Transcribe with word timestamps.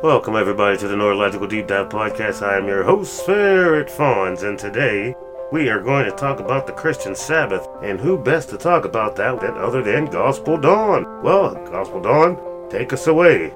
Welcome, 0.00 0.36
everybody, 0.36 0.78
to 0.78 0.86
the 0.86 0.94
Neurological 0.94 1.48
Deep 1.48 1.66
Dive 1.66 1.88
Podcast. 1.88 2.40
I 2.40 2.56
am 2.56 2.68
your 2.68 2.84
host, 2.84 3.26
Ferret 3.26 3.90
Fawns, 3.90 4.44
and 4.44 4.56
today 4.56 5.16
we 5.50 5.68
are 5.70 5.82
going 5.82 6.04
to 6.04 6.12
talk 6.12 6.38
about 6.38 6.68
the 6.68 6.72
Christian 6.72 7.16
Sabbath. 7.16 7.66
And 7.82 7.98
who 7.98 8.16
best 8.16 8.48
to 8.50 8.58
talk 8.58 8.84
about 8.84 9.16
that 9.16 9.40
than 9.40 9.56
other 9.56 9.82
than 9.82 10.04
Gospel 10.04 10.56
Dawn? 10.56 11.20
Well, 11.24 11.54
Gospel 11.68 12.00
Dawn, 12.00 12.70
take 12.70 12.92
us 12.92 13.08
away. 13.08 13.52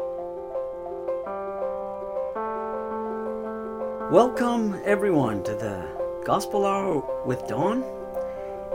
Welcome, 4.10 4.80
everyone, 4.84 5.44
to 5.44 5.54
the 5.54 5.86
Gospel 6.24 6.66
Hour 6.66 7.24
with 7.24 7.46
Dawn. 7.46 7.84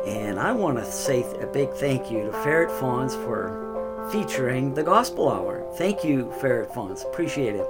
And 0.06 0.40
I 0.40 0.54
want 0.54 0.78
to 0.78 0.86
say 0.90 1.24
a 1.42 1.48
big 1.48 1.74
thank 1.74 2.10
you 2.10 2.28
to 2.28 2.32
Ferret 2.32 2.72
Fawns 2.72 3.14
for 3.14 3.67
featuring 4.12 4.74
the 4.74 4.84
Gospel 4.84 5.30
Hour. 5.30 5.66
Thank 5.76 6.04
you, 6.04 6.32
Ferret 6.40 6.74
Fonts. 6.74 7.04
Appreciate 7.04 7.56
it. 7.56 7.68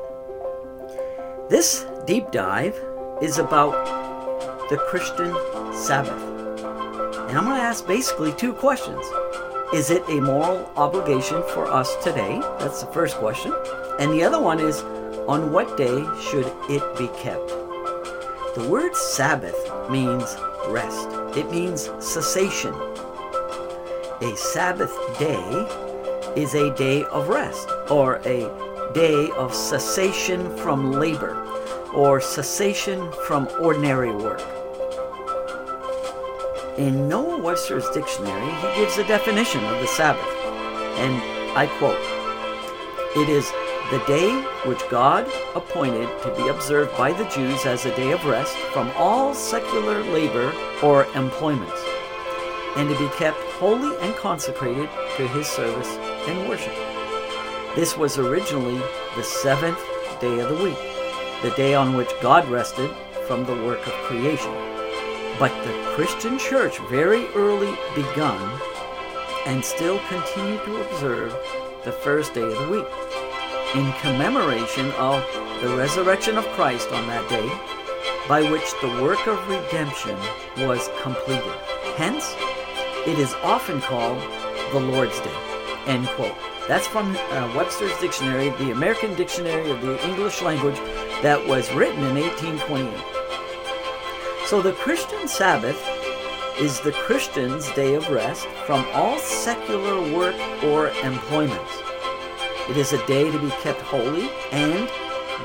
This 1.49 1.85
deep 2.05 2.29
dive 2.31 2.79
is 3.21 3.39
about 3.39 3.71
the 4.69 4.77
Christian 4.77 5.33
Sabbath. 5.73 6.21
And 7.29 7.37
I'm 7.37 7.45
going 7.45 7.57
to 7.57 7.63
ask 7.63 7.87
basically 7.87 8.33
two 8.33 8.53
questions. 8.53 9.03
Is 9.73 9.89
it 9.89 10.03
a 10.09 10.21
moral 10.21 10.71
obligation 10.75 11.41
for 11.53 11.65
us 11.65 11.95
today? 12.03 12.39
That's 12.59 12.83
the 12.83 12.91
first 12.91 13.17
question. 13.17 13.53
And 13.99 14.11
the 14.11 14.23
other 14.23 14.39
one 14.39 14.59
is 14.59 14.81
on 15.27 15.51
what 15.51 15.75
day 15.75 16.05
should 16.21 16.45
it 16.69 16.97
be 16.97 17.07
kept? 17.19 17.47
The 18.55 18.67
word 18.69 18.95
Sabbath 18.95 19.57
means 19.89 20.37
rest, 20.67 21.09
it 21.35 21.49
means 21.49 21.89
cessation. 21.99 22.73
A 24.21 24.35
Sabbath 24.35 24.95
day 25.19 25.86
is 26.37 26.53
a 26.53 26.71
day 26.75 27.03
of 27.05 27.29
rest 27.29 27.67
or 27.89 28.17
a 28.17 28.47
day 28.93 29.31
of 29.31 29.55
cessation 29.55 30.55
from 30.57 30.91
labor 30.91 31.35
or 31.95 32.21
cessation 32.21 33.11
from 33.25 33.49
ordinary 33.59 34.11
work. 34.11 34.43
In 36.77 37.09
Noah 37.09 37.41
Webster's 37.41 37.89
dictionary, 37.89 38.51
he 38.61 38.79
gives 38.79 38.99
a 38.99 39.07
definition 39.07 39.65
of 39.65 39.81
the 39.81 39.87
Sabbath, 39.87 40.23
and 40.99 41.15
I 41.57 41.65
quote 41.79 41.97
It 43.17 43.29
is 43.29 43.49
the 43.89 44.03
day 44.05 44.39
which 44.69 44.87
God 44.91 45.27
appointed 45.55 46.07
to 46.21 46.35
be 46.37 46.49
observed 46.49 46.95
by 46.95 47.13
the 47.13 47.25
Jews 47.29 47.65
as 47.65 47.87
a 47.87 47.95
day 47.95 48.11
of 48.11 48.23
rest 48.25 48.55
from 48.73 48.91
all 48.95 49.33
secular 49.33 50.03
labor 50.13 50.53
or 50.83 51.05
employments, 51.15 51.83
and 52.75 52.87
to 52.87 52.99
be 52.99 53.09
kept 53.15 53.39
holy 53.57 53.97
and 54.01 54.15
consecrated 54.17 54.87
to 55.15 55.27
his 55.29 55.47
service 55.47 55.97
and 56.27 56.47
worship. 56.47 56.75
This 57.75 57.97
was 57.97 58.17
originally 58.17 58.81
the 59.15 59.23
seventh 59.23 59.79
day 60.19 60.39
of 60.39 60.49
the 60.49 60.63
week, 60.63 60.77
the 61.41 61.53
day 61.55 61.73
on 61.75 61.95
which 61.95 62.09
God 62.21 62.47
rested 62.49 62.89
from 63.27 63.45
the 63.45 63.55
work 63.65 63.85
of 63.85 63.93
creation. 64.07 64.53
But 65.39 65.51
the 65.63 65.93
Christian 65.95 66.39
church 66.39 66.79
very 66.89 67.27
early 67.35 67.77
begun 67.95 68.59
and 69.45 69.63
still 69.63 69.99
continue 70.09 70.57
to 70.65 70.81
observe 70.81 71.35
the 71.85 71.91
first 71.91 72.33
day 72.33 72.41
of 72.41 72.57
the 72.57 72.69
week 72.69 72.87
in 73.75 73.93
commemoration 74.01 74.91
of 74.93 75.23
the 75.61 75.69
resurrection 75.75 76.37
of 76.37 76.45
Christ 76.55 76.91
on 76.91 77.05
that 77.07 77.29
day, 77.29 77.47
by 78.27 78.41
which 78.49 78.71
the 78.81 79.01
work 79.01 79.25
of 79.27 79.47
redemption 79.47 80.17
was 80.65 80.89
completed. 81.01 81.43
Hence, 81.95 82.35
it 83.05 83.19
is 83.19 83.33
often 83.35 83.81
called 83.81 84.19
the 84.71 84.79
Lord's 84.79 85.19
Day. 85.19 85.56
End 85.87 86.07
quote. 86.09 86.35
That's 86.67 86.85
from 86.85 87.15
uh, 87.15 87.53
Webster's 87.55 87.97
Dictionary, 87.99 88.49
the 88.49 88.71
American 88.71 89.15
Dictionary 89.15 89.71
of 89.71 89.81
the 89.81 90.05
English 90.05 90.41
Language, 90.41 90.75
that 91.23 91.47
was 91.47 91.73
written 91.73 92.03
in 92.03 92.15
1828. 92.15 92.93
So 94.45 94.61
the 94.61 94.73
Christian 94.73 95.27
Sabbath 95.27 95.81
is 96.59 96.79
the 96.81 96.91
Christian's 96.91 97.71
day 97.71 97.95
of 97.95 98.09
rest 98.09 98.45
from 98.65 98.85
all 98.93 99.17
secular 99.17 100.01
work 100.13 100.35
or 100.63 100.89
employments. 101.03 101.71
It 102.69 102.75
is 102.75 102.91
a 102.91 103.05
day 103.07 103.31
to 103.31 103.39
be 103.39 103.49
kept 103.61 103.79
holy 103.79 104.29
and 104.51 104.89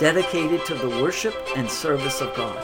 dedicated 0.00 0.64
to 0.66 0.74
the 0.74 0.88
worship 0.88 1.36
and 1.56 1.70
service 1.70 2.20
of 2.20 2.34
God. 2.34 2.58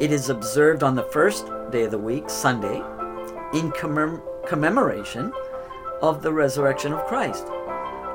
It 0.00 0.12
is 0.12 0.30
observed 0.30 0.82
on 0.82 0.94
the 0.94 1.02
first 1.02 1.46
day 1.70 1.82
of 1.82 1.90
the 1.90 1.98
week, 1.98 2.30
Sunday, 2.30 2.76
in 3.52 3.70
commem- 3.72 4.22
commemoration 4.46 5.30
of 6.02 6.22
the 6.22 6.32
resurrection 6.32 6.92
of 6.92 7.04
Christ, 7.06 7.46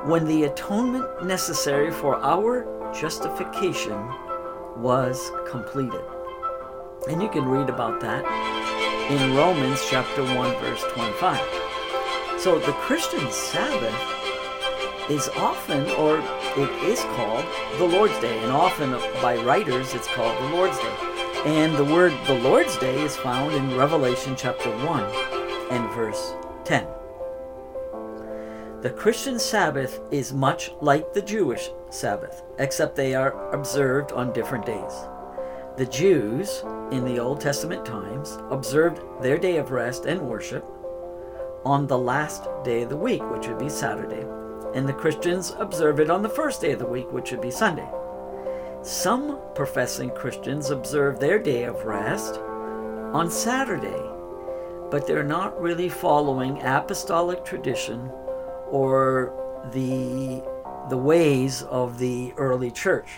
when 0.05 0.25
the 0.25 0.43
atonement 0.43 1.25
necessary 1.25 1.91
for 1.91 2.17
our 2.17 2.65
justification 2.93 3.97
was 4.77 5.31
completed. 5.47 6.01
And 7.09 7.21
you 7.21 7.29
can 7.29 7.45
read 7.45 7.69
about 7.69 7.99
that 8.01 8.25
in 9.11 9.35
Romans 9.35 9.81
chapter 9.89 10.23
1 10.23 10.35
verse 10.59 10.83
25. 10.93 11.39
So 12.39 12.59
the 12.59 12.71
Christian 12.73 13.31
Sabbath 13.31 14.15
is 15.09 15.29
often 15.37 15.87
or 15.91 16.17
it 16.57 16.83
is 16.83 17.01
called 17.15 17.45
the 17.77 17.85
Lord's 17.85 18.19
Day 18.19 18.39
and 18.43 18.51
often 18.51 18.91
by 19.21 19.37
writers 19.37 19.93
it's 19.93 20.07
called 20.07 20.35
the 20.43 20.55
Lord's 20.55 20.77
Day. 20.79 20.95
And 21.45 21.75
the 21.75 21.85
word 21.85 22.13
the 22.25 22.39
Lord's 22.39 22.77
Day 22.77 22.99
is 23.01 23.15
found 23.15 23.53
in 23.53 23.77
Revelation 23.77 24.35
chapter 24.35 24.69
1 24.69 25.03
and 25.71 25.89
verse 25.93 26.33
10. 26.63 26.87
The 28.81 28.93
Christian 28.95 29.39
Sabbath 29.39 29.99
is 30.11 30.33
much 30.33 30.71
like 30.81 31.13
the 31.13 31.21
Jewish 31.21 31.71
Sabbath, 31.89 32.43
except 32.59 32.95
they 32.95 33.15
are 33.15 33.51
observed 33.51 34.11
on 34.11 34.33
different 34.33 34.65
days. 34.65 34.93
The 35.77 35.87
Jews, 35.87 36.63
in 36.91 37.03
the 37.03 37.19
Old 37.19 37.41
Testament 37.41 37.85
times, 37.85 38.37
observed 38.51 39.01
their 39.21 39.37
day 39.37 39.57
of 39.57 39.71
rest 39.71 40.05
and 40.05 40.21
worship 40.21 40.65
on 41.65 41.87
the 41.87 41.97
last 41.97 42.47
day 42.63 42.83
of 42.83 42.89
the 42.89 42.97
week, 42.97 43.23
which 43.31 43.47
would 43.47 43.57
be 43.57 43.69
Saturday, 43.69 44.23
and 44.75 44.87
the 44.87 44.93
Christians 44.93 45.55
observe 45.57 45.99
it 45.99 46.11
on 46.11 46.21
the 46.21 46.29
first 46.29 46.61
day 46.61 46.73
of 46.73 46.79
the 46.79 46.85
week, 46.85 47.11
which 47.11 47.31
would 47.31 47.41
be 47.41 47.51
Sunday. 47.51 47.89
Some 48.83 49.39
professing 49.55 50.11
Christians 50.11 50.69
observe 50.69 51.19
their 51.19 51.39
day 51.39 51.63
of 51.63 51.85
rest 51.85 52.37
on 53.13 53.31
Saturday, 53.31 54.03
but 54.91 55.07
they're 55.07 55.23
not 55.23 55.59
really 55.59 55.89
following 55.89 56.61
apostolic 56.61 57.43
tradition 57.43 58.11
or 58.69 59.33
the, 59.73 60.43
the 60.89 60.97
ways 60.97 61.63
of 61.63 61.99
the 61.99 62.33
early 62.37 62.71
church. 62.71 63.09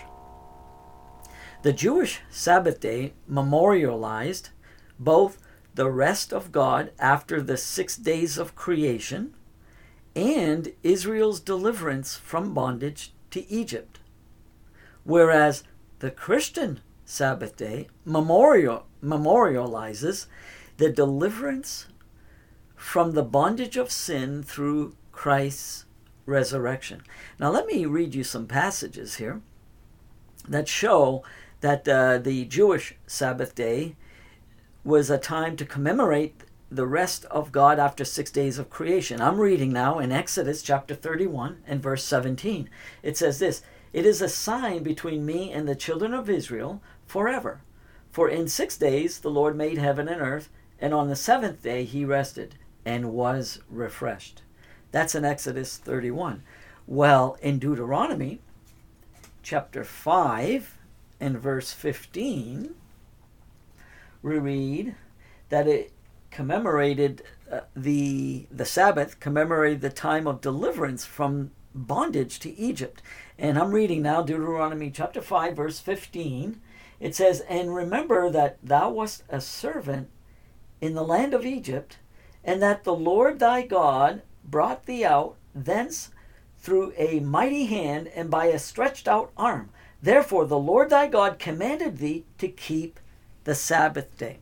The 1.62 1.72
Jewish 1.72 2.20
Sabbath 2.30 2.80
day 2.80 3.14
memorialized 3.26 4.50
both 4.98 5.38
the 5.74 5.90
rest 5.90 6.32
of 6.32 6.52
God 6.52 6.92
after 6.98 7.40
the 7.40 7.56
six 7.56 7.96
days 7.96 8.38
of 8.38 8.54
creation 8.54 9.34
and 10.14 10.72
Israel's 10.82 11.40
deliverance 11.40 12.16
from 12.16 12.54
bondage 12.54 13.12
to 13.30 13.48
Egypt. 13.50 14.00
Whereas 15.04 15.64
the 16.00 16.10
Christian 16.10 16.80
Sabbath 17.04 17.56
day 17.56 17.88
memorial, 18.04 18.86
memorializes 19.02 20.26
the 20.76 20.90
deliverance 20.90 21.86
from 22.76 23.12
the 23.12 23.22
bondage 23.22 23.76
of 23.76 23.90
sin 23.90 24.42
through 24.42 24.94
Christ's 25.18 25.84
resurrection. 26.26 27.02
Now, 27.40 27.50
let 27.50 27.66
me 27.66 27.86
read 27.86 28.14
you 28.14 28.22
some 28.22 28.46
passages 28.46 29.16
here 29.16 29.40
that 30.48 30.68
show 30.68 31.24
that 31.60 31.88
uh, 31.88 32.18
the 32.18 32.44
Jewish 32.44 32.94
Sabbath 33.08 33.52
day 33.52 33.96
was 34.84 35.10
a 35.10 35.18
time 35.18 35.56
to 35.56 35.64
commemorate 35.64 36.44
the 36.70 36.86
rest 36.86 37.24
of 37.32 37.50
God 37.50 37.80
after 37.80 38.04
six 38.04 38.30
days 38.30 38.58
of 38.58 38.70
creation. 38.70 39.20
I'm 39.20 39.40
reading 39.40 39.72
now 39.72 39.98
in 39.98 40.12
Exodus 40.12 40.62
chapter 40.62 40.94
31 40.94 41.64
and 41.66 41.82
verse 41.82 42.04
17. 42.04 42.70
It 43.02 43.16
says 43.16 43.40
this 43.40 43.60
It 43.92 44.06
is 44.06 44.22
a 44.22 44.28
sign 44.28 44.84
between 44.84 45.26
me 45.26 45.50
and 45.50 45.66
the 45.66 45.74
children 45.74 46.14
of 46.14 46.30
Israel 46.30 46.80
forever. 47.08 47.62
For 48.12 48.28
in 48.28 48.46
six 48.46 48.76
days 48.76 49.18
the 49.18 49.32
Lord 49.32 49.56
made 49.56 49.78
heaven 49.78 50.06
and 50.06 50.22
earth, 50.22 50.48
and 50.78 50.94
on 50.94 51.08
the 51.08 51.16
seventh 51.16 51.60
day 51.64 51.82
he 51.82 52.04
rested 52.04 52.54
and 52.84 53.12
was 53.12 53.58
refreshed. 53.68 54.42
That's 54.90 55.14
in 55.14 55.24
Exodus 55.24 55.76
31. 55.76 56.42
Well, 56.86 57.36
in 57.42 57.58
Deuteronomy 57.58 58.40
chapter 59.42 59.84
5 59.84 60.78
and 61.20 61.38
verse 61.38 61.72
15, 61.72 62.74
we 64.22 64.38
read 64.38 64.94
that 65.50 65.66
it 65.66 65.92
commemorated 66.30 67.22
uh, 67.50 67.60
the 67.74 68.46
the 68.50 68.64
Sabbath 68.64 69.20
commemorated 69.20 69.80
the 69.80 69.90
time 69.90 70.26
of 70.26 70.40
deliverance 70.40 71.04
from 71.04 71.50
bondage 71.74 72.38
to 72.40 72.54
Egypt. 72.58 73.00
And 73.38 73.58
I'm 73.58 73.72
reading 73.72 74.02
now 74.02 74.22
Deuteronomy 74.22 74.90
chapter 74.90 75.22
5 75.22 75.56
verse 75.56 75.80
15. 75.80 76.60
It 77.00 77.14
says, 77.14 77.40
"And 77.48 77.74
remember 77.74 78.28
that 78.30 78.58
thou 78.62 78.90
wast 78.90 79.22
a 79.28 79.40
servant 79.40 80.10
in 80.80 80.94
the 80.94 81.04
land 81.04 81.32
of 81.32 81.46
Egypt, 81.46 81.98
and 82.44 82.62
that 82.62 82.84
the 82.84 82.94
Lord 82.94 83.38
thy 83.38 83.62
God 83.62 84.22
brought 84.50 84.86
thee 84.86 85.04
out 85.04 85.36
thence 85.54 86.10
through 86.58 86.92
a 86.96 87.20
mighty 87.20 87.66
hand 87.66 88.08
and 88.08 88.30
by 88.30 88.46
a 88.46 88.58
stretched 88.58 89.08
out 89.08 89.30
arm. 89.36 89.70
Therefore, 90.02 90.44
the 90.46 90.58
Lord 90.58 90.90
thy 90.90 91.08
God 91.08 91.38
commanded 91.38 91.98
thee 91.98 92.24
to 92.38 92.48
keep 92.48 93.00
the 93.44 93.54
Sabbath 93.54 94.16
day. 94.16 94.38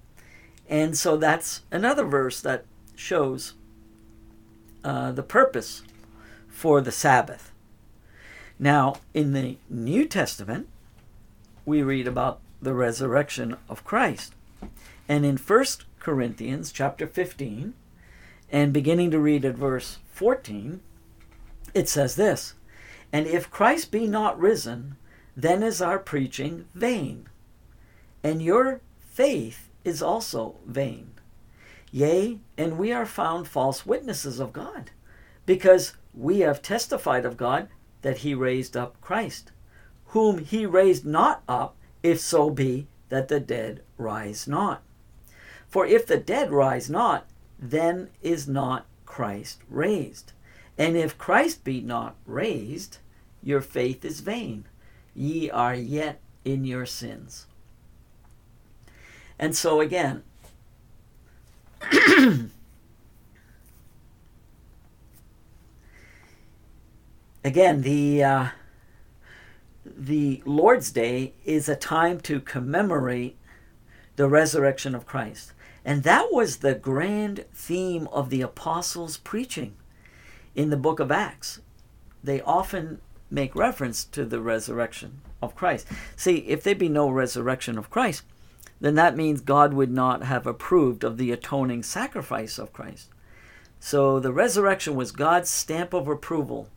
And 0.69 0.97
so 0.97 1.17
that's 1.17 1.63
another 1.71 2.05
verse 2.05 2.41
that 2.41 2.65
shows 2.95 3.55
uh, 4.85 5.13
the 5.13 5.23
purpose 5.23 5.83
for 6.49 6.81
the 6.81 6.93
Sabbath. 6.93 7.53
Now, 8.59 8.97
in 9.13 9.33
the 9.33 9.59
New 9.69 10.07
Testament, 10.07 10.69
we 11.65 11.83
read 11.83 12.09
about 12.09 12.41
the 12.61 12.75
resurrection 12.75 13.57
of 13.69 13.85
Christ. 13.85 14.35
And 15.09 15.25
in 15.25 15.37
1 15.37 15.65
Corinthians 16.01 16.73
chapter 16.73 17.07
15, 17.07 17.75
and 18.51 18.73
beginning 18.73 19.11
to 19.11 19.19
read 19.19 19.45
at 19.45 19.55
verse 19.55 19.99
14, 20.13 20.81
it 21.75 21.89
says 21.89 22.17
this 22.17 22.55
And 23.13 23.27
if 23.27 23.51
Christ 23.51 23.91
be 23.91 24.07
not 24.07 24.39
risen, 24.39 24.97
then 25.37 25.63
is 25.63 25.83
our 25.83 25.99
preaching 25.99 26.67
vain, 26.75 27.29
and 28.23 28.41
your 28.41 28.81
faith 28.99 29.71
is 29.85 30.03
also 30.03 30.57
vain. 30.67 31.13
Yea, 31.91 32.39
and 32.57 32.79
we 32.79 32.93
are 32.93 33.07
found 33.07 33.47
false 33.47 33.87
witnesses 33.87 34.41
of 34.41 34.53
God, 34.53 34.91
because 35.45 35.95
we 36.15 36.41
have 36.41 36.63
testified 36.63 37.25
of 37.25 37.37
God 37.37 37.69
that 38.03 38.19
he 38.19 38.35
raised 38.35 38.77
up 38.77 39.01
Christ, 39.01 39.53
whom 40.07 40.39
he 40.39 40.67
raised 40.67 41.05
not 41.05 41.43
up, 41.49 41.77
if 42.03 42.21
so 42.21 42.51
be 42.51 42.87
that 43.09 43.29
the 43.29 43.41
dead 43.41 43.83
rise 43.99 44.47
not. 44.47 44.83
For 45.69 45.87
if 45.87 46.07
the 46.07 46.19
dead 46.19 46.51
rise 46.51 46.89
not, 46.89 47.27
then 47.59 48.11
is 48.23 48.47
not 48.47 48.87
Christ 49.05 49.63
raised. 49.69 50.33
And 50.79 50.97
if 50.97 51.17
Christ 51.17 51.65
be 51.65 51.81
not 51.81 52.17
raised, 52.27 52.99
your 53.43 53.61
faith 53.61 54.05
is 54.05 54.21
vain. 54.21 54.67
Ye 55.15 55.49
are 55.51 55.75
yet 55.75 56.21
in 56.45 56.65
your 56.65 56.85
sins. 56.87 57.47
And 59.39 59.57
so 59.57 59.81
again, 59.81 60.23
again, 67.45 67.83
the 67.83 68.25
uh, 68.25 68.49
the 69.85 70.43
Lord's 70.45 70.91
Day 70.91 71.35
is 71.45 71.69
a 71.69 71.77
time 71.77 72.21
to 72.21 72.41
commemorate 72.41 73.37
the 74.17 74.29
resurrection 74.29 74.95
of 74.95 75.07
Christ. 75.07 75.53
And 75.87 76.03
that 76.03 76.33
was 76.33 76.57
the 76.57 76.75
grand 76.75 77.45
theme 77.55 78.09
of 78.09 78.29
the 78.29 78.43
apostles' 78.43 79.19
preaching 79.19 79.77
in 80.57 80.71
the 80.71 80.77
book 80.77 80.99
of 80.99 81.13
Acts. 81.13 81.61
They 82.25 82.41
often 82.41 83.01
make 83.31 83.55
reference 83.55 84.05
to 84.07 84.25
the 84.25 84.41
resurrection 84.41 85.21
of 85.41 85.55
Christ. 85.55 85.87
See, 86.17 86.39
if 86.39 86.65
there 86.65 86.75
be 86.75 86.89
no 86.89 87.09
resurrection 87.09 87.79
of 87.79 87.89
Christ, 87.89 88.25
then 88.81 88.97
that 88.97 89.17
means 89.17 89.41
God 89.41 89.75
would 89.75 89.93
not 89.93 90.25
have 90.25 90.45
approved 90.45 91.05
of 91.05 91.19
the 91.19 91.31
atoning 91.31 91.85
sacrifice 91.85 92.59
of 92.59 92.73
Christ. 92.73 93.09
So 93.79 94.19
the 94.19 94.33
resurrection 94.33 94.97
was 94.97 95.13
God's 95.13 95.51
stamp 95.51 95.95
of 95.95 96.09
approval 96.09 96.69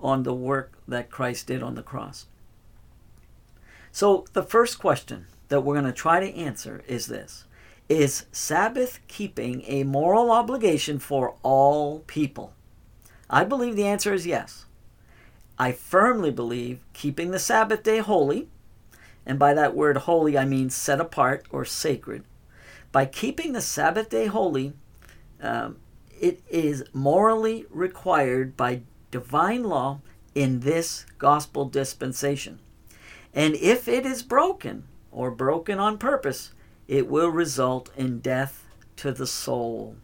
on 0.00 0.22
the 0.22 0.34
work 0.34 0.72
that 0.88 1.10
Christ 1.10 1.48
did 1.48 1.62
on 1.62 1.74
the 1.74 1.82
cross. 1.82 2.24
So 3.92 4.24
the 4.32 4.42
first 4.42 4.78
question 4.78 5.26
that 5.48 5.60
we're 5.60 5.74
going 5.74 5.84
to 5.84 5.92
try 5.92 6.18
to 6.18 6.34
answer 6.34 6.82
is 6.88 7.08
this 7.08 7.44
Is 7.88 8.26
Sabbath 8.32 9.00
keeping 9.08 9.62
a 9.66 9.84
moral 9.84 10.30
obligation 10.30 10.98
for 10.98 11.34
all 11.42 12.00
people? 12.00 12.54
I 13.28 13.44
believe 13.44 13.76
the 13.76 13.86
answer 13.86 14.14
is 14.14 14.26
yes. 14.26 14.64
I 15.58 15.72
firmly 15.72 16.30
believe 16.30 16.84
keeping 16.92 17.30
the 17.30 17.38
Sabbath 17.38 17.82
day 17.82 17.98
holy 17.98 18.48
and 19.26 19.38
by 19.38 19.54
that 19.54 19.74
word 19.74 19.96
holy, 19.98 20.36
I 20.36 20.44
mean 20.44 20.70
set 20.70 21.00
apart 21.00 21.46
or 21.50 21.64
sacred. 21.64 22.24
By 22.92 23.06
keeping 23.06 23.52
the 23.52 23.60
Sabbath 23.60 24.10
day 24.10 24.26
holy, 24.26 24.74
um, 25.40 25.78
it 26.20 26.42
is 26.48 26.84
morally 26.92 27.66
required 27.70 28.56
by 28.56 28.82
divine 29.10 29.64
law 29.64 30.00
in 30.34 30.60
this 30.60 31.06
gospel 31.18 31.64
dispensation. 31.64 32.58
And 33.32 33.54
if 33.54 33.88
it 33.88 34.06
is 34.06 34.22
broken, 34.22 34.84
or 35.10 35.30
broken 35.30 35.78
on 35.78 35.96
purpose, 35.96 36.52
it 36.88 37.08
will 37.08 37.28
result 37.28 37.90
in 37.96 38.20
death 38.20 38.64
to 38.96 39.12
the 39.12 39.26
soul. 39.26 39.96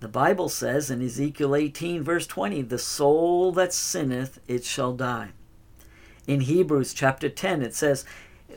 The 0.00 0.08
Bible 0.08 0.48
says 0.48 0.90
in 0.90 1.02
Ezekiel 1.02 1.56
18, 1.56 2.02
verse 2.02 2.26
20, 2.26 2.62
the 2.62 2.78
soul 2.78 3.52
that 3.52 3.72
sinneth, 3.72 4.38
it 4.46 4.64
shall 4.64 4.92
die. 4.92 5.30
In 6.26 6.40
Hebrews 6.40 6.92
chapter 6.92 7.28
10, 7.28 7.62
it 7.62 7.74
says, 7.74 8.04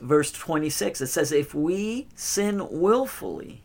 verse 0.01 0.31
26, 0.31 1.01
it 1.01 1.07
says, 1.07 1.31
If 1.31 1.53
we 1.53 2.07
sin 2.15 2.67
willfully, 2.69 3.61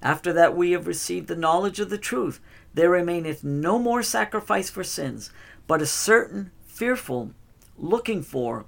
after 0.00 0.32
that 0.32 0.56
we 0.56 0.70
have 0.72 0.86
received 0.86 1.28
the 1.28 1.36
knowledge 1.36 1.80
of 1.80 1.90
the 1.90 1.98
truth, 1.98 2.40
there 2.72 2.90
remaineth 2.90 3.42
no 3.42 3.78
more 3.78 4.02
sacrifice 4.02 4.70
for 4.70 4.84
sins, 4.84 5.30
but 5.66 5.82
a 5.82 5.86
certain 5.86 6.50
fearful 6.66 7.32
looking 7.76 8.22
for 8.22 8.66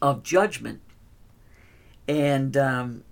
of 0.00 0.22
judgment. 0.22 0.80
And 2.06 2.56
um, 2.56 3.04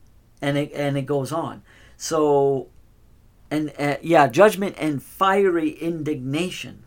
and 0.43 0.59
it 0.59 0.73
and 0.75 0.99
it 0.99 1.07
goes 1.07 1.33
on. 1.33 1.63
So, 1.97 2.69
and 3.51 3.73
uh, 3.79 3.97
yeah, 4.03 4.27
judgment 4.27 4.77
and 4.79 5.03
fiery 5.03 5.71
indignation. 5.71 6.83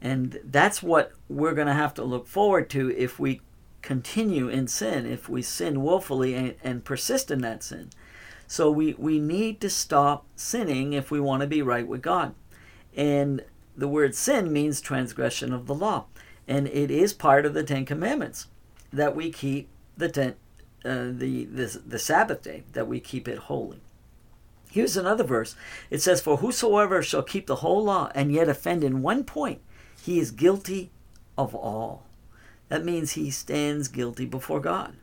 And 0.00 0.38
that's 0.44 0.82
what 0.82 1.12
we're 1.28 1.54
going 1.54 1.66
to 1.66 1.72
have 1.72 1.94
to 1.94 2.04
look 2.04 2.28
forward 2.28 2.70
to 2.70 2.96
if 2.96 3.18
we 3.18 3.40
continue 3.82 4.48
in 4.48 4.68
sin, 4.68 5.06
if 5.06 5.28
we 5.28 5.42
sin 5.42 5.82
willfully 5.82 6.34
and, 6.34 6.54
and 6.62 6.84
persist 6.84 7.30
in 7.30 7.40
that 7.40 7.62
sin. 7.62 7.90
So 8.46 8.70
we, 8.70 8.94
we 8.94 9.18
need 9.18 9.60
to 9.60 9.70
stop 9.70 10.24
sinning 10.36 10.92
if 10.92 11.10
we 11.10 11.20
want 11.20 11.42
to 11.42 11.48
be 11.48 11.62
right 11.62 11.86
with 11.86 12.00
God. 12.00 12.34
And 12.96 13.44
the 13.76 13.88
word 13.88 14.14
sin 14.14 14.52
means 14.52 14.80
transgression 14.80 15.52
of 15.52 15.66
the 15.66 15.74
law. 15.74 16.06
And 16.46 16.66
it 16.68 16.90
is 16.90 17.12
part 17.12 17.44
of 17.44 17.54
the 17.54 17.62
Ten 17.62 17.84
Commandments 17.84 18.46
that 18.92 19.14
we 19.14 19.30
keep 19.30 19.68
the 19.96 20.08
ten, 20.08 20.34
uh, 20.84 21.10
the, 21.10 21.44
the, 21.44 21.80
the 21.86 21.98
Sabbath 21.98 22.42
day, 22.42 22.64
that 22.72 22.88
we 22.88 23.00
keep 23.00 23.26
it 23.28 23.38
holy. 23.38 23.80
Here's 24.70 24.96
another 24.96 25.24
verse. 25.24 25.56
It 25.90 26.02
says, 26.02 26.20
For 26.20 26.38
whosoever 26.38 27.02
shall 27.02 27.22
keep 27.22 27.46
the 27.46 27.56
whole 27.56 27.84
law 27.84 28.10
and 28.14 28.32
yet 28.32 28.48
offend 28.48 28.84
in 28.84 29.02
one 29.02 29.24
point, 29.24 29.60
he 30.02 30.18
is 30.18 30.30
guilty 30.30 30.90
of 31.36 31.54
all. 31.54 32.04
That 32.68 32.84
means 32.84 33.12
he 33.12 33.30
stands 33.30 33.88
guilty 33.88 34.26
before 34.26 34.60
God. 34.60 34.96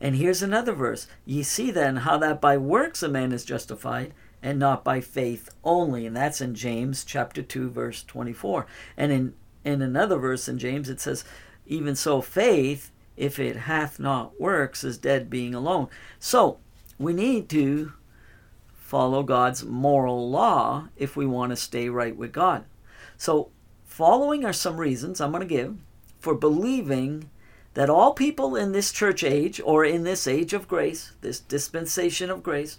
And 0.00 0.16
here's 0.16 0.42
another 0.42 0.72
verse. 0.72 1.06
Ye 1.24 1.42
see 1.42 1.70
then 1.70 1.96
how 1.96 2.18
that 2.18 2.40
by 2.40 2.56
works 2.56 3.02
a 3.02 3.08
man 3.08 3.32
is 3.32 3.44
justified, 3.44 4.12
and 4.42 4.58
not 4.58 4.84
by 4.84 5.00
faith 5.00 5.48
only. 5.62 6.06
And 6.06 6.16
that's 6.16 6.40
in 6.40 6.54
James 6.54 7.04
chapter 7.04 7.42
2, 7.42 7.70
verse 7.70 8.02
24. 8.02 8.66
And 8.96 9.12
in, 9.12 9.34
in 9.64 9.82
another 9.82 10.18
verse 10.18 10.48
in 10.48 10.58
James 10.58 10.88
it 10.88 11.00
says, 11.00 11.24
Even 11.66 11.94
so 11.94 12.20
faith, 12.20 12.90
if 13.16 13.38
it 13.38 13.56
hath 13.56 13.98
not 13.98 14.40
works, 14.40 14.84
is 14.84 14.98
dead 14.98 15.30
being 15.30 15.54
alone. 15.54 15.88
So 16.18 16.58
we 16.98 17.12
need 17.12 17.48
to 17.50 17.92
follow 18.72 19.22
God's 19.22 19.64
moral 19.64 20.30
law 20.30 20.88
if 20.96 21.16
we 21.16 21.26
want 21.26 21.50
to 21.50 21.56
stay 21.56 21.88
right 21.88 22.16
with 22.16 22.32
God. 22.32 22.64
So 23.16 23.50
following 23.84 24.44
are 24.44 24.52
some 24.52 24.76
reasons 24.76 25.20
I'm 25.20 25.30
going 25.30 25.40
to 25.40 25.46
give 25.46 25.76
for 26.20 26.34
believing 26.34 27.30
that 27.74 27.90
all 27.90 28.14
people 28.14 28.56
in 28.56 28.72
this 28.72 28.92
church 28.92 29.24
age 29.24 29.60
or 29.64 29.84
in 29.84 30.04
this 30.04 30.26
age 30.26 30.52
of 30.52 30.68
grace, 30.68 31.12
this 31.20 31.40
dispensation 31.40 32.30
of 32.30 32.42
grace, 32.42 32.78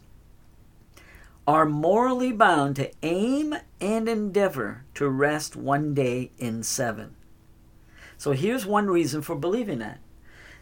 are 1.47 1.65
morally 1.65 2.31
bound 2.31 2.75
to 2.75 2.91
aim 3.03 3.53
and 3.79 4.09
endeavor 4.09 4.83
to 4.95 5.07
rest 5.07 5.55
one 5.55 5.93
day 5.93 6.31
in 6.39 6.63
seven. 6.63 7.15
So 8.17 8.31
here's 8.31 8.65
one 8.65 8.87
reason 8.87 9.21
for 9.21 9.35
believing 9.35 9.79
that. 9.79 9.99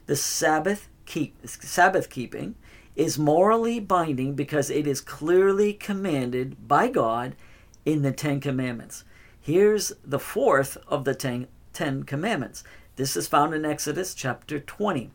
The 0.06 0.16
Sabbath 0.16 0.90
keep 1.06 1.36
Sabbath 1.48 2.10
keeping 2.10 2.56
is 2.96 3.18
morally 3.18 3.80
binding 3.80 4.36
because 4.36 4.70
it 4.70 4.86
is 4.86 5.02
clearly 5.02 5.74
commanded 5.74 6.68
by 6.68 6.90
God 6.90 7.36
in 7.86 8.02
the 8.02 8.12
10 8.12 8.40
commandments. 8.40 9.04
Here's 9.40 9.94
the 10.04 10.20
fourth 10.20 10.78
of 10.88 11.06
the 11.06 11.16
10 11.16 12.04
Commandments. 12.04 12.64
This 12.96 13.18
is 13.18 13.28
found 13.28 13.54
in 13.54 13.66
Exodus 13.66 14.14
chapter 14.14 14.60
20, 14.60 15.12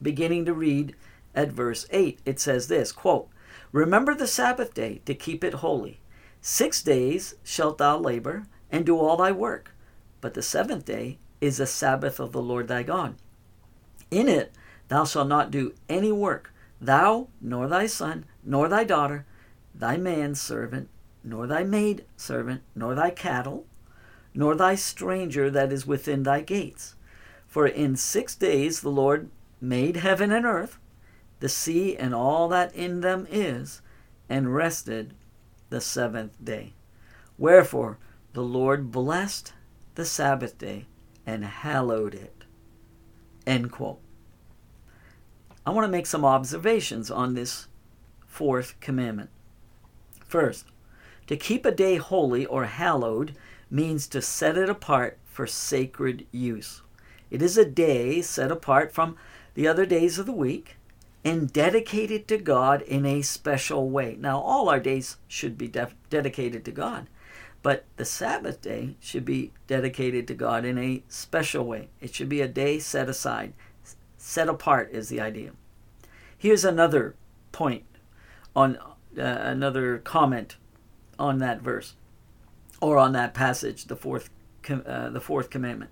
beginning 0.00 0.44
to 0.46 0.54
read 0.54 0.96
at 1.34 1.52
verse 1.52 1.86
8. 1.90 2.20
It 2.24 2.40
says 2.40 2.68
this 2.68 2.92
quote, 2.92 3.28
Remember 3.72 4.14
the 4.14 4.26
Sabbath 4.26 4.72
day 4.72 5.00
to 5.04 5.14
keep 5.14 5.44
it 5.44 5.54
holy. 5.54 6.00
Six 6.40 6.82
days 6.82 7.34
shalt 7.42 7.78
thou 7.78 7.98
labor 7.98 8.46
and 8.70 8.86
do 8.86 8.98
all 8.98 9.16
thy 9.16 9.32
work, 9.32 9.74
but 10.20 10.34
the 10.34 10.42
seventh 10.42 10.84
day 10.84 11.18
is 11.40 11.58
the 11.58 11.66
Sabbath 11.66 12.18
of 12.18 12.32
the 12.32 12.42
Lord 12.42 12.68
thy 12.68 12.82
God. 12.82 13.16
In 14.10 14.28
it 14.28 14.52
thou 14.88 15.04
shalt 15.04 15.28
not 15.28 15.50
do 15.50 15.74
any 15.88 16.12
work, 16.12 16.52
thou, 16.80 17.28
nor 17.40 17.68
thy 17.68 17.86
son, 17.86 18.24
nor 18.44 18.68
thy 18.68 18.84
daughter, 18.84 19.26
thy 19.74 19.96
manservant, 19.96 20.88
nor 21.22 21.46
thy 21.46 21.64
maid 21.64 22.04
servant, 22.16 22.62
nor 22.74 22.94
thy 22.94 23.10
cattle, 23.10 23.66
nor 24.34 24.54
thy 24.54 24.74
stranger 24.74 25.50
that 25.50 25.72
is 25.72 25.86
within 25.86 26.22
thy 26.22 26.40
gates. 26.40 26.94
For 27.46 27.66
in 27.66 27.96
six 27.96 28.34
days 28.34 28.80
the 28.80 28.90
Lord 28.90 29.30
made 29.60 29.96
heaven 29.96 30.30
and 30.32 30.46
earth, 30.46 30.78
the 31.40 31.48
sea 31.48 31.96
and 31.96 32.14
all 32.14 32.48
that 32.48 32.74
in 32.74 33.00
them 33.00 33.26
is, 33.30 33.82
and 34.28 34.54
rested 34.54 35.14
the 35.70 35.80
seventh 35.80 36.42
day. 36.42 36.74
Wherefore 37.36 37.98
the 38.32 38.42
Lord 38.42 38.90
blessed 38.90 39.52
the 39.94 40.04
Sabbath 40.04 40.58
day 40.58 40.86
and 41.26 41.44
hallowed 41.44 42.14
it. 42.14 42.37
End 43.48 43.72
quote. 43.72 43.98
I 45.64 45.70
want 45.70 45.86
to 45.86 45.90
make 45.90 46.04
some 46.04 46.22
observations 46.22 47.10
on 47.10 47.32
this 47.32 47.66
fourth 48.26 48.78
commandment. 48.78 49.30
First, 50.26 50.66
to 51.28 51.36
keep 51.36 51.64
a 51.64 51.70
day 51.70 51.96
holy 51.96 52.44
or 52.44 52.66
hallowed 52.66 53.34
means 53.70 54.06
to 54.08 54.20
set 54.20 54.58
it 54.58 54.68
apart 54.68 55.18
for 55.24 55.46
sacred 55.46 56.26
use. 56.30 56.82
It 57.30 57.40
is 57.40 57.56
a 57.56 57.64
day 57.64 58.20
set 58.20 58.52
apart 58.52 58.92
from 58.92 59.16
the 59.54 59.66
other 59.66 59.86
days 59.86 60.18
of 60.18 60.26
the 60.26 60.32
week 60.32 60.76
and 61.24 61.50
dedicated 61.50 62.28
to 62.28 62.36
God 62.36 62.82
in 62.82 63.06
a 63.06 63.22
special 63.22 63.88
way. 63.88 64.14
Now, 64.20 64.40
all 64.40 64.68
our 64.68 64.78
days 64.78 65.16
should 65.26 65.56
be 65.56 65.72
dedicated 66.10 66.66
to 66.66 66.70
God, 66.70 67.08
but 67.62 67.84
the 67.96 68.04
Sabbath 68.04 68.60
day 68.60 68.96
should 69.00 69.24
be 69.24 69.52
dedicated 69.66 70.28
to 70.28 70.34
God 70.34 70.64
in 70.64 70.78
a 70.78 71.02
special 71.08 71.64
way. 71.64 71.88
It 72.00 72.14
should 72.14 72.28
be 72.28 72.40
a 72.40 72.48
day 72.48 72.78
set 72.78 73.08
aside. 73.08 73.52
Set 74.16 74.48
apart 74.48 74.90
is 74.92 75.08
the 75.08 75.20
idea. 75.20 75.52
Here's 76.36 76.64
another 76.64 77.16
point 77.52 77.84
on 78.54 78.76
uh, 78.76 78.92
another 79.16 79.98
comment 79.98 80.56
on 81.18 81.38
that 81.38 81.60
verse 81.60 81.94
or 82.80 82.98
on 82.98 83.12
that 83.12 83.34
passage, 83.34 83.86
the 83.86 83.96
fourth, 83.96 84.30
uh, 84.68 85.10
the 85.10 85.20
fourth 85.20 85.50
commandment. 85.50 85.90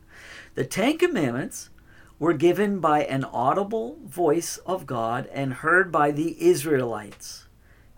The 0.54 0.64
Ten 0.64 0.98
Commandments 0.98 1.70
were 2.18 2.32
given 2.32 2.78
by 2.78 3.02
an 3.02 3.24
audible 3.24 3.98
voice 4.04 4.58
of 4.58 4.86
God 4.86 5.28
and 5.32 5.54
heard 5.54 5.90
by 5.90 6.12
the 6.12 6.42
Israelites. 6.42 7.46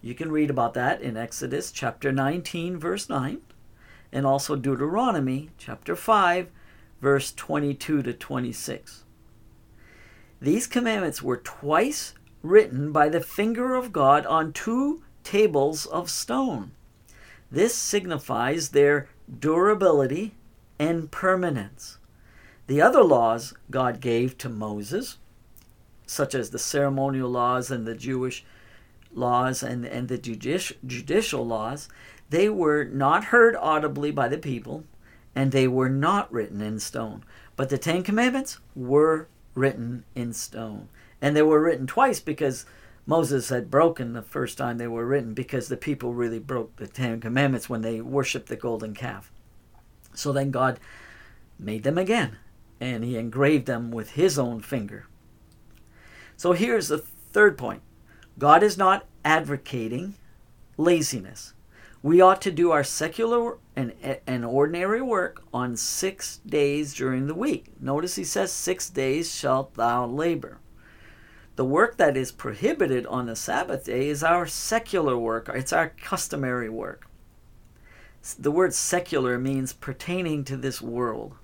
You 0.00 0.14
can 0.14 0.32
read 0.32 0.50
about 0.50 0.74
that 0.74 1.00
in 1.00 1.16
Exodus 1.16 1.70
chapter 1.70 2.10
19, 2.12 2.78
verse 2.78 3.08
9, 3.08 3.40
and 4.12 4.26
also 4.26 4.56
Deuteronomy 4.56 5.50
chapter 5.58 5.94
5, 5.94 6.50
verse 7.00 7.32
22 7.32 8.02
to 8.02 8.12
26. 8.12 9.04
These 10.40 10.66
commandments 10.66 11.22
were 11.22 11.36
twice 11.36 12.14
written 12.42 12.92
by 12.92 13.08
the 13.08 13.20
finger 13.20 13.74
of 13.74 13.92
God 13.92 14.24
on 14.26 14.52
two 14.52 15.02
tables 15.24 15.86
of 15.86 16.08
stone. 16.08 16.70
This 17.50 17.74
signifies 17.74 18.70
their 18.70 19.08
durability 19.40 20.34
and 20.78 21.10
permanence. 21.10 21.98
The 22.66 22.80
other 22.80 23.02
laws 23.02 23.54
God 23.70 24.00
gave 24.00 24.38
to 24.38 24.48
Moses, 24.48 25.16
such 26.06 26.34
as 26.34 26.50
the 26.50 26.58
ceremonial 26.58 27.30
laws 27.30 27.70
and 27.70 27.86
the 27.86 27.94
Jewish 27.94 28.44
laws 29.12 29.62
and, 29.62 29.84
and 29.84 30.08
the 30.08 30.18
judici- 30.18 30.76
judicial 30.86 31.46
laws, 31.46 31.88
they 32.30 32.48
were 32.48 32.84
not 32.84 33.24
heard 33.24 33.56
audibly 33.56 34.10
by 34.10 34.28
the 34.28 34.38
people 34.38 34.84
and 35.34 35.52
they 35.52 35.68
were 35.68 35.88
not 35.88 36.32
written 36.32 36.60
in 36.60 36.80
stone. 36.80 37.24
But 37.56 37.68
the 37.68 37.78
Ten 37.78 38.02
Commandments 38.02 38.58
were 38.74 39.28
written 39.54 40.04
in 40.14 40.32
stone. 40.32 40.88
And 41.20 41.36
they 41.36 41.42
were 41.42 41.60
written 41.60 41.86
twice 41.86 42.20
because 42.20 42.66
Moses 43.06 43.48
had 43.48 43.70
broken 43.70 44.12
the 44.12 44.22
first 44.22 44.58
time 44.58 44.78
they 44.78 44.86
were 44.86 45.06
written 45.06 45.34
because 45.34 45.68
the 45.68 45.76
people 45.76 46.12
really 46.12 46.38
broke 46.38 46.76
the 46.76 46.86
Ten 46.86 47.20
Commandments 47.20 47.68
when 47.68 47.82
they 47.82 48.00
worshiped 48.00 48.48
the 48.48 48.56
golden 48.56 48.94
calf. 48.94 49.30
So 50.14 50.32
then 50.32 50.50
God 50.50 50.80
made 51.58 51.84
them 51.84 51.98
again, 51.98 52.36
and 52.80 53.04
he 53.04 53.16
engraved 53.16 53.66
them 53.66 53.90
with 53.90 54.10
his 54.10 54.38
own 54.38 54.60
finger. 54.60 55.06
So 56.36 56.52
here's 56.52 56.88
the 56.88 56.98
third 56.98 57.56
point 57.56 57.82
God 58.38 58.62
is 58.62 58.76
not 58.76 59.06
advocating 59.24 60.16
laziness. 60.76 61.54
We 62.00 62.20
ought 62.20 62.40
to 62.42 62.52
do 62.52 62.70
our 62.70 62.84
secular 62.84 63.58
and, 63.74 63.92
and 64.24 64.44
ordinary 64.44 65.02
work 65.02 65.42
on 65.52 65.76
six 65.76 66.36
days 66.46 66.94
during 66.94 67.26
the 67.26 67.34
week. 67.34 67.72
Notice 67.80 68.14
he 68.14 68.22
says, 68.22 68.52
Six 68.52 68.88
days 68.88 69.34
shalt 69.34 69.74
thou 69.74 70.06
labor. 70.06 70.58
The 71.56 71.64
work 71.64 71.96
that 71.96 72.16
is 72.16 72.30
prohibited 72.30 73.04
on 73.06 73.26
the 73.26 73.34
Sabbath 73.34 73.86
day 73.86 74.08
is 74.08 74.22
our 74.22 74.46
secular 74.46 75.18
work, 75.18 75.50
it's 75.52 75.72
our 75.72 75.88
customary 75.88 76.68
work. 76.68 77.08
The 78.38 78.52
word 78.52 78.74
secular 78.74 79.36
means 79.36 79.72
pertaining 79.72 80.44
to 80.44 80.56
this 80.56 80.80
world, 80.80 81.34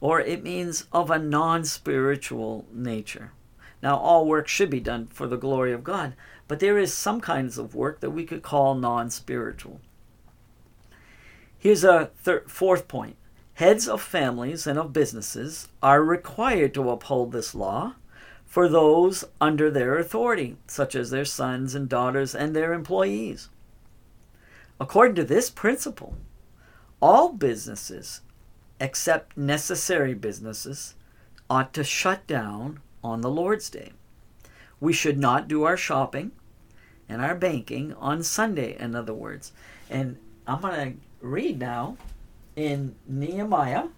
or 0.00 0.18
it 0.18 0.42
means 0.42 0.86
of 0.92 1.10
a 1.10 1.18
non 1.18 1.66
spiritual 1.66 2.64
nature. 2.72 3.32
Now, 3.82 3.98
all 3.98 4.26
work 4.26 4.48
should 4.48 4.70
be 4.70 4.80
done 4.80 5.08
for 5.08 5.26
the 5.26 5.36
glory 5.36 5.72
of 5.74 5.84
God, 5.84 6.14
but 6.48 6.60
there 6.60 6.78
is 6.78 6.94
some 6.94 7.20
kinds 7.20 7.58
of 7.58 7.74
work 7.74 8.00
that 8.00 8.10
we 8.10 8.24
could 8.24 8.42
call 8.42 8.74
non 8.74 9.10
spiritual. 9.10 9.82
Here's 11.60 11.84
a 11.84 12.06
thir- 12.22 12.44
fourth 12.48 12.88
point 12.88 13.16
heads 13.52 13.86
of 13.86 14.00
families 14.00 14.66
and 14.66 14.78
of 14.78 14.94
businesses 14.94 15.68
are 15.82 16.02
required 16.02 16.72
to 16.72 16.88
uphold 16.88 17.30
this 17.30 17.54
law 17.54 17.94
for 18.46 18.66
those 18.66 19.26
under 19.42 19.70
their 19.70 19.98
authority, 19.98 20.56
such 20.66 20.94
as 20.94 21.10
their 21.10 21.26
sons 21.26 21.74
and 21.74 21.86
daughters 21.86 22.34
and 22.34 22.56
their 22.56 22.72
employees. 22.72 23.50
According 24.80 25.14
to 25.16 25.24
this 25.24 25.50
principle, 25.50 26.16
all 27.02 27.34
businesses, 27.34 28.22
except 28.80 29.36
necessary 29.36 30.14
businesses, 30.14 30.94
ought 31.50 31.74
to 31.74 31.84
shut 31.84 32.26
down 32.26 32.80
on 33.04 33.20
the 33.20 33.30
Lord's 33.30 33.68
Day. 33.68 33.92
We 34.80 34.94
should 34.94 35.18
not 35.18 35.46
do 35.46 35.64
our 35.64 35.76
shopping 35.76 36.32
and 37.06 37.20
our 37.20 37.34
banking 37.34 37.92
on 37.94 38.22
Sunday, 38.22 38.78
in 38.80 38.94
other 38.94 39.12
words. 39.12 39.52
And 39.90 40.16
I'm 40.46 40.62
going 40.62 40.94
to 40.94 41.09
read 41.20 41.58
now 41.58 41.96
in 42.56 42.94
Nehemiah, 43.06 43.88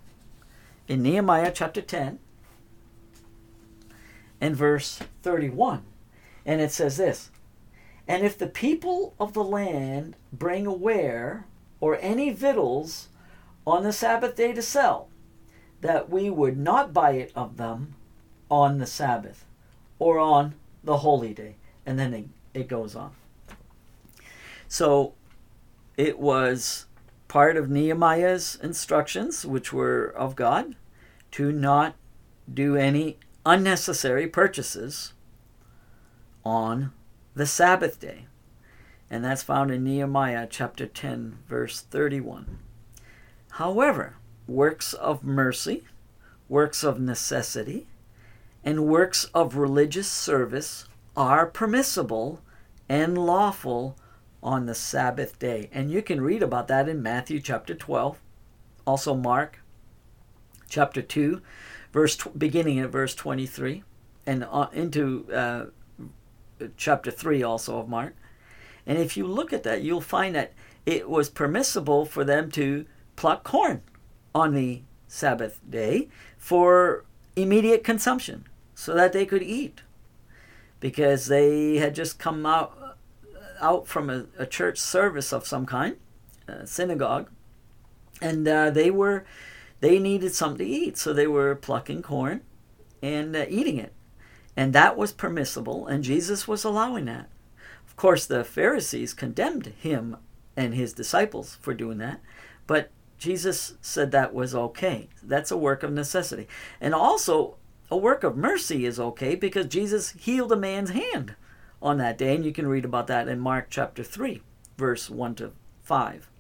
in 0.89 1.03
Nehemiah 1.03 1.53
chapter 1.55 1.81
10, 1.81 2.19
and 4.41 4.57
verse 4.57 5.01
31. 5.23 5.85
And 6.45 6.61
it 6.61 6.73
says 6.73 6.97
this 6.97 7.31
And 8.09 8.25
if 8.25 8.37
the 8.37 8.47
people 8.47 9.15
of 9.19 9.33
the 9.33 9.45
land 9.45 10.17
bring 10.33 10.67
a 10.67 10.73
ware 10.73 11.47
or 11.81 11.99
any 12.01 12.31
victuals 12.31 13.09
on 13.67 13.85
the 13.85 13.93
Sabbath 13.93 14.37
day 14.37 14.53
to 14.53 14.63
sell, 14.63 15.09
that 15.81 16.11
we 16.11 16.31
would 16.31 16.57
not 16.57 16.93
buy 16.93 17.13
it 17.13 17.33
of 17.35 17.57
them 17.57 17.95
on 18.51 18.79
the 18.79 18.87
Sabbath 18.87 19.45
or 19.99 20.19
on 20.19 20.55
the 20.85 20.99
holy 20.99 21.33
day. 21.33 21.57
And 21.87 21.99
then 21.99 22.13
it, 22.13 22.27
it 22.55 22.69
goes 22.69 22.95
on. 22.95 23.13
So 24.69 25.15
it 25.97 26.19
was 26.19 26.87
part 27.33 27.57
of 27.57 27.71
Nehemiah's 27.71 28.59
instructions, 28.63 29.47
which 29.47 29.73
were 29.73 30.05
of 30.05 30.37
God, 30.37 30.77
to 31.31 31.51
not 31.51 31.95
do 32.53 32.77
any 32.77 33.17
unnecessary 33.47 34.27
purchases 34.27 35.15
on 36.45 36.93
the 37.35 37.47
Sabbath 37.47 37.99
day. 37.99 38.27
And 39.09 39.25
that's 39.25 39.43
found 39.43 39.71
in 39.71 39.83
Nehemiah 39.83 40.47
chapter 40.51 40.85
10, 40.85 41.39
verse 41.49 41.81
31. 41.81 42.59
However, 43.53 44.17
works 44.47 44.93
of 44.93 45.25
mercy, 45.25 45.85
works 46.51 46.85
of 46.85 47.01
necessity, 47.01 47.87
and 48.63 48.85
works 48.85 49.25
of 49.33 49.57
religious 49.57 50.13
service 50.13 50.87
are 51.17 51.47
permissible 51.47 52.43
and 52.91 53.17
lawful 53.17 53.97
on 54.43 54.67
the 54.67 54.75
Sabbath 54.75 55.39
day. 55.39 55.69
And 55.73 55.91
you 55.91 56.03
can 56.03 56.21
read 56.21 56.43
about 56.43 56.69
that 56.69 56.89
in 56.89 57.03
Matthew 57.03 57.41
chapter 57.41 57.75
12, 57.75 58.21
also 58.87 59.15
Mark 59.15 59.61
chapter 60.69 61.03
2, 61.03 61.41
verse 61.93 62.17
beginning 62.37 62.79
at 62.81 62.91
verse 62.91 63.15
23 63.15 63.85
and 64.27 64.45
uh, 64.51 64.69
into 64.73 65.31
uh, 65.33 65.67
chapter 66.77 67.11
3 67.11 67.43
also 67.43 67.79
of 67.79 67.89
Mark. 67.89 68.15
And 68.87 68.99
if 68.99 69.17
you 69.17 69.27
look 69.27 69.53
at 69.53 69.63
that, 69.63 69.83
you'll 69.83 70.01
find 70.01 70.35
that 70.35 70.53
it 70.85 71.09
was 71.09 71.29
permissible 71.29 72.05
for 72.05 72.25
them 72.25 72.51
to 72.53 72.87
pluck 73.15 73.45
corn 73.45 73.83
on 74.35 74.55
the 74.55 74.83
Sabbath 75.07 75.61
day 75.69 76.09
for 76.37 77.05
immediate 77.37 77.85
consumption 77.85 78.47
so 78.75 78.95
that 78.95 79.13
they 79.13 79.27
could 79.27 79.43
eat 79.43 79.83
because 80.81 81.27
they 81.27 81.77
had 81.77 81.95
just 81.95 82.19
come 82.19 82.45
out 82.45 82.77
out 83.63 83.87
from 83.87 84.11
a, 84.11 84.27
a 84.39 84.45
church 84.45 84.79
service 84.79 85.33
of 85.33 85.47
some 85.47 85.65
kind, 85.65 85.97
synagogue, 86.65 87.31
and 88.21 88.47
uh, 88.47 88.71
they 88.71 88.91
were 88.91 89.25
they 89.81 89.99
needed 89.99 90.35
something 90.35 90.65
to 90.65 90.73
eat, 90.73 90.97
so 90.97 91.13
they 91.13 91.27
were 91.27 91.55
plucking 91.55 92.03
corn 92.03 92.43
and 93.03 93.35
uh, 93.35 93.47
eating 93.49 93.79
it. 93.79 93.93
And 94.57 94.73
that 94.73 94.97
was 94.97 95.13
permissible, 95.13 95.87
and 95.87 96.05
Jesus 96.05 96.47
was 96.47 96.63
allowing 96.63 97.07
that. 97.07 97.29
Of 97.87 97.97
course, 97.97 98.27
the 98.27 98.45
Pharisees 98.45 99.15
condemned 99.15 99.67
him 99.67 100.17
and 100.57 100.75
his 100.75 100.93
disciples 100.93 101.59
for 101.61 101.75
doing 101.75 101.99
that, 101.99 102.21
but 102.67 102.91
Jesus 103.19 103.75
said 103.81 104.11
that 104.11 104.35
was 104.35 104.55
okay. 104.55 105.09
That's 105.23 105.51
a 105.51 105.57
work 105.57 105.83
of 105.83 105.93
necessity. 105.93 106.49
And 106.81 106.95
also, 106.95 107.57
a 107.91 107.97
work 107.97 108.25
of 108.25 108.37
mercy 108.37 108.85
is 108.85 108.99
okay 108.99 109.35
because 109.35 109.67
Jesus 109.67 110.13
healed 110.13 110.53
a 110.53 110.57
man's 110.57 110.91
hand 110.91 111.37
on 111.83 111.99
that 111.99 112.17
day. 112.17 112.35
And 112.35 112.45
you 112.45 112.53
can 112.53 112.67
read 112.67 112.85
about 112.85 113.07
that 113.09 113.29
in 113.29 113.41
Mark 113.41 113.67
chapter 113.69 114.03
3, 114.03 114.41
verse 114.79 115.11
1 115.11 115.35
to 115.37 115.53
5. 115.83 116.31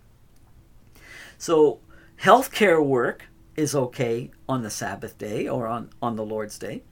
So, 1.36 1.80
healthcare 2.22 2.84
work 2.84 3.26
is 3.56 3.74
okay 3.74 4.30
on 4.48 4.62
the 4.62 4.70
Sabbath 4.70 5.18
day 5.18 5.48
or 5.48 5.66
on, 5.66 5.90
on 6.00 6.16
the 6.16 6.24
Lord's 6.24 6.58
day. 6.58 6.82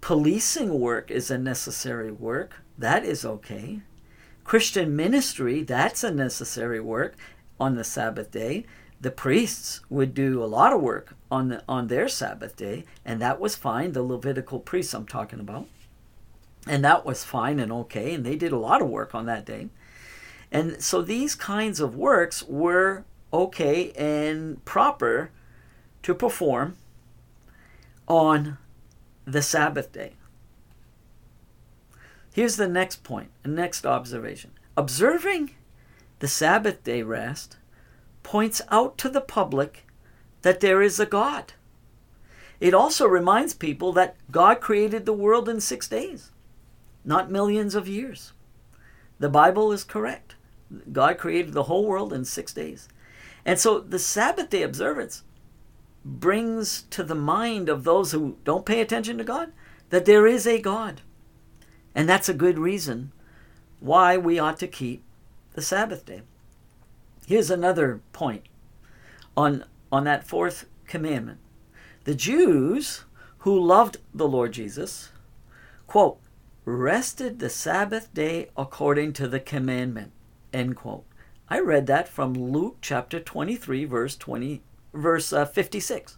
Policing 0.00 0.80
work 0.80 1.10
is 1.10 1.30
a 1.30 1.38
necessary 1.38 2.10
work. 2.10 2.54
That 2.78 3.04
is 3.04 3.24
okay. 3.24 3.82
Christian 4.44 4.96
ministry, 4.96 5.62
that's 5.62 6.02
a 6.02 6.10
necessary 6.10 6.80
work 6.80 7.14
on 7.60 7.76
the 7.76 7.84
Sabbath 7.84 8.30
day. 8.30 8.66
The 9.00 9.10
priests 9.10 9.80
would 9.88 10.14
do 10.14 10.42
a 10.42 10.46
lot 10.46 10.72
of 10.72 10.80
work 10.80 11.14
on 11.30 11.48
the, 11.48 11.64
on 11.68 11.88
their 11.88 12.08
Sabbath 12.08 12.56
day, 12.56 12.84
and 13.04 13.20
that 13.20 13.40
was 13.40 13.56
fine. 13.56 13.92
The 13.92 14.02
Levitical 14.02 14.60
priests 14.60 14.94
I'm 14.94 15.06
talking 15.06 15.40
about, 15.40 15.66
and 16.66 16.84
that 16.84 17.04
was 17.04 17.24
fine 17.24 17.58
and 17.58 17.72
okay, 17.72 18.14
and 18.14 18.24
they 18.24 18.36
did 18.36 18.52
a 18.52 18.58
lot 18.58 18.82
of 18.82 18.88
work 18.88 19.14
on 19.14 19.26
that 19.26 19.44
day. 19.44 19.68
And 20.50 20.82
so 20.82 21.02
these 21.02 21.34
kinds 21.34 21.80
of 21.80 21.96
works 21.96 22.42
were 22.42 23.04
okay 23.32 23.92
and 23.92 24.62
proper 24.64 25.30
to 26.02 26.14
perform 26.14 26.76
on 28.06 28.58
the 29.24 29.42
Sabbath 29.42 29.92
day. 29.92 30.12
Here's 32.34 32.56
the 32.56 32.68
next 32.68 33.04
point, 33.04 33.30
the 33.42 33.48
next 33.48 33.86
observation. 33.86 34.52
Observing 34.76 35.52
the 36.18 36.28
Sabbath 36.28 36.82
day 36.82 37.02
rest 37.02 37.56
points 38.22 38.62
out 38.70 38.96
to 38.98 39.08
the 39.08 39.20
public 39.20 39.86
that 40.42 40.60
there 40.60 40.82
is 40.82 40.98
a 40.98 41.06
God. 41.06 41.52
It 42.60 42.74
also 42.74 43.06
reminds 43.06 43.54
people 43.54 43.92
that 43.92 44.16
God 44.30 44.60
created 44.60 45.04
the 45.04 45.12
world 45.12 45.48
in 45.48 45.60
six 45.60 45.88
days, 45.88 46.30
not 47.04 47.30
millions 47.30 47.74
of 47.74 47.88
years. 47.88 48.32
The 49.18 49.28
Bible 49.28 49.72
is 49.72 49.84
correct. 49.84 50.34
God 50.90 51.18
created 51.18 51.52
the 51.52 51.64
whole 51.64 51.86
world 51.86 52.12
in 52.12 52.24
six 52.24 52.52
days. 52.52 52.88
And 53.44 53.58
so 53.58 53.80
the 53.80 53.98
Sabbath 53.98 54.50
day 54.50 54.62
observance 54.62 55.22
brings 56.04 56.82
to 56.90 57.02
the 57.02 57.14
mind 57.14 57.68
of 57.68 57.84
those 57.84 58.12
who 58.12 58.36
don't 58.44 58.66
pay 58.66 58.80
attention 58.80 59.18
to 59.18 59.24
God 59.24 59.52
that 59.90 60.04
there 60.04 60.26
is 60.26 60.46
a 60.46 60.60
God. 60.60 61.02
And 61.94 62.08
that's 62.08 62.28
a 62.28 62.34
good 62.34 62.58
reason 62.58 63.12
why 63.80 64.16
we 64.16 64.38
ought 64.38 64.58
to 64.60 64.66
keep 64.66 65.02
the 65.54 65.62
Sabbath 65.62 66.06
day. 66.06 66.22
Here's 67.26 67.50
another 67.50 68.00
point 68.12 68.44
on, 69.36 69.64
on 69.90 70.04
that 70.04 70.26
fourth 70.26 70.66
commandment. 70.86 71.38
The 72.04 72.14
Jews 72.14 73.04
who 73.38 73.58
loved 73.58 73.98
the 74.14 74.28
Lord 74.28 74.52
Jesus, 74.52 75.10
quote, 75.86 76.18
rested 76.64 77.38
the 77.38 77.50
Sabbath 77.50 78.12
day 78.14 78.48
according 78.56 79.12
to 79.14 79.26
the 79.26 79.40
commandment, 79.40 80.12
end 80.52 80.76
quote. 80.76 81.04
I 81.48 81.58
read 81.58 81.86
that 81.88 82.08
from 82.08 82.34
Luke 82.34 82.78
chapter 82.80 83.20
23, 83.20 83.84
verse 83.84 84.16
20, 84.16 84.62
verse 84.94 85.32
uh, 85.32 85.44
56. 85.44 86.16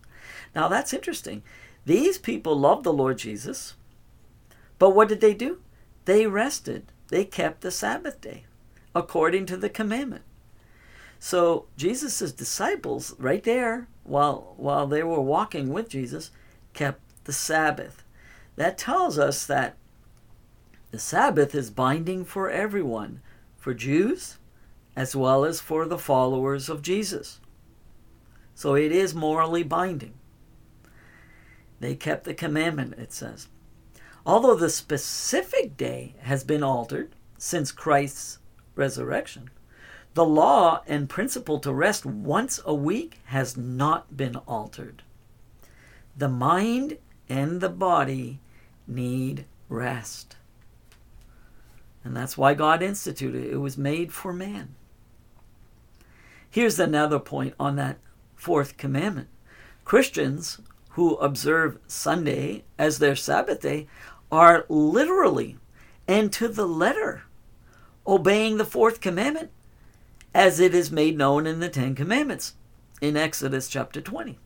Now 0.54 0.68
that's 0.68 0.92
interesting. 0.92 1.42
These 1.86 2.18
people 2.18 2.58
loved 2.58 2.84
the 2.84 2.92
Lord 2.92 3.18
Jesus, 3.18 3.74
but 4.78 4.90
what 4.90 5.08
did 5.08 5.20
they 5.20 5.34
do? 5.34 5.60
They 6.04 6.26
rested. 6.26 6.92
They 7.08 7.24
kept 7.24 7.60
the 7.60 7.70
Sabbath 7.70 8.20
day 8.20 8.44
according 8.94 9.46
to 9.46 9.56
the 9.56 9.68
commandment. 9.68 10.24
So 11.18 11.66
Jesus' 11.76 12.32
disciples, 12.32 13.14
right 13.18 13.42
there, 13.42 13.88
while 14.02 14.54
while 14.56 14.86
they 14.86 15.02
were 15.02 15.20
walking 15.20 15.72
with 15.72 15.88
Jesus, 15.88 16.30
kept 16.74 17.00
the 17.24 17.32
Sabbath. 17.32 18.04
That 18.56 18.78
tells 18.78 19.18
us 19.18 19.46
that 19.46 19.76
the 20.94 21.00
Sabbath 21.00 21.56
is 21.56 21.72
binding 21.72 22.24
for 22.24 22.48
everyone, 22.48 23.20
for 23.56 23.74
Jews 23.74 24.38
as 24.94 25.16
well 25.16 25.44
as 25.44 25.60
for 25.60 25.86
the 25.86 25.98
followers 25.98 26.68
of 26.68 26.82
Jesus. 26.82 27.40
So 28.54 28.76
it 28.76 28.92
is 28.92 29.12
morally 29.12 29.64
binding. 29.64 30.14
They 31.80 31.96
kept 31.96 32.22
the 32.22 32.32
commandment, 32.32 32.94
it 32.96 33.12
says. 33.12 33.48
Although 34.24 34.54
the 34.54 34.70
specific 34.70 35.76
day 35.76 36.14
has 36.20 36.44
been 36.44 36.62
altered 36.62 37.16
since 37.38 37.72
Christ's 37.72 38.38
resurrection, 38.76 39.50
the 40.14 40.24
law 40.24 40.84
and 40.86 41.08
principle 41.08 41.58
to 41.58 41.72
rest 41.72 42.06
once 42.06 42.60
a 42.64 42.72
week 42.72 43.18
has 43.24 43.56
not 43.56 44.16
been 44.16 44.36
altered. 44.46 45.02
The 46.16 46.28
mind 46.28 46.98
and 47.28 47.60
the 47.60 47.68
body 47.68 48.38
need 48.86 49.46
rest. 49.68 50.33
And 52.04 52.14
that's 52.14 52.36
why 52.36 52.54
God 52.54 52.82
instituted 52.82 53.44
it. 53.44 53.52
It 53.52 53.56
was 53.58 53.78
made 53.78 54.12
for 54.12 54.32
man. 54.32 54.74
Here's 56.50 56.78
another 56.78 57.18
point 57.18 57.54
on 57.58 57.76
that 57.76 57.98
fourth 58.36 58.76
commandment 58.76 59.28
Christians 59.84 60.60
who 60.90 61.16
observe 61.16 61.78
Sunday 61.88 62.64
as 62.78 62.98
their 62.98 63.16
Sabbath 63.16 63.62
day 63.62 63.88
are 64.30 64.66
literally 64.68 65.56
and 66.06 66.32
to 66.32 66.46
the 66.46 66.66
letter 66.66 67.22
obeying 68.06 68.58
the 68.58 68.64
fourth 68.64 69.00
commandment 69.00 69.50
as 70.34 70.60
it 70.60 70.74
is 70.74 70.90
made 70.90 71.16
known 71.16 71.46
in 71.46 71.60
the 71.60 71.68
Ten 71.68 71.94
Commandments 71.94 72.54
in 73.00 73.16
Exodus 73.16 73.68
chapter 73.68 74.00
20. 74.00 74.38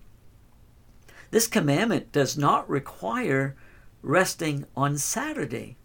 This 1.31 1.47
commandment 1.47 2.13
does 2.13 2.39
not 2.39 2.69
require 2.69 3.57
resting 4.03 4.65
on 4.77 4.97
Saturday, 4.97 5.77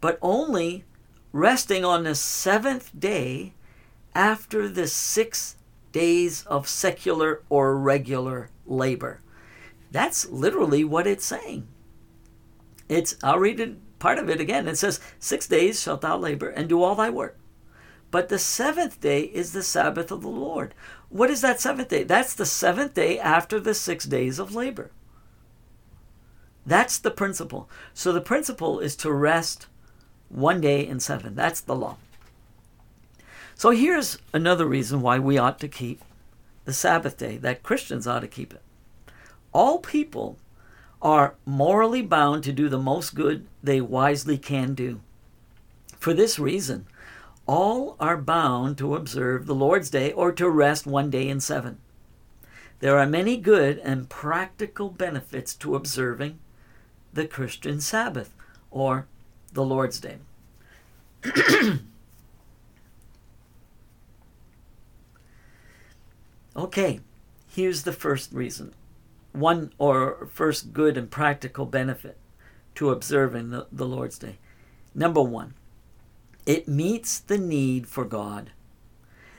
but 0.00 0.18
only 0.20 0.84
resting 1.34 1.84
on 1.84 2.04
the 2.04 2.14
seventh 2.14 2.92
day 2.96 3.52
after 4.14 4.68
the 4.68 4.86
six 4.86 5.56
days 5.90 6.46
of 6.46 6.68
secular 6.68 7.42
or 7.48 7.76
regular 7.76 8.48
labor. 8.64 9.20
That's 9.90 10.28
literally 10.28 10.84
what 10.84 11.08
it's 11.08 11.24
saying. 11.24 11.66
It's 12.88 13.16
I'll 13.20 13.40
read 13.40 13.58
it 13.58 13.98
part 13.98 14.18
of 14.18 14.30
it 14.30 14.40
again. 14.40 14.68
It 14.68 14.78
says, 14.78 15.00
Six 15.18 15.48
days 15.48 15.82
shalt 15.82 16.02
thou 16.02 16.16
labor 16.16 16.50
and 16.50 16.68
do 16.68 16.80
all 16.80 16.94
thy 16.94 17.10
work. 17.10 17.36
But 18.12 18.28
the 18.28 18.38
seventh 18.38 19.00
day 19.00 19.22
is 19.22 19.52
the 19.52 19.62
Sabbath 19.64 20.12
of 20.12 20.22
the 20.22 20.28
Lord. 20.28 20.72
What 21.08 21.30
is 21.30 21.40
that 21.40 21.60
seventh 21.60 21.88
day? 21.88 22.04
That's 22.04 22.34
the 22.34 22.46
seventh 22.46 22.94
day 22.94 23.18
after 23.18 23.58
the 23.58 23.74
six 23.74 24.04
days 24.04 24.38
of 24.38 24.54
labor. 24.54 24.92
That's 26.64 26.96
the 26.96 27.10
principle. 27.10 27.68
So 27.92 28.12
the 28.12 28.20
principle 28.20 28.78
is 28.78 28.94
to 28.96 29.12
rest 29.12 29.66
one 30.34 30.60
day 30.60 30.86
in 30.86 31.00
seven. 31.00 31.34
That's 31.34 31.60
the 31.60 31.76
law. 31.76 31.96
So 33.54 33.70
here's 33.70 34.18
another 34.32 34.66
reason 34.66 35.00
why 35.00 35.18
we 35.18 35.38
ought 35.38 35.60
to 35.60 35.68
keep 35.68 36.02
the 36.64 36.72
Sabbath 36.72 37.16
day, 37.16 37.36
that 37.38 37.62
Christians 37.62 38.06
ought 38.06 38.20
to 38.20 38.28
keep 38.28 38.52
it. 38.52 38.62
All 39.52 39.78
people 39.78 40.38
are 41.02 41.34
morally 41.44 42.02
bound 42.02 42.42
to 42.44 42.52
do 42.52 42.68
the 42.68 42.78
most 42.78 43.14
good 43.14 43.46
they 43.62 43.80
wisely 43.80 44.38
can 44.38 44.74
do. 44.74 45.00
For 45.98 46.14
this 46.14 46.38
reason, 46.38 46.86
all 47.46 47.96
are 48.00 48.16
bound 48.16 48.78
to 48.78 48.94
observe 48.94 49.46
the 49.46 49.54
Lord's 49.54 49.90
Day 49.90 50.12
or 50.12 50.32
to 50.32 50.48
rest 50.48 50.86
one 50.86 51.10
day 51.10 51.28
in 51.28 51.40
seven. 51.40 51.78
There 52.80 52.98
are 52.98 53.06
many 53.06 53.36
good 53.36 53.78
and 53.78 54.08
practical 54.08 54.88
benefits 54.88 55.54
to 55.56 55.76
observing 55.76 56.38
the 57.12 57.26
Christian 57.26 57.80
Sabbath 57.80 58.34
or 58.70 59.06
the 59.54 59.64
Lord's 59.64 59.98
Day. 60.00 60.18
okay, 66.56 67.00
here's 67.48 67.84
the 67.84 67.92
first 67.92 68.32
reason 68.32 68.74
one 69.32 69.72
or 69.78 70.28
first 70.30 70.72
good 70.72 70.96
and 70.96 71.10
practical 71.10 71.66
benefit 71.66 72.16
to 72.76 72.90
observing 72.90 73.50
the, 73.50 73.66
the 73.72 73.86
Lord's 73.86 74.18
Day. 74.18 74.38
Number 74.94 75.22
one, 75.22 75.54
it 76.46 76.68
meets 76.68 77.18
the 77.18 77.38
need 77.38 77.88
for 77.88 78.04
God. 78.04 78.50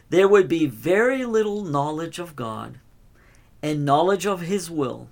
There 0.09 0.27
would 0.27 0.49
be 0.49 0.65
very 0.65 1.23
little 1.25 1.63
knowledge 1.63 2.19
of 2.19 2.35
God 2.35 2.79
and 3.61 3.85
knowledge 3.85 4.25
of 4.25 4.41
His 4.41 4.69
will 4.69 5.07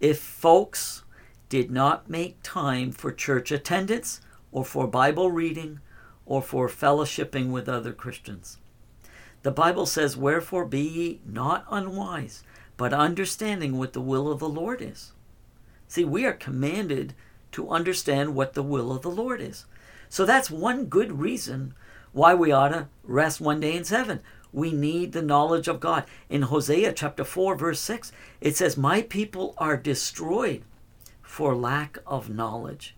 if 0.00 0.18
folks 0.18 1.04
did 1.48 1.70
not 1.70 2.10
make 2.10 2.36
time 2.42 2.90
for 2.90 3.12
church 3.12 3.52
attendance 3.52 4.20
or 4.54 4.64
for 4.64 4.86
Bible 4.86 5.30
reading 5.30 5.80
or 6.24 6.40
for 6.40 6.70
fellowshipping 6.70 7.50
with 7.50 7.68
other 7.68 7.92
Christians. 7.92 8.56
The 9.42 9.50
Bible 9.50 9.84
says, 9.84 10.16
Wherefore 10.16 10.64
be 10.64 10.80
ye 10.80 11.20
not 11.26 11.66
unwise 11.68 12.42
but 12.76 12.92
understanding 12.92 13.76
what 13.76 13.92
the 13.92 14.00
will 14.00 14.30
of 14.30 14.40
the 14.40 14.48
Lord 14.48 14.80
is. 14.80 15.12
See, 15.88 16.04
we 16.04 16.24
are 16.24 16.32
commanded 16.32 17.14
to 17.52 17.68
understand 17.68 18.34
what 18.34 18.54
the 18.54 18.62
will 18.62 18.90
of 18.90 19.02
the 19.02 19.10
Lord 19.10 19.40
is. 19.40 19.66
So 20.08 20.24
that's 20.24 20.50
one 20.50 20.86
good 20.86 21.20
reason 21.20 21.74
why 22.12 22.34
we 22.34 22.52
ought 22.52 22.68
to 22.68 22.88
rest 23.02 23.40
one 23.40 23.60
day 23.60 23.76
in 23.76 23.84
seven. 23.84 24.20
We 24.52 24.72
need 24.72 25.12
the 25.12 25.22
knowledge 25.22 25.68
of 25.68 25.80
God. 25.80 26.04
In 26.28 26.42
Hosea 26.42 26.92
chapter 26.92 27.24
4, 27.24 27.56
verse 27.56 27.80
6, 27.80 28.12
it 28.40 28.56
says, 28.56 28.76
My 28.76 29.02
people 29.02 29.54
are 29.58 29.76
destroyed 29.76 30.62
for 31.22 31.56
lack 31.56 31.98
of 32.06 32.30
knowledge. 32.30 32.94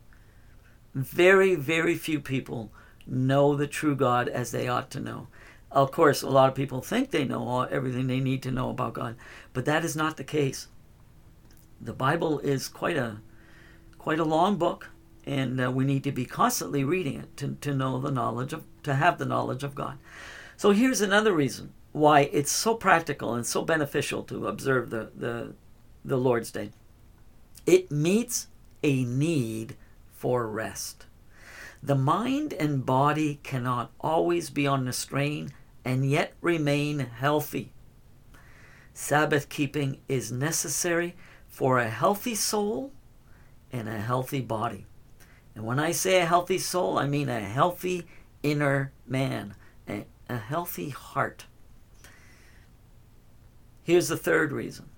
Very, 0.96 1.54
very 1.54 1.94
few 1.94 2.20
people 2.20 2.72
know 3.06 3.54
the 3.54 3.66
true 3.66 3.94
God 3.94 4.30
as 4.30 4.50
they 4.50 4.66
ought 4.66 4.90
to 4.92 4.98
know. 4.98 5.28
Of 5.70 5.92
course, 5.92 6.22
a 6.22 6.30
lot 6.30 6.48
of 6.48 6.54
people 6.54 6.80
think 6.80 7.10
they 7.10 7.26
know 7.26 7.46
all, 7.46 7.68
everything 7.70 8.06
they 8.06 8.18
need 8.18 8.42
to 8.44 8.50
know 8.50 8.70
about 8.70 8.94
God, 8.94 9.14
but 9.52 9.66
that 9.66 9.84
is 9.84 9.94
not 9.94 10.16
the 10.16 10.24
case. 10.24 10.68
The 11.82 11.92
Bible 11.92 12.38
is 12.38 12.66
quite 12.66 12.96
a 12.96 13.18
quite 13.98 14.18
a 14.18 14.24
long 14.24 14.56
book, 14.56 14.88
and 15.26 15.60
uh, 15.60 15.70
we 15.70 15.84
need 15.84 16.02
to 16.04 16.12
be 16.12 16.24
constantly 16.24 16.82
reading 16.82 17.18
it 17.20 17.36
to, 17.36 17.58
to 17.60 17.74
know 17.74 18.00
the 18.00 18.10
knowledge 18.10 18.54
of 18.54 18.64
to 18.84 18.94
have 18.94 19.18
the 19.18 19.26
knowledge 19.26 19.64
of 19.64 19.74
God. 19.74 19.98
So 20.56 20.70
here's 20.70 21.02
another 21.02 21.34
reason 21.34 21.74
why 21.92 22.20
it's 22.32 22.50
so 22.50 22.74
practical 22.74 23.34
and 23.34 23.46
so 23.46 23.66
beneficial 23.66 24.22
to 24.22 24.46
observe 24.46 24.88
the 24.88 25.10
the, 25.14 25.52
the 26.02 26.16
Lord's 26.16 26.50
Day. 26.50 26.70
It 27.66 27.90
meets 27.90 28.46
a 28.82 29.04
need 29.04 29.76
for 30.16 30.48
rest. 30.48 31.06
The 31.82 31.94
mind 31.94 32.52
and 32.54 32.84
body 32.84 33.38
cannot 33.42 33.92
always 34.00 34.50
be 34.50 34.66
on 34.66 34.86
the 34.86 34.92
strain 34.92 35.52
and 35.84 36.10
yet 36.10 36.32
remain 36.40 36.98
healthy. 36.98 37.72
Sabbath 38.92 39.48
keeping 39.48 39.98
is 40.08 40.32
necessary 40.32 41.14
for 41.46 41.78
a 41.78 41.88
healthy 41.88 42.34
soul 42.34 42.92
and 43.72 43.88
a 43.88 43.98
healthy 43.98 44.40
body. 44.40 44.86
And 45.54 45.64
when 45.64 45.78
I 45.78 45.92
say 45.92 46.20
a 46.20 46.26
healthy 46.26 46.58
soul, 46.58 46.98
I 46.98 47.06
mean 47.06 47.28
a 47.28 47.40
healthy 47.40 48.06
inner 48.42 48.92
man, 49.06 49.54
a, 49.88 50.06
a 50.28 50.38
healthy 50.38 50.90
heart. 50.90 51.46
Here's 53.82 54.08
the 54.08 54.16
third 54.16 54.50
reason 54.50 54.88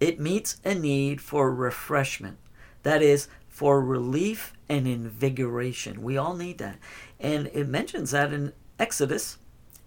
it 0.00 0.18
meets 0.18 0.60
a 0.64 0.74
need 0.74 1.20
for 1.20 1.54
refreshment. 1.54 2.38
That 2.82 3.02
is, 3.02 3.28
for 3.62 3.80
relief 3.80 4.54
and 4.68 4.88
invigoration. 4.88 6.02
We 6.02 6.16
all 6.16 6.34
need 6.34 6.58
that. 6.58 6.80
And 7.20 7.46
it 7.54 7.68
mentions 7.68 8.10
that 8.10 8.32
in 8.32 8.52
Exodus 8.76 9.38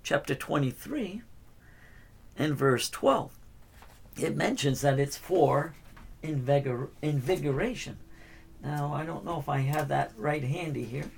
chapter 0.02 0.34
23 0.34 1.24
and 2.38 2.56
verse 2.56 2.90
12. 2.90 3.38
It 4.18 4.34
mentions 4.34 4.80
that 4.80 4.98
it's 4.98 5.18
for 5.18 5.76
invigor- 6.24 6.88
invigoration. 7.02 7.98
Now, 8.64 8.94
I 8.94 9.06
don't 9.06 9.26
know 9.26 9.42
if 9.42 9.50
I 9.50 9.58
have 9.58 9.90
that 9.90 10.14
right 10.16 10.46
handy 10.46 10.86
here. 10.86 11.12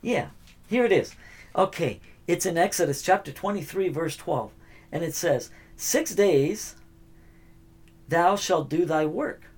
Yeah, 0.00 0.28
here 0.68 0.86
it 0.86 0.92
is. 0.92 1.14
Okay, 1.54 2.00
it's 2.26 2.46
in 2.46 2.56
Exodus 2.56 3.02
chapter 3.02 3.30
23, 3.30 3.90
verse 3.90 4.16
12. 4.16 4.52
And 4.90 5.04
it 5.04 5.14
says, 5.14 5.50
Six 5.76 6.14
days 6.14 6.76
thou 8.08 8.36
shalt 8.36 8.70
do 8.70 8.86
thy 8.86 9.04
work, 9.04 9.50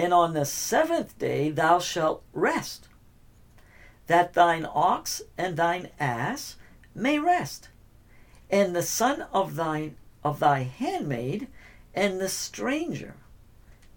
and 0.00 0.14
on 0.14 0.32
the 0.32 0.46
seventh 0.46 1.18
day 1.18 1.50
thou 1.50 1.78
shalt 1.78 2.22
rest, 2.32 2.88
that 4.06 4.32
thine 4.32 4.66
ox 4.74 5.20
and 5.36 5.58
thine 5.58 5.90
ass 6.00 6.56
may 6.94 7.18
rest, 7.18 7.68
and 8.50 8.74
the 8.74 8.82
son 8.82 9.26
of 9.30 9.56
thine 9.56 9.94
of 10.24 10.40
thy 10.40 10.60
handmaid 10.60 11.48
and 11.94 12.18
the 12.18 12.30
stranger 12.30 13.14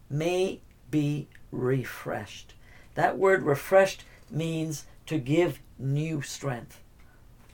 may 0.10 0.60
be 0.92 1.30
refreshed. 1.54 2.54
That 2.96 3.18
word 3.18 3.44
refreshed 3.44 4.04
means 4.30 4.86
to 5.06 5.18
give 5.18 5.62
new 5.80 6.22
strength. 6.22 6.82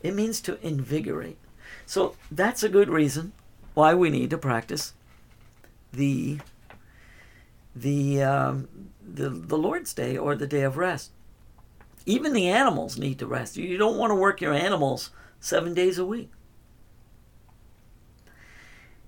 It 0.02 0.16
means 0.16 0.42
to 0.42 0.58
invigorate. 0.66 1.38
So 1.86 2.16
that's 2.32 2.64
a 2.64 2.70
good 2.70 2.90
reason 2.90 3.32
why 3.76 3.94
we 3.94 4.10
need 4.10 4.32
to 4.32 4.40
practice 4.40 4.94
the 5.94 6.40
the 7.76 8.22
um, 8.24 8.68
the 9.02 9.30
the 9.30 9.58
Lord's 9.58 9.94
Day 9.94 10.18
or 10.18 10.36
the 10.36 10.48
day 10.48 10.62
of 10.62 10.78
rest. 10.78 11.12
Even 12.06 12.34
the 12.34 12.50
animals 12.50 12.98
need 12.98 13.20
to 13.20 13.28
rest. 13.28 13.58
You 13.58 13.78
don't 13.78 13.98
want 13.98 14.12
to 14.12 14.16
work 14.16 14.42
your 14.42 14.54
animals 14.54 15.12
seven 15.40 15.74
days 15.74 15.98
a 15.98 16.06
week. 16.06 16.32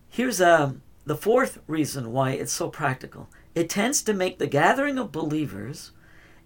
Here's 0.10 0.42
uh, 0.42 0.74
the 1.06 1.16
fourth 1.16 1.60
reason 1.68 2.12
why 2.12 2.32
it's 2.32 2.52
so 2.52 2.70
practical. 2.70 3.30
It 3.56 3.70
tends 3.70 4.04
to 4.04 4.14
make 4.14 4.38
the 4.38 4.48
gathering 4.48 4.98
of 4.98 5.12
believers 5.12 5.92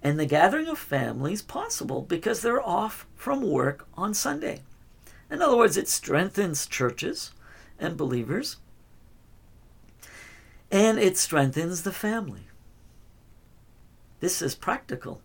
and 0.02 0.20
the 0.20 0.26
gathering 0.26 0.68
of 0.68 0.78
families 0.78 1.42
possible 1.42 2.04
because 2.04 2.42
they're 2.42 2.62
off 2.62 3.08
from 3.16 3.42
work 3.42 3.88
on 3.96 4.14
Sunday. 4.14 4.62
In 5.32 5.42
other 5.42 5.58
words, 5.58 5.78
it 5.78 5.88
strengthens 5.90 6.68
churches 6.68 7.32
and 7.80 7.98
believers 7.98 8.58
and 10.72 10.98
it 11.00 11.18
strengthens 11.18 11.84
the 11.84 11.92
family. 11.92 12.48
This 14.20 14.42
is 14.42 14.56
practical. 14.56 15.22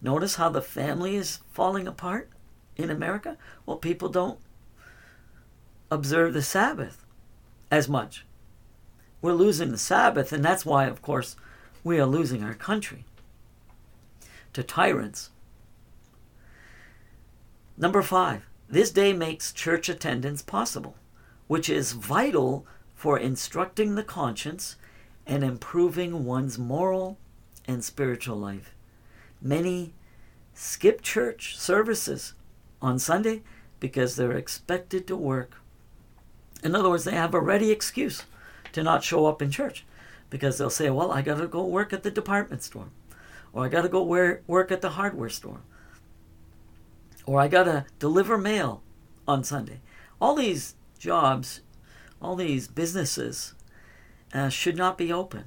Notice 0.00 0.36
how 0.36 0.48
the 0.48 0.62
family 0.62 1.16
is 1.16 1.40
falling 1.52 1.86
apart 1.86 2.30
in 2.76 2.90
America? 2.90 3.36
Well, 3.64 3.76
people 3.76 4.08
don't 4.08 4.38
observe 5.90 6.34
the 6.34 6.42
Sabbath 6.42 7.04
as 7.70 7.88
much. 7.88 8.24
We're 9.22 9.32
losing 9.32 9.70
the 9.70 9.78
Sabbath, 9.78 10.32
and 10.32 10.44
that's 10.44 10.66
why, 10.66 10.86
of 10.86 11.00
course, 11.00 11.36
we 11.82 11.98
are 11.98 12.06
losing 12.06 12.42
our 12.42 12.54
country 12.54 13.04
to 14.52 14.62
tyrants. 14.62 15.30
Number 17.76 18.02
five, 18.02 18.46
this 18.68 18.90
day 18.90 19.12
makes 19.12 19.52
church 19.52 19.88
attendance 19.88 20.42
possible, 20.42 20.96
which 21.46 21.68
is 21.68 21.92
vital 21.92 22.66
for 23.04 23.18
instructing 23.18 23.96
the 23.96 24.02
conscience 24.02 24.76
and 25.26 25.44
improving 25.44 26.24
one's 26.24 26.58
moral 26.58 27.18
and 27.68 27.84
spiritual 27.84 28.34
life. 28.34 28.74
Many 29.42 29.92
skip 30.54 31.02
church 31.02 31.54
services 31.58 32.32
on 32.80 32.98
Sunday 32.98 33.42
because 33.78 34.16
they're 34.16 34.32
expected 34.32 35.06
to 35.06 35.16
work. 35.16 35.56
In 36.62 36.74
other 36.74 36.88
words, 36.88 37.04
they 37.04 37.12
have 37.12 37.34
a 37.34 37.40
ready 37.40 37.70
excuse 37.70 38.22
to 38.72 38.82
not 38.82 39.04
show 39.04 39.26
up 39.26 39.42
in 39.42 39.50
church 39.50 39.84
because 40.30 40.56
they'll 40.56 40.70
say, 40.70 40.88
Well, 40.88 41.12
I 41.12 41.20
got 41.20 41.36
to 41.36 41.46
go 41.46 41.62
work 41.62 41.92
at 41.92 42.04
the 42.04 42.10
department 42.10 42.62
store, 42.62 42.88
or 43.52 43.66
I 43.66 43.68
got 43.68 43.82
to 43.82 43.90
go 43.90 44.02
work 44.02 44.72
at 44.72 44.80
the 44.80 44.88
hardware 44.88 45.28
store, 45.28 45.60
or 47.26 47.38
I 47.38 47.48
got 47.48 47.64
to 47.64 47.84
deliver 47.98 48.38
mail 48.38 48.80
on 49.28 49.44
Sunday. 49.44 49.80
All 50.22 50.34
these 50.34 50.74
jobs, 50.98 51.60
all 52.24 52.36
these 52.36 52.68
businesses 52.68 53.52
uh, 54.32 54.48
should 54.48 54.76
not 54.76 54.96
be 54.96 55.12
open 55.12 55.44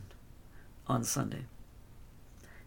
on 0.86 1.04
Sunday. 1.04 1.46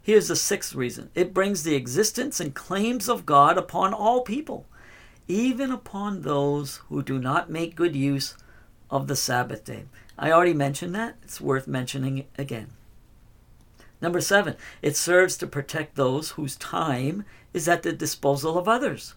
Here's 0.02 0.26
the 0.26 0.34
sixth 0.34 0.74
reason 0.74 1.10
it 1.14 1.32
brings 1.32 1.62
the 1.62 1.76
existence 1.76 2.40
and 2.40 2.52
claims 2.52 3.08
of 3.08 3.24
God 3.24 3.56
upon 3.56 3.94
all 3.94 4.22
people, 4.22 4.66
even 5.28 5.70
upon 5.70 6.22
those 6.22 6.78
who 6.88 7.04
do 7.04 7.20
not 7.20 7.50
make 7.50 7.76
good 7.76 7.94
use 7.94 8.36
of 8.90 9.06
the 9.06 9.14
Sabbath 9.14 9.64
day. 9.64 9.84
I 10.18 10.32
already 10.32 10.54
mentioned 10.54 10.94
that. 10.96 11.16
It's 11.22 11.40
worth 11.40 11.68
mentioning 11.68 12.26
again. 12.36 12.70
Number 14.02 14.20
seven, 14.20 14.56
it 14.82 14.96
serves 14.96 15.36
to 15.36 15.46
protect 15.46 15.94
those 15.94 16.30
whose 16.30 16.56
time 16.56 17.24
is 17.54 17.68
at 17.68 17.84
the 17.84 17.92
disposal 17.92 18.58
of 18.58 18.66
others. 18.66 19.14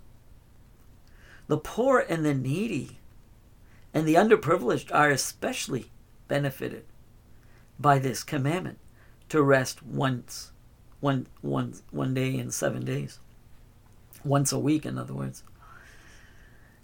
The 1.48 1.58
poor 1.58 2.06
and 2.08 2.24
the 2.24 2.36
needy 2.36 3.00
and 3.94 4.08
the 4.08 4.16
underprivileged 4.16 4.94
are 4.94 5.10
especially 5.10 5.92
benefited 6.28 6.86
by 7.80 8.00
this 8.00 8.24
commandment 8.24 8.80
to 9.30 9.42
rest 9.42 9.84
once 9.84 10.52
one, 11.00 11.28
one, 11.42 11.74
one 11.92 12.14
day 12.14 12.38
in 12.38 12.50
seven 12.50 12.86
days. 12.86 13.20
Once 14.24 14.54
a 14.54 14.60
week, 14.60 14.86
in 14.86 14.98
other 14.98 15.14
words. 15.14 15.44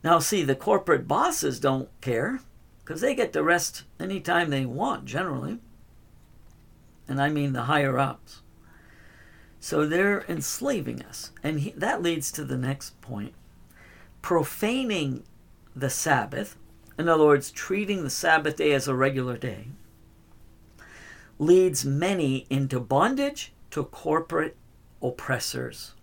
Now, 0.03 0.19
see, 0.19 0.43
the 0.43 0.55
corporate 0.55 1.07
bosses 1.07 1.59
don't 1.59 1.89
care 2.01 2.41
because 2.79 2.99
they 2.99 3.15
get 3.15 3.31
to 3.33 3.43
rest 3.43 3.83
anytime 3.97 4.49
they 4.49 4.65
want, 4.65 5.05
generally. 5.05 5.59
And 7.07 7.21
I 7.21 7.29
mean 7.29 7.53
the 7.53 7.63
higher 7.63 7.97
ups. 7.97 8.41
So 9.61 9.85
they're 9.85 10.25
enslaving 10.27 11.01
us. 11.03 11.31
And 11.43 11.61
he, 11.61 11.71
that 11.71 12.01
leads 12.01 12.31
to 12.33 12.43
the 12.43 12.57
next 12.57 12.99
point 13.01 13.33
profaning 14.21 15.23
the 15.73 15.89
Sabbath, 15.89 16.57
in 16.99 17.07
other 17.07 17.25
words, 17.25 17.49
treating 17.49 18.03
the 18.03 18.09
Sabbath 18.09 18.57
day 18.57 18.73
as 18.73 18.85
a 18.85 18.93
regular 18.93 19.37
day, 19.37 19.67
leads 21.39 21.85
many 21.85 22.45
into 22.49 22.77
bondage 22.77 23.53
to 23.71 23.85
corporate 23.85 24.57
oppressors. 25.01 25.93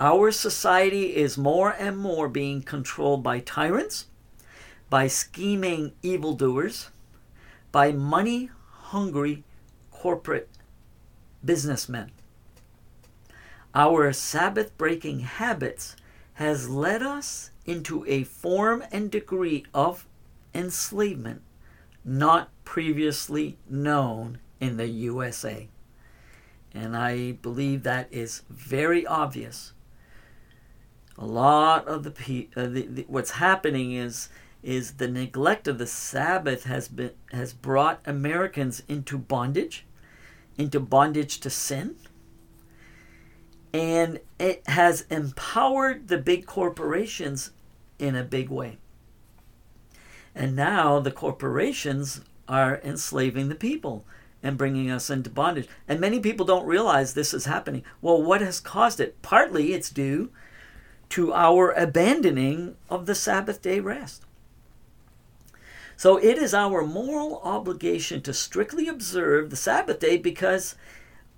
Our 0.00 0.32
society 0.32 1.14
is 1.14 1.38
more 1.38 1.70
and 1.70 1.96
more 1.96 2.28
being 2.28 2.60
controlled 2.62 3.22
by 3.22 3.38
tyrants, 3.38 4.06
by 4.90 5.06
scheming 5.06 5.92
evildoers, 6.02 6.90
by 7.70 7.92
money 7.92 8.50
hungry 8.70 9.44
corporate 9.92 10.48
businessmen. 11.44 12.10
Our 13.72 14.12
Sabbath 14.12 14.76
breaking 14.76 15.20
habits 15.20 15.94
has 16.34 16.68
led 16.68 17.02
us 17.02 17.50
into 17.64 18.04
a 18.06 18.24
form 18.24 18.84
and 18.92 19.10
degree 19.10 19.64
of 19.72 20.06
enslavement 20.54 21.42
not 22.04 22.50
previously 22.64 23.56
known 23.68 24.38
in 24.60 24.76
the 24.76 24.86
USA. 24.86 25.68
And 26.74 26.96
I 26.96 27.32
believe 27.32 27.82
that 27.82 28.08
is 28.10 28.42
very 28.50 29.06
obvious. 29.06 29.72
A 31.16 31.24
lot 31.24 31.86
of 31.86 32.02
the, 32.02 32.48
uh, 32.56 32.66
the, 32.66 32.82
the 32.82 33.04
what's 33.08 33.32
happening 33.32 33.92
is 33.92 34.28
is 34.62 34.92
the 34.92 35.06
neglect 35.06 35.68
of 35.68 35.78
the 35.78 35.86
Sabbath 35.86 36.64
has 36.64 36.88
been 36.88 37.12
has 37.30 37.52
brought 37.52 38.00
Americans 38.04 38.82
into 38.88 39.16
bondage, 39.16 39.86
into 40.58 40.80
bondage 40.80 41.38
to 41.40 41.50
sin. 41.50 41.94
And 43.74 44.20
it 44.38 44.62
has 44.68 45.04
empowered 45.10 46.06
the 46.06 46.16
big 46.16 46.46
corporations 46.46 47.50
in 47.98 48.14
a 48.14 48.22
big 48.22 48.48
way. 48.48 48.78
And 50.32 50.54
now 50.54 51.00
the 51.00 51.10
corporations 51.10 52.20
are 52.48 52.80
enslaving 52.84 53.48
the 53.48 53.56
people 53.56 54.06
and 54.44 54.56
bringing 54.56 54.90
us 54.90 55.10
into 55.10 55.28
bondage. 55.28 55.68
And 55.88 55.98
many 55.98 56.20
people 56.20 56.46
don't 56.46 56.66
realize 56.66 57.14
this 57.14 57.34
is 57.34 57.46
happening. 57.46 57.82
Well, 58.00 58.22
what 58.22 58.42
has 58.42 58.60
caused 58.60 59.00
it? 59.00 59.20
Partly 59.22 59.72
it's 59.72 59.90
due 59.90 60.30
to 61.10 61.34
our 61.34 61.72
abandoning 61.72 62.76
of 62.88 63.06
the 63.06 63.14
Sabbath 63.14 63.60
day 63.60 63.80
rest. 63.80 64.24
So 65.96 66.16
it 66.16 66.38
is 66.38 66.54
our 66.54 66.84
moral 66.84 67.40
obligation 67.42 68.20
to 68.22 68.32
strictly 68.32 68.86
observe 68.86 69.50
the 69.50 69.56
Sabbath 69.56 69.98
day 69.98 70.16
because 70.16 70.76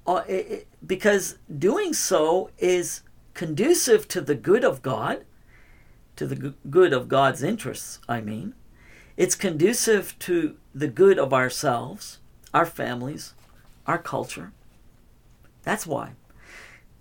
uh, 0.06 0.24
it, 0.26 0.68
because 0.86 1.38
doing 1.58 1.92
so 1.92 2.50
is 2.58 3.02
conducive 3.34 4.08
to 4.08 4.20
the 4.20 4.34
good 4.34 4.64
of 4.64 4.82
God, 4.82 5.24
to 6.16 6.26
the 6.26 6.54
good 6.70 6.92
of 6.92 7.08
God's 7.08 7.42
interests, 7.42 8.00
I 8.08 8.20
mean. 8.20 8.54
It's 9.16 9.34
conducive 9.34 10.18
to 10.20 10.56
the 10.74 10.88
good 10.88 11.18
of 11.18 11.32
ourselves, 11.32 12.18
our 12.52 12.66
families, 12.66 13.34
our 13.86 13.98
culture. 13.98 14.52
That's 15.62 15.86
why. 15.86 16.12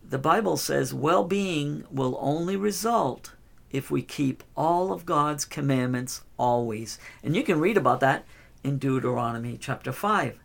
The 0.08 0.18
Bible 0.18 0.58
says 0.58 0.94
well 0.94 1.24
being 1.24 1.84
will 1.91 2.18
only 2.22 2.56
result 2.56 3.34
if 3.72 3.91
we 3.91 4.02
keep 4.02 4.44
all 4.56 4.94
of 4.94 5.06
God's 5.06 5.46
commandments 5.46 6.22
always. 6.38 6.98
And 7.24 7.36
you 7.36 7.44
can 7.44 7.60
read 7.60 7.78
about 7.78 8.00
that 8.00 8.26
in 8.63 8.78
Deuteronomy 8.78 9.58
chapter 9.60 9.91
5, 9.91 10.39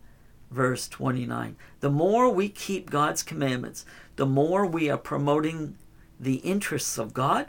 verse 0.51 0.87
29. 0.87 1.55
The 1.79 1.89
more 1.89 2.29
we 2.29 2.49
keep 2.49 2.89
God's 2.89 3.23
commandments, 3.23 3.85
the 4.17 4.25
more 4.25 4.65
we 4.65 4.89
are 4.89 4.97
promoting 4.97 5.77
the 6.19 6.35
interests 6.35 6.97
of 6.97 7.13
God, 7.13 7.47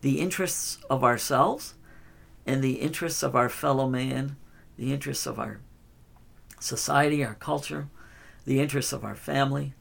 the 0.00 0.20
interests 0.20 0.78
of 0.90 1.04
ourselves, 1.04 1.74
and 2.46 2.62
the 2.62 2.74
interests 2.74 3.22
of 3.22 3.36
our 3.36 3.48
fellow 3.48 3.88
man, 3.88 4.36
the 4.76 4.92
interests 4.92 5.26
of 5.26 5.38
our 5.38 5.60
society, 6.58 7.24
our 7.24 7.34
culture, 7.34 7.88
the 8.44 8.60
interests 8.60 8.92
of 8.92 9.04
our 9.04 9.14
family. 9.14 9.74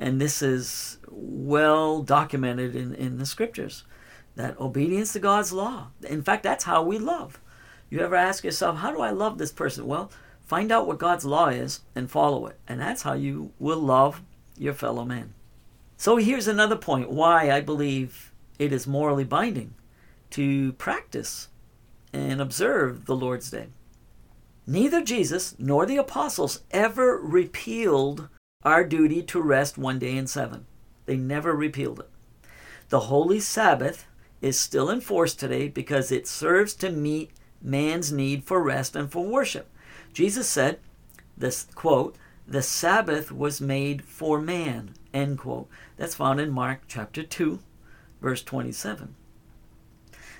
And 0.00 0.20
this 0.20 0.42
is 0.42 0.98
well 1.08 2.02
documented 2.02 2.74
in, 2.74 2.94
in 2.94 3.18
the 3.18 3.26
scriptures 3.26 3.84
that 4.34 4.58
obedience 4.60 5.14
to 5.14 5.18
God's 5.18 5.52
law. 5.52 5.88
In 6.06 6.22
fact, 6.22 6.42
that's 6.42 6.64
how 6.64 6.82
we 6.82 6.98
love. 6.98 7.40
You 7.88 8.00
ever 8.00 8.16
ask 8.16 8.44
yourself, 8.44 8.78
how 8.78 8.90
do 8.90 9.00
I 9.00 9.10
love 9.10 9.38
this 9.38 9.52
person? 9.52 9.86
Well, 9.86 10.10
find 10.46 10.72
out 10.72 10.86
what 10.86 10.98
God's 10.98 11.24
law 11.24 11.48
is 11.48 11.80
and 11.94 12.10
follow 12.10 12.46
it. 12.46 12.58
And 12.66 12.80
that's 12.80 13.02
how 13.02 13.12
you 13.12 13.52
will 13.58 13.78
love 13.78 14.22
your 14.56 14.74
fellow 14.74 15.04
man. 15.04 15.34
So 15.98 16.16
here's 16.16 16.48
another 16.48 16.76
point 16.76 17.10
why 17.10 17.50
I 17.50 17.60
believe 17.60 18.32
it 18.58 18.72
is 18.72 18.86
morally 18.86 19.24
binding 19.24 19.74
to 20.30 20.72
practice 20.74 21.48
and 22.12 22.40
observe 22.40 23.06
the 23.06 23.16
Lord's 23.16 23.50
Day. 23.50 23.68
Neither 24.66 25.02
Jesus 25.02 25.54
nor 25.58 25.86
the 25.86 25.96
apostles 25.96 26.62
ever 26.70 27.18
repealed 27.18 28.28
our 28.62 28.84
duty 28.84 29.22
to 29.22 29.40
rest 29.40 29.78
one 29.78 29.98
day 29.98 30.16
in 30.16 30.26
seven. 30.26 30.66
They 31.06 31.16
never 31.16 31.54
repealed 31.54 32.00
it. 32.00 32.10
The 32.88 33.00
Holy 33.00 33.40
Sabbath 33.40 34.06
is 34.40 34.58
still 34.58 34.90
in 34.90 35.00
force 35.00 35.34
today 35.34 35.68
because 35.68 36.10
it 36.10 36.26
serves 36.26 36.74
to 36.74 36.90
meet 36.90 37.30
man's 37.62 38.12
need 38.12 38.44
for 38.44 38.62
rest 38.62 38.96
and 38.96 39.10
for 39.10 39.24
worship. 39.24 39.70
Jesus 40.16 40.48
said, 40.48 40.78
this 41.36 41.66
quote, 41.74 42.16
the 42.48 42.62
Sabbath 42.62 43.30
was 43.30 43.60
made 43.60 44.02
for 44.02 44.40
man, 44.40 44.94
end 45.12 45.40
quote. 45.40 45.68
That's 45.98 46.14
found 46.14 46.40
in 46.40 46.52
Mark 46.52 46.84
chapter 46.88 47.22
2, 47.22 47.58
verse 48.22 48.42
27. 48.42 49.14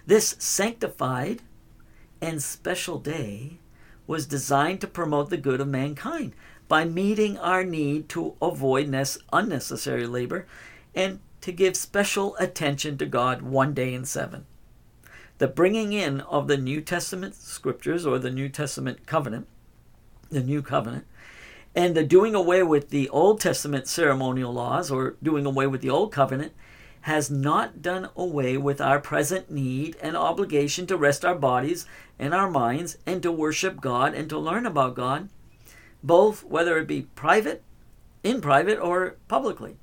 This 0.07 0.35
sanctified 0.39 1.43
and 2.23 2.43
special 2.43 2.99
day 2.99 3.59
was 4.07 4.25
designed 4.25 4.81
to 4.81 4.87
promote 4.87 5.29
the 5.29 5.37
good 5.37 5.61
of 5.61 5.69
mankind 5.69 6.33
by 6.69 6.87
meeting 6.87 7.37
our 7.37 7.63
need 7.63 8.09
to 8.09 8.35
avoid 8.41 8.87
unnecessary 9.31 10.07
labor 10.07 10.47
and 10.95 11.21
to 11.43 11.53
give 11.53 11.77
special 11.77 12.35
attention 12.37 12.97
to 12.97 13.05
God 13.05 13.43
one 13.43 13.75
day 13.75 13.93
in 13.93 14.07
seven. 14.07 14.47
The 15.37 15.49
bringing 15.49 15.93
in 15.93 16.23
of 16.23 16.49
the 16.49 16.57
New 16.57 16.81
Testament 16.81 17.35
scriptures 17.35 18.07
or 18.07 18.19
the 18.19 18.31
New 18.31 18.49
Testament 18.49 19.05
covenant, 19.05 19.49
the 20.31 20.43
New 20.43 20.63
Covenant, 20.63 21.07
and 21.75 21.95
the 21.95 22.05
doing 22.05 22.35
away 22.35 22.63
with 22.63 22.91
the 22.91 23.09
Old 23.11 23.41
Testament 23.41 23.87
ceremonial 23.87 24.53
laws 24.53 24.91
or 24.91 25.17
doing 25.23 25.45
away 25.47 25.67
with 25.67 25.83
the 25.83 25.91
Old 25.91 26.13
Covenant 26.13 26.53
has 27.03 27.31
not 27.31 27.83
done 27.83 28.09
away 28.17 28.57
with 28.57 28.81
our 28.81 28.99
present 28.99 29.51
need 29.51 29.97
and 30.01 30.17
obligation 30.17 30.87
to 30.87 30.97
rest 30.97 31.25
our 31.25 31.37
bodies 31.37 31.87
and 32.19 32.35
our 32.35 32.51
minds 32.51 32.99
and 33.07 33.23
to 33.23 33.31
worship 33.31 33.81
God 33.81 34.15
and 34.15 34.29
to 34.29 34.39
learn 34.39 34.67
about 34.67 34.97
God, 34.97 35.29
both 36.03 36.43
whether 36.45 36.79
it 36.79 36.89
be 36.89 37.03
private, 37.15 37.63
in 38.25 38.41
private, 38.41 38.81
or 38.81 39.17
publicly. 39.29 39.77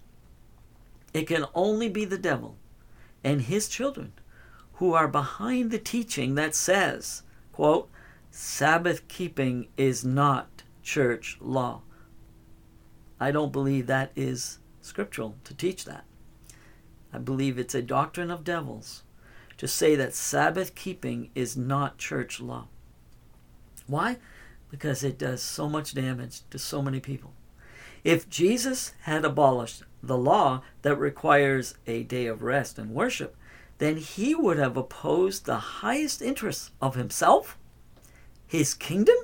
It 1.14 1.28
can 1.28 1.46
only 1.54 1.88
be 1.88 2.04
the 2.06 2.18
devil 2.18 2.58
and 3.24 3.44
his 3.44 3.70
children 3.70 4.12
who 4.74 4.94
are 4.94 5.08
behind 5.08 5.72
the 5.72 5.80
teaching 5.80 6.36
that 6.36 6.56
says, 6.56 7.24
quote, 7.54 7.90
Sabbath 8.36 9.08
keeping 9.08 9.68
is 9.78 10.04
not 10.04 10.64
church 10.82 11.38
law. 11.40 11.84
I 13.20 13.30
don't 13.30 13.52
believe 13.52 13.86
that 13.86 14.12
is 14.16 14.58
scriptural 14.82 15.36
to 15.44 15.54
teach 15.54 15.86
that. 15.86 16.06
I 17.14 17.20
believe 17.20 17.60
it's 17.60 17.76
a 17.76 17.82
doctrine 17.84 18.32
of 18.32 18.44
devils 18.44 19.04
to 19.58 19.68
say 19.68 19.96
that 19.98 20.16
Sabbath 20.16 20.74
keeping 20.74 21.30
is 21.36 21.56
not 21.56 22.00
church 22.00 22.42
law. 22.42 22.70
Why? 23.86 24.18
Because 24.72 25.04
it 25.04 25.20
does 25.20 25.44
so 25.44 25.70
much 25.70 25.94
damage 25.94 26.42
to 26.50 26.58
so 26.58 26.82
many 26.82 27.00
people. 27.00 27.34
If 28.04 28.28
Jesus 28.32 28.94
had 29.02 29.24
abolished 29.24 29.84
the 30.02 30.18
law 30.18 30.64
that 30.82 30.96
requires 30.96 31.76
a 31.86 32.02
day 32.02 32.26
of 32.26 32.42
rest 32.42 32.80
and 32.80 32.96
worship, 32.96 33.38
then 33.78 33.98
he 33.98 34.34
would 34.34 34.58
have 34.58 34.76
opposed 34.76 35.46
the 35.46 35.58
highest 35.58 36.20
interests 36.20 36.72
of 36.82 36.96
himself, 36.96 37.60
his 38.54 38.76
kingdom, 38.76 39.16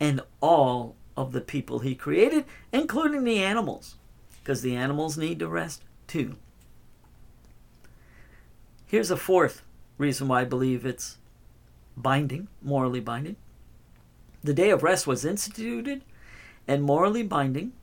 and 0.00 0.22
all 0.40 0.96
of 1.18 1.32
the 1.32 1.40
people 1.42 1.80
he 1.80 1.94
created, 1.94 2.46
including 2.72 3.24
the 3.24 3.36
animals, 3.36 3.96
because 4.38 4.62
the 4.62 4.74
animals 4.74 5.18
need 5.18 5.38
to 5.38 5.46
rest 5.46 5.82
too. 6.06 6.36
Here's 8.86 9.10
a 9.10 9.18
fourth 9.18 9.60
reason 9.98 10.28
why 10.28 10.40
I 10.40 10.44
believe 10.44 10.86
it's 10.86 11.18
binding, 11.94 12.48
morally 12.62 13.00
binding. 13.00 13.36
The 14.42 14.54
day 14.54 14.70
of 14.70 14.82
rest 14.82 15.06
was 15.06 15.26
instituted 15.26 16.02
and 16.66 16.82
morally 16.82 17.22
binding 17.22 17.74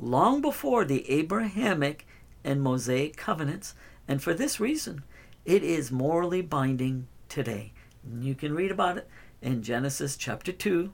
long 0.00 0.40
before 0.40 0.86
the 0.86 1.08
Abrahamic 1.10 2.06
and 2.42 2.62
Mosaic 2.62 3.18
covenants, 3.18 3.74
and 4.08 4.22
for 4.22 4.32
this 4.32 4.58
reason, 4.58 5.04
it 5.44 5.62
is 5.62 5.92
morally 5.92 6.40
binding 6.40 7.08
today. 7.28 7.74
And 8.02 8.24
you 8.24 8.34
can 8.34 8.54
read 8.54 8.70
about 8.70 8.96
it 8.96 9.06
in 9.42 9.62
Genesis 9.62 10.16
chapter 10.16 10.52
2, 10.52 10.92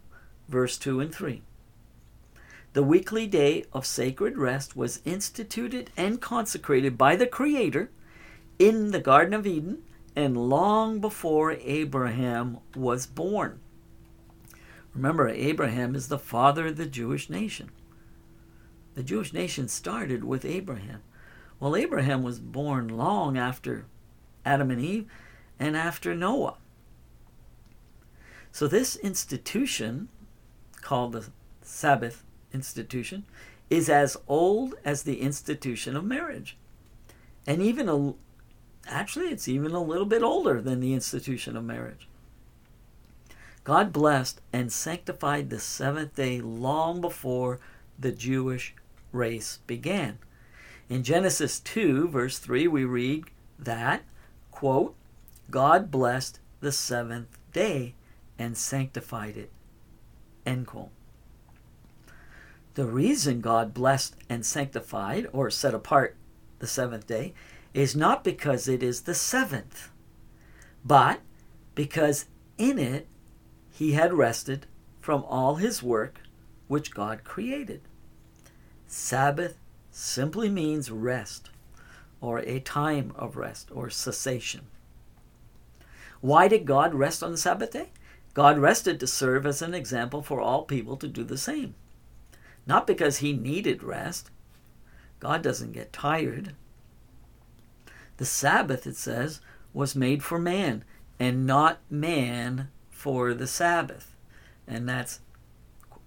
verse 0.48 0.78
2 0.78 1.00
and 1.00 1.14
3. 1.14 1.42
The 2.72 2.82
weekly 2.82 3.26
day 3.26 3.64
of 3.72 3.86
sacred 3.86 4.38
rest 4.38 4.76
was 4.76 5.00
instituted 5.04 5.90
and 5.96 6.20
consecrated 6.20 6.98
by 6.98 7.16
the 7.16 7.26
Creator 7.26 7.90
in 8.58 8.90
the 8.90 9.00
Garden 9.00 9.34
of 9.34 9.46
Eden 9.46 9.82
and 10.16 10.48
long 10.48 11.00
before 11.00 11.52
Abraham 11.52 12.58
was 12.74 13.06
born. 13.06 13.60
Remember, 14.94 15.28
Abraham 15.28 15.94
is 15.94 16.08
the 16.08 16.18
father 16.18 16.66
of 16.66 16.76
the 16.76 16.86
Jewish 16.86 17.30
nation. 17.30 17.70
The 18.94 19.02
Jewish 19.02 19.32
nation 19.32 19.68
started 19.68 20.24
with 20.24 20.44
Abraham. 20.44 21.02
Well, 21.60 21.76
Abraham 21.76 22.22
was 22.22 22.40
born 22.40 22.88
long 22.88 23.38
after 23.38 23.86
Adam 24.44 24.70
and 24.70 24.80
Eve 24.80 25.06
and 25.58 25.76
after 25.76 26.14
Noah. 26.14 26.56
So, 28.52 28.66
this 28.66 28.96
institution, 28.96 30.08
called 30.80 31.12
the 31.12 31.26
Sabbath 31.62 32.24
institution, 32.52 33.24
is 33.70 33.88
as 33.88 34.16
old 34.26 34.74
as 34.84 35.02
the 35.02 35.20
institution 35.20 35.96
of 35.96 36.04
marriage. 36.04 36.56
And 37.46 37.62
even 37.62 37.88
a, 37.88 38.14
Actually, 38.90 39.26
it's 39.26 39.48
even 39.48 39.72
a 39.72 39.82
little 39.82 40.06
bit 40.06 40.22
older 40.22 40.62
than 40.62 40.80
the 40.80 40.94
institution 40.94 41.56
of 41.56 41.64
marriage. 41.64 42.08
God 43.64 43.92
blessed 43.92 44.40
and 44.50 44.72
sanctified 44.72 45.50
the 45.50 45.60
seventh 45.60 46.14
day 46.14 46.40
long 46.40 47.02
before 47.02 47.60
the 47.98 48.12
Jewish 48.12 48.74
race 49.12 49.58
began. 49.66 50.18
In 50.88 51.02
Genesis 51.02 51.60
2, 51.60 52.08
verse 52.08 52.38
3, 52.38 52.66
we 52.66 52.84
read 52.84 53.24
that, 53.58 54.04
quote, 54.50 54.94
God 55.50 55.90
blessed 55.90 56.40
the 56.60 56.72
seventh 56.72 57.36
day 57.52 57.94
and 58.38 58.56
sanctified 58.56 59.36
it, 59.36 59.50
end 60.46 60.66
quote. 60.66 60.90
The 62.74 62.86
reason 62.86 63.40
God 63.40 63.74
blessed 63.74 64.14
and 64.28 64.46
sanctified 64.46 65.26
or 65.32 65.50
set 65.50 65.74
apart 65.74 66.16
the 66.60 66.66
seventh 66.66 67.06
day 67.06 67.34
is 67.74 67.96
not 67.96 68.22
because 68.22 68.68
it 68.68 68.82
is 68.82 69.02
the 69.02 69.14
seventh, 69.14 69.90
but 70.84 71.20
because 71.74 72.26
in 72.56 72.78
it 72.78 73.06
he 73.70 73.92
had 73.92 74.14
rested 74.14 74.66
from 75.00 75.24
all 75.24 75.56
his 75.56 75.82
work 75.82 76.20
which 76.68 76.94
God 76.94 77.24
created. 77.24 77.80
Sabbath 78.86 79.56
simply 79.90 80.48
means 80.48 80.90
rest, 80.90 81.50
or 82.20 82.38
a 82.40 82.60
time 82.60 83.12
of 83.16 83.36
rest, 83.36 83.70
or 83.72 83.90
cessation. 83.90 84.66
Why 86.20 86.48
did 86.48 86.64
God 86.66 86.94
rest 86.94 87.22
on 87.22 87.32
the 87.32 87.38
Sabbath 87.38 87.72
day? 87.72 87.90
God 88.38 88.60
rested 88.60 89.00
to 89.00 89.08
serve 89.08 89.46
as 89.46 89.62
an 89.62 89.74
example 89.74 90.22
for 90.22 90.40
all 90.40 90.62
people 90.62 90.96
to 90.98 91.08
do 91.08 91.24
the 91.24 91.36
same. 91.36 91.74
Not 92.68 92.86
because 92.86 93.16
he 93.16 93.32
needed 93.32 93.82
rest. 93.82 94.30
God 95.18 95.42
doesn't 95.42 95.72
get 95.72 95.92
tired. 95.92 96.54
The 98.18 98.24
Sabbath, 98.24 98.86
it 98.86 98.94
says, 98.94 99.40
was 99.72 99.96
made 99.96 100.22
for 100.22 100.38
man, 100.38 100.84
and 101.18 101.48
not 101.48 101.80
man 101.90 102.68
for 102.90 103.34
the 103.34 103.48
Sabbath. 103.48 104.14
And 104.68 104.88
that's 104.88 105.18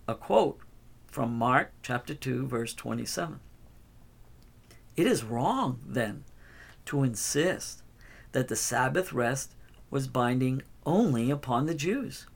a 0.08 0.15
quote 0.15 0.62
from 1.08 1.38
Mark 1.38 1.74
chapter 1.84 2.13
2, 2.15 2.48
verse 2.48 2.74
27. 2.74 3.41
It 4.96 5.06
is 5.06 5.26
wrong, 5.26 5.82
then, 5.86 6.24
to 6.86 7.04
insist 7.04 7.84
that 8.32 8.48
the 8.48 8.56
Sabbath 8.56 9.12
rest 9.12 9.54
was 9.89 10.08
binding 10.08 10.62
only 10.86 11.30
upon 11.30 11.65
the 11.65 11.76
Jews, 11.76 12.28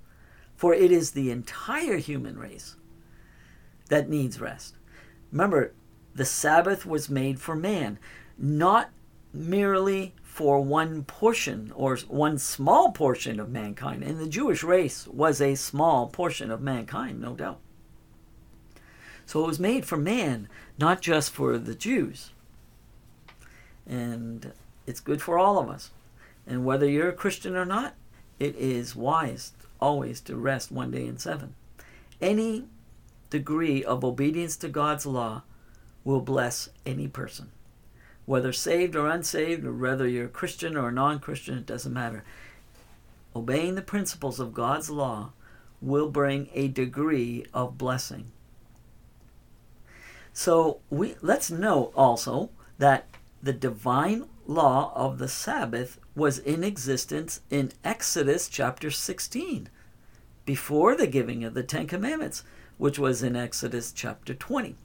for 0.55 0.73
it 0.73 0.91
is 0.91 1.11
the 1.11 1.31
entire 1.31 1.97
human 1.97 2.37
race 2.37 2.75
that 3.89 4.09
needs 4.09 4.39
rest. 4.39 4.75
Remember, 5.31 5.73
the 6.13 6.25
Sabbath 6.25 6.85
was 6.85 7.09
made 7.09 7.39
for 7.39 7.55
man, 7.55 7.99
not 8.37 8.89
merely 9.33 10.13
for 10.23 10.61
one 10.61 11.03
portion 11.03 11.71
or 11.75 11.97
one 12.07 12.37
small 12.37 12.91
portion 12.91 13.39
of 13.39 13.49
mankind. 13.49 14.03
And 14.03 14.19
the 14.19 14.27
Jewish 14.27 14.63
race 14.63 15.07
was 15.07 15.41
a 15.41 15.55
small 15.55 16.07
portion 16.07 16.51
of 16.51 16.61
mankind, 16.61 17.21
no 17.21 17.33
doubt. 17.33 17.59
So 19.25 19.43
it 19.43 19.47
was 19.47 19.59
made 19.59 19.85
for 19.85 19.97
man, 19.97 20.47
not 20.77 21.01
just 21.01 21.31
for 21.31 21.57
the 21.57 21.75
Jews. 21.75 22.31
And 23.87 24.53
it's 24.85 24.99
good 24.99 25.21
for 25.21 25.37
all 25.37 25.57
of 25.57 25.69
us. 25.69 25.91
And 26.47 26.65
whether 26.65 26.87
you're 26.87 27.09
a 27.09 27.13
Christian 27.13 27.55
or 27.55 27.65
not, 27.65 27.95
it 28.39 28.55
is 28.55 28.95
wise 28.95 29.53
always 29.79 30.19
to 30.21 30.35
rest 30.35 30.71
one 30.71 30.91
day 30.91 31.05
in 31.05 31.17
seven. 31.17 31.55
Any 32.21 32.65
degree 33.29 33.83
of 33.83 34.03
obedience 34.03 34.55
to 34.57 34.69
God's 34.69 35.05
law 35.05 35.43
will 36.03 36.21
bless 36.21 36.69
any 36.85 37.07
person. 37.07 37.51
Whether 38.25 38.53
saved 38.53 38.95
or 38.95 39.07
unsaved, 39.07 39.65
or 39.65 39.73
whether 39.73 40.07
you're 40.07 40.27
Christian 40.27 40.75
or 40.75 40.91
non 40.91 41.19
Christian, 41.19 41.57
it 41.57 41.65
doesn't 41.65 41.93
matter. 41.93 42.23
Obeying 43.35 43.75
the 43.75 43.81
principles 43.81 44.39
of 44.39 44.53
God's 44.53 44.89
law 44.89 45.31
will 45.81 46.09
bring 46.09 46.49
a 46.53 46.67
degree 46.67 47.45
of 47.53 47.77
blessing. 47.77 48.31
So 50.33 50.79
we 50.89 51.15
let's 51.21 51.51
note 51.51 51.91
also 51.95 52.49
that 52.77 53.07
the 53.43 53.53
divine 53.53 54.25
law 54.45 54.91
of 54.95 55.17
the 55.17 55.27
Sabbath 55.27 55.99
was 56.15 56.39
in 56.39 56.63
existence 56.63 57.41
in 57.49 57.71
Exodus 57.83 58.47
chapter 58.47 58.91
16 58.91 59.69
before 60.45 60.95
the 60.95 61.07
giving 61.07 61.43
of 61.43 61.53
the 61.53 61.63
10 61.63 61.87
commandments, 61.87 62.43
which 62.77 62.99
was 62.99 63.23
in 63.23 63.35
Exodus 63.35 63.91
chapter 63.91 64.33
20. 64.33 64.75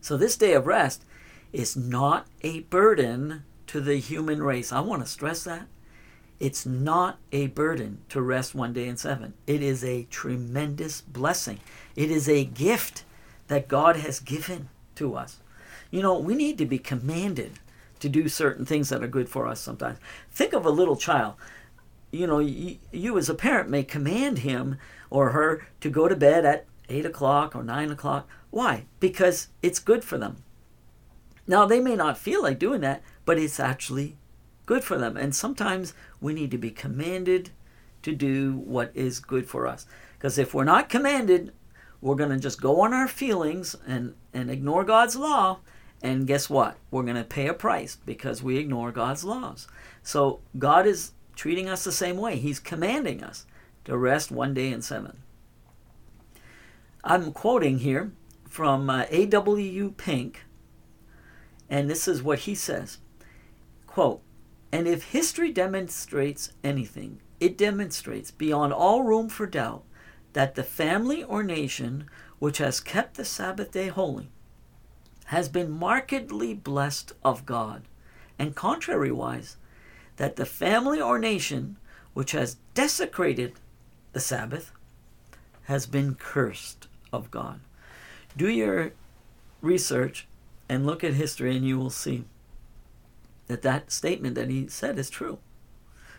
So 0.00 0.16
this 0.16 0.36
day 0.36 0.52
of 0.52 0.66
rest 0.66 1.04
is 1.52 1.76
not 1.76 2.26
a 2.42 2.60
burden 2.60 3.44
to 3.68 3.80
the 3.80 3.96
human 3.96 4.42
race. 4.42 4.72
I 4.72 4.80
want 4.80 5.02
to 5.02 5.08
stress 5.08 5.44
that. 5.44 5.66
It's 6.38 6.64
not 6.64 7.18
a 7.32 7.48
burden 7.48 8.02
to 8.10 8.22
rest 8.22 8.54
one 8.54 8.72
day 8.72 8.86
in 8.86 8.96
seven. 8.96 9.34
It 9.46 9.62
is 9.62 9.82
a 9.82 10.04
tremendous 10.04 11.00
blessing. 11.00 11.58
It 11.96 12.10
is 12.10 12.28
a 12.28 12.44
gift 12.44 13.04
that 13.48 13.66
God 13.66 13.96
has 13.96 14.20
given 14.20 14.68
to 14.96 15.16
us. 15.16 15.38
You 15.90 16.02
know, 16.02 16.18
we 16.18 16.34
need 16.34 16.58
to 16.58 16.66
be 16.66 16.78
commanded 16.78 17.58
to 18.00 18.08
do 18.08 18.28
certain 18.28 18.64
things 18.64 18.88
that 18.88 19.02
are 19.02 19.08
good 19.08 19.28
for 19.28 19.46
us 19.46 19.60
sometimes. 19.60 19.98
Think 20.30 20.52
of 20.52 20.66
a 20.66 20.70
little 20.70 20.96
child. 20.96 21.34
You 22.10 22.26
know, 22.26 22.38
you, 22.38 22.78
you 22.92 23.18
as 23.18 23.28
a 23.28 23.34
parent 23.34 23.68
may 23.68 23.82
command 23.82 24.38
him 24.38 24.78
or 25.10 25.30
her 25.30 25.66
to 25.80 25.90
go 25.90 26.08
to 26.08 26.16
bed 26.16 26.44
at 26.44 26.66
8 26.88 27.06
o'clock 27.06 27.54
or 27.54 27.62
9 27.62 27.90
o'clock. 27.90 28.28
Why? 28.50 28.86
Because 29.00 29.48
it's 29.62 29.78
good 29.78 30.04
for 30.04 30.16
them. 30.18 30.36
Now, 31.46 31.66
they 31.66 31.80
may 31.80 31.96
not 31.96 32.18
feel 32.18 32.42
like 32.42 32.58
doing 32.58 32.80
that, 32.82 33.02
but 33.24 33.38
it's 33.38 33.60
actually 33.60 34.16
good 34.66 34.84
for 34.84 34.98
them. 34.98 35.16
And 35.16 35.34
sometimes 35.34 35.94
we 36.20 36.34
need 36.34 36.50
to 36.50 36.58
be 36.58 36.70
commanded 36.70 37.50
to 38.02 38.14
do 38.14 38.52
what 38.52 38.92
is 38.94 39.18
good 39.18 39.48
for 39.48 39.66
us. 39.66 39.86
Because 40.16 40.38
if 40.38 40.52
we're 40.52 40.64
not 40.64 40.88
commanded, 40.88 41.52
we're 42.00 42.16
going 42.16 42.30
to 42.30 42.38
just 42.38 42.60
go 42.60 42.80
on 42.82 42.92
our 42.92 43.08
feelings 43.08 43.74
and, 43.86 44.14
and 44.32 44.50
ignore 44.50 44.84
God's 44.84 45.16
law. 45.16 45.60
And 46.02 46.26
guess 46.26 46.48
what? 46.48 46.76
We're 46.90 47.02
going 47.02 47.16
to 47.16 47.24
pay 47.24 47.48
a 47.48 47.54
price 47.54 47.96
because 48.06 48.42
we 48.42 48.56
ignore 48.56 48.92
God's 48.92 49.24
laws. 49.24 49.66
So 50.02 50.40
God 50.58 50.86
is 50.86 51.12
treating 51.34 51.68
us 51.68 51.84
the 51.84 51.92
same 51.92 52.16
way. 52.16 52.36
He's 52.36 52.60
commanding 52.60 53.22
us 53.22 53.46
to 53.84 53.96
rest 53.96 54.30
one 54.30 54.54
day 54.54 54.70
in 54.70 54.82
seven. 54.82 55.18
I'm 57.02 57.32
quoting 57.32 57.78
here 57.78 58.12
from 58.48 58.90
uh, 58.90 59.04
A.W. 59.10 59.94
Pink, 59.96 60.44
and 61.70 61.88
this 61.88 62.08
is 62.08 62.22
what 62.22 62.40
he 62.40 62.54
says 62.54 62.98
quote, 63.86 64.20
And 64.70 64.86
if 64.86 65.10
history 65.10 65.50
demonstrates 65.50 66.52
anything, 66.62 67.20
it 67.40 67.56
demonstrates 67.56 68.30
beyond 68.30 68.72
all 68.72 69.02
room 69.02 69.28
for 69.28 69.46
doubt 69.46 69.84
that 70.32 70.54
the 70.54 70.62
family 70.62 71.24
or 71.24 71.42
nation 71.42 72.08
which 72.38 72.58
has 72.58 72.80
kept 72.80 73.16
the 73.16 73.24
Sabbath 73.24 73.72
day 73.72 73.88
holy 73.88 74.28
has 75.28 75.48
been 75.48 75.70
markedly 75.70 76.54
blessed 76.54 77.12
of 77.22 77.44
God, 77.44 77.82
and 78.38 78.56
contrariwise, 78.56 79.56
that 80.16 80.36
the 80.36 80.46
family 80.46 80.98
or 81.00 81.18
nation 81.18 81.76
which 82.14 82.32
has 82.32 82.56
desecrated 82.72 83.52
the 84.12 84.20
Sabbath 84.20 84.72
has 85.64 85.84
been 85.84 86.14
cursed 86.14 86.88
of 87.12 87.30
God. 87.30 87.60
Do 88.38 88.48
your 88.48 88.92
research 89.60 90.26
and 90.66 90.86
look 90.86 91.04
at 91.04 91.12
history, 91.12 91.54
and 91.54 91.66
you 91.66 91.78
will 91.78 91.90
see 91.90 92.24
that 93.48 93.60
that 93.60 93.92
statement 93.92 94.34
that 94.34 94.48
he 94.48 94.66
said 94.68 94.98
is 94.98 95.10
true. 95.10 95.38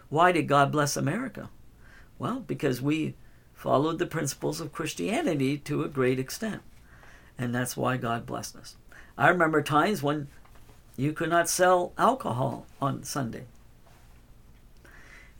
Why 0.09 0.31
did 0.31 0.47
God 0.47 0.71
bless 0.71 0.95
America? 0.95 1.49
Well, 2.19 2.41
because 2.41 2.79
we 2.79 3.15
followed 3.55 3.97
the 3.97 4.05
principles 4.05 4.61
of 4.61 4.71
Christianity 4.71 5.57
to 5.57 5.83
a 5.83 5.89
great 5.89 6.19
extent. 6.19 6.61
And 7.39 7.55
that's 7.55 7.75
why 7.75 7.97
God 7.97 8.27
blessed 8.27 8.55
us. 8.55 8.75
I 9.19 9.27
remember 9.27 9.61
times 9.61 10.01
when 10.01 10.29
you 10.97 11.13
could 11.13 11.29
not 11.29 11.47
sell 11.47 11.93
alcohol 11.97 12.65
on 12.81 13.03
Sunday. 13.03 13.43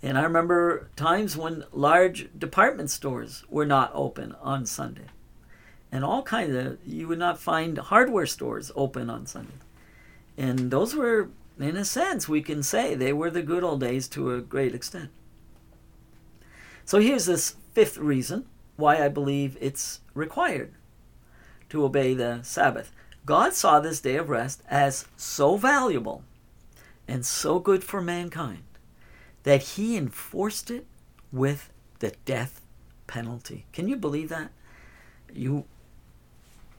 And 0.04 0.18
I 0.18 0.22
remember 0.22 0.90
times 0.96 1.36
when 1.36 1.64
large 1.72 2.30
department 2.38 2.92
stores 2.92 3.44
were 3.50 3.66
not 3.66 3.92
open 3.96 4.36
on 4.42 4.68
Sunday 4.68 5.08
and 5.92 6.04
all 6.04 6.22
kinds 6.22 6.56
of 6.56 6.78
you 6.86 7.08
would 7.08 7.20
not 7.20 7.40
find 7.40 7.78
hardware 7.78 8.26
stores 8.26 8.72
open 8.76 9.10
on 9.10 9.26
Sunday. 9.26 9.54
And 10.38 10.72
those 10.72 10.96
were 10.96 11.30
in 11.60 11.76
a 11.76 11.86
sense 11.86 12.30
we 12.30 12.42
can 12.42 12.64
say 12.64 12.96
they 12.96 13.14
were 13.14 13.30
the 13.30 13.42
good 13.42 13.64
old 13.64 13.82
days 13.82 14.08
to 14.10 14.34
a 14.34 14.42
great 14.42 14.76
extent. 14.76 15.10
So 16.86 17.00
here's 17.00 17.26
this 17.26 17.56
fifth 17.74 17.98
reason 17.98 18.46
why 18.76 19.04
I 19.04 19.10
believe 19.10 19.58
it's 19.60 20.02
required 20.14 20.74
to 21.70 21.84
obey 21.84 22.14
the 22.14 22.42
Sabbath. 22.44 22.92
God 23.30 23.54
saw 23.54 23.80
this 23.80 24.02
day 24.02 24.16
of 24.16 24.28
rest 24.28 24.64
as 24.68 25.06
so 25.16 25.56
valuable 25.56 26.24
and 27.08 27.24
so 27.24 27.60
good 27.60 27.84
for 27.84 28.02
mankind 28.02 28.64
that 29.44 29.62
he 29.62 29.96
enforced 29.96 30.72
it 30.72 30.88
with 31.32 31.70
the 32.00 32.14
death 32.26 32.62
penalty. 33.06 33.68
Can 33.72 33.88
you 33.88 33.98
believe 33.98 34.30
that? 34.30 34.50
You 35.32 35.66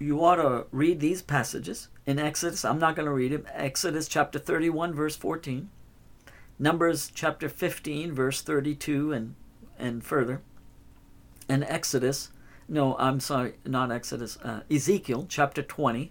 you 0.00 0.24
ought 0.24 0.42
to 0.42 0.66
read 0.72 0.98
these 0.98 1.22
passages 1.22 1.86
in 2.04 2.18
Exodus. 2.18 2.64
I'm 2.64 2.80
not 2.80 2.96
going 2.96 3.06
to 3.06 3.12
read 3.12 3.30
them. 3.30 3.46
Exodus 3.52 4.08
chapter 4.08 4.40
31, 4.40 4.92
verse 4.92 5.14
14. 5.14 5.70
Numbers 6.58 7.12
chapter 7.14 7.48
15, 7.48 8.12
verse 8.12 8.42
32 8.42 9.12
and, 9.12 9.36
and 9.78 10.02
further. 10.02 10.42
And 11.48 11.62
Exodus, 11.62 12.32
no, 12.68 12.96
I'm 12.98 13.20
sorry, 13.20 13.52
not 13.64 13.92
Exodus, 13.92 14.36
uh, 14.38 14.62
Ezekiel 14.68 15.26
chapter 15.28 15.62
20, 15.62 16.10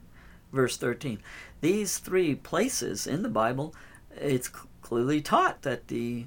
verse 0.51 0.77
13. 0.77 1.19
These 1.61 1.97
three 1.97 2.35
places 2.35 3.07
in 3.07 3.23
the 3.23 3.29
Bible, 3.29 3.73
it's 4.15 4.49
clearly 4.81 5.21
taught 5.21 5.61
that 5.63 5.87
the 5.87 6.25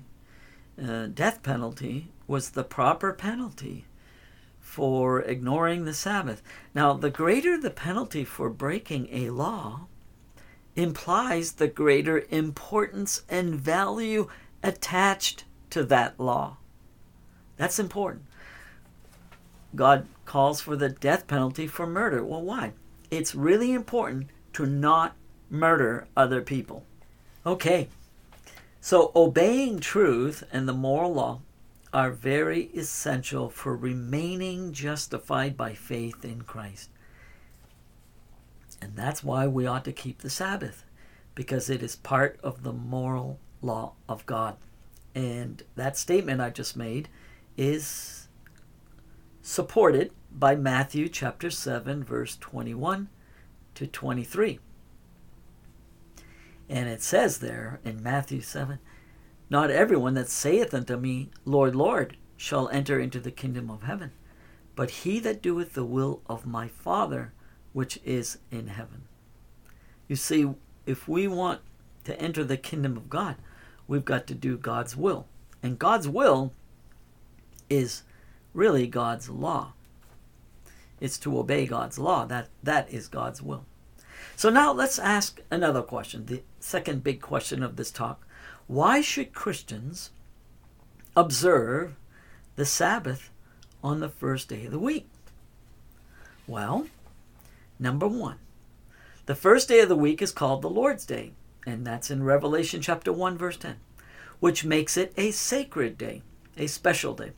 uh, 0.82 1.06
death 1.06 1.42
penalty 1.42 2.08
was 2.26 2.50
the 2.50 2.64
proper 2.64 3.12
penalty 3.12 3.84
for 4.60 5.20
ignoring 5.22 5.84
the 5.84 5.94
Sabbath. 5.94 6.42
Now, 6.74 6.94
the 6.94 7.10
greater 7.10 7.58
the 7.58 7.70
penalty 7.70 8.24
for 8.24 8.48
breaking 8.48 9.08
a 9.12 9.30
law 9.30 9.86
implies 10.76 11.52
the 11.52 11.68
greater 11.68 12.24
importance 12.30 13.22
and 13.28 13.54
value 13.54 14.28
attached 14.62 15.44
to 15.70 15.84
that 15.84 16.18
law. 16.18 16.56
That's 17.56 17.78
important. 17.78 18.24
God 19.74 20.06
calls 20.24 20.60
for 20.60 20.76
the 20.76 20.88
death 20.88 21.26
penalty 21.26 21.66
for 21.66 21.86
murder. 21.86 22.24
Well, 22.24 22.42
why? 22.42 22.72
It's 23.12 23.34
really 23.34 23.72
important 23.72 24.30
to 24.54 24.64
not 24.64 25.16
murder 25.50 26.08
other 26.16 26.40
people. 26.40 26.86
Okay, 27.44 27.88
so 28.80 29.12
obeying 29.14 29.80
truth 29.80 30.42
and 30.50 30.66
the 30.66 30.72
moral 30.72 31.12
law 31.12 31.42
are 31.92 32.10
very 32.10 32.70
essential 32.74 33.50
for 33.50 33.76
remaining 33.76 34.72
justified 34.72 35.58
by 35.58 35.74
faith 35.74 36.24
in 36.24 36.40
Christ. 36.40 36.88
And 38.80 38.96
that's 38.96 39.22
why 39.22 39.46
we 39.46 39.66
ought 39.66 39.84
to 39.84 39.92
keep 39.92 40.22
the 40.22 40.30
Sabbath, 40.30 40.86
because 41.34 41.68
it 41.68 41.82
is 41.82 41.96
part 41.96 42.40
of 42.42 42.62
the 42.62 42.72
moral 42.72 43.38
law 43.60 43.92
of 44.08 44.24
God. 44.24 44.56
And 45.14 45.62
that 45.76 45.98
statement 45.98 46.40
I 46.40 46.48
just 46.48 46.78
made 46.78 47.10
is 47.58 48.28
supported 49.42 50.12
by 50.38 50.54
Matthew 50.54 51.08
chapter 51.08 51.50
7, 51.50 52.02
verse 52.02 52.36
21 52.36 53.08
to 53.74 53.86
23. 53.86 54.58
And 56.68 56.88
it 56.88 57.02
says 57.02 57.38
there 57.38 57.80
in 57.84 58.02
Matthew 58.02 58.40
7 58.40 58.78
Not 59.50 59.70
everyone 59.70 60.14
that 60.14 60.28
saith 60.28 60.72
unto 60.72 60.96
me, 60.96 61.30
Lord, 61.44 61.74
Lord, 61.74 62.16
shall 62.36 62.68
enter 62.70 62.98
into 62.98 63.20
the 63.20 63.30
kingdom 63.30 63.70
of 63.70 63.82
heaven, 63.82 64.12
but 64.74 64.90
he 64.90 65.20
that 65.20 65.42
doeth 65.42 65.74
the 65.74 65.84
will 65.84 66.22
of 66.26 66.46
my 66.46 66.68
Father 66.68 67.32
which 67.72 68.00
is 68.04 68.38
in 68.50 68.68
heaven. 68.68 69.02
You 70.08 70.16
see, 70.16 70.48
if 70.86 71.06
we 71.08 71.28
want 71.28 71.60
to 72.04 72.18
enter 72.20 72.44
the 72.44 72.56
kingdom 72.56 72.96
of 72.96 73.08
God, 73.08 73.36
we've 73.86 74.04
got 74.04 74.26
to 74.26 74.34
do 74.34 74.56
God's 74.56 74.96
will. 74.96 75.26
And 75.62 75.78
God's 75.78 76.08
will 76.08 76.52
is 77.70 78.02
really 78.52 78.86
God's 78.86 79.28
law. 79.30 79.74
It's 81.02 81.18
to 81.18 81.36
obey 81.36 81.66
God's 81.66 81.98
law. 81.98 82.24
That 82.26 82.48
that 82.62 82.88
is 82.88 83.08
God's 83.08 83.42
will. 83.42 83.66
So 84.36 84.50
now 84.50 84.72
let's 84.72 85.00
ask 85.00 85.40
another 85.50 85.82
question, 85.82 86.26
the 86.26 86.44
second 86.60 87.02
big 87.02 87.20
question 87.20 87.64
of 87.64 87.74
this 87.74 87.90
talk. 87.90 88.24
Why 88.68 89.00
should 89.00 89.34
Christians 89.34 90.10
observe 91.16 91.96
the 92.54 92.64
Sabbath 92.64 93.30
on 93.82 93.98
the 93.98 94.08
first 94.08 94.48
day 94.48 94.66
of 94.66 94.70
the 94.70 94.78
week? 94.78 95.08
Well, 96.46 96.86
number 97.80 98.06
one, 98.06 98.38
the 99.26 99.34
first 99.34 99.68
day 99.68 99.80
of 99.80 99.88
the 99.88 99.96
week 99.96 100.22
is 100.22 100.30
called 100.30 100.62
the 100.62 100.70
Lord's 100.70 101.04
Day, 101.04 101.32
and 101.66 101.84
that's 101.84 102.12
in 102.12 102.22
Revelation 102.22 102.80
chapter 102.80 103.12
1, 103.12 103.36
verse 103.36 103.56
10, 103.56 103.74
which 104.38 104.64
makes 104.64 104.96
it 104.96 105.12
a 105.16 105.32
sacred 105.32 105.98
day, 105.98 106.22
a 106.56 106.68
special 106.68 107.14
day. 107.14 107.32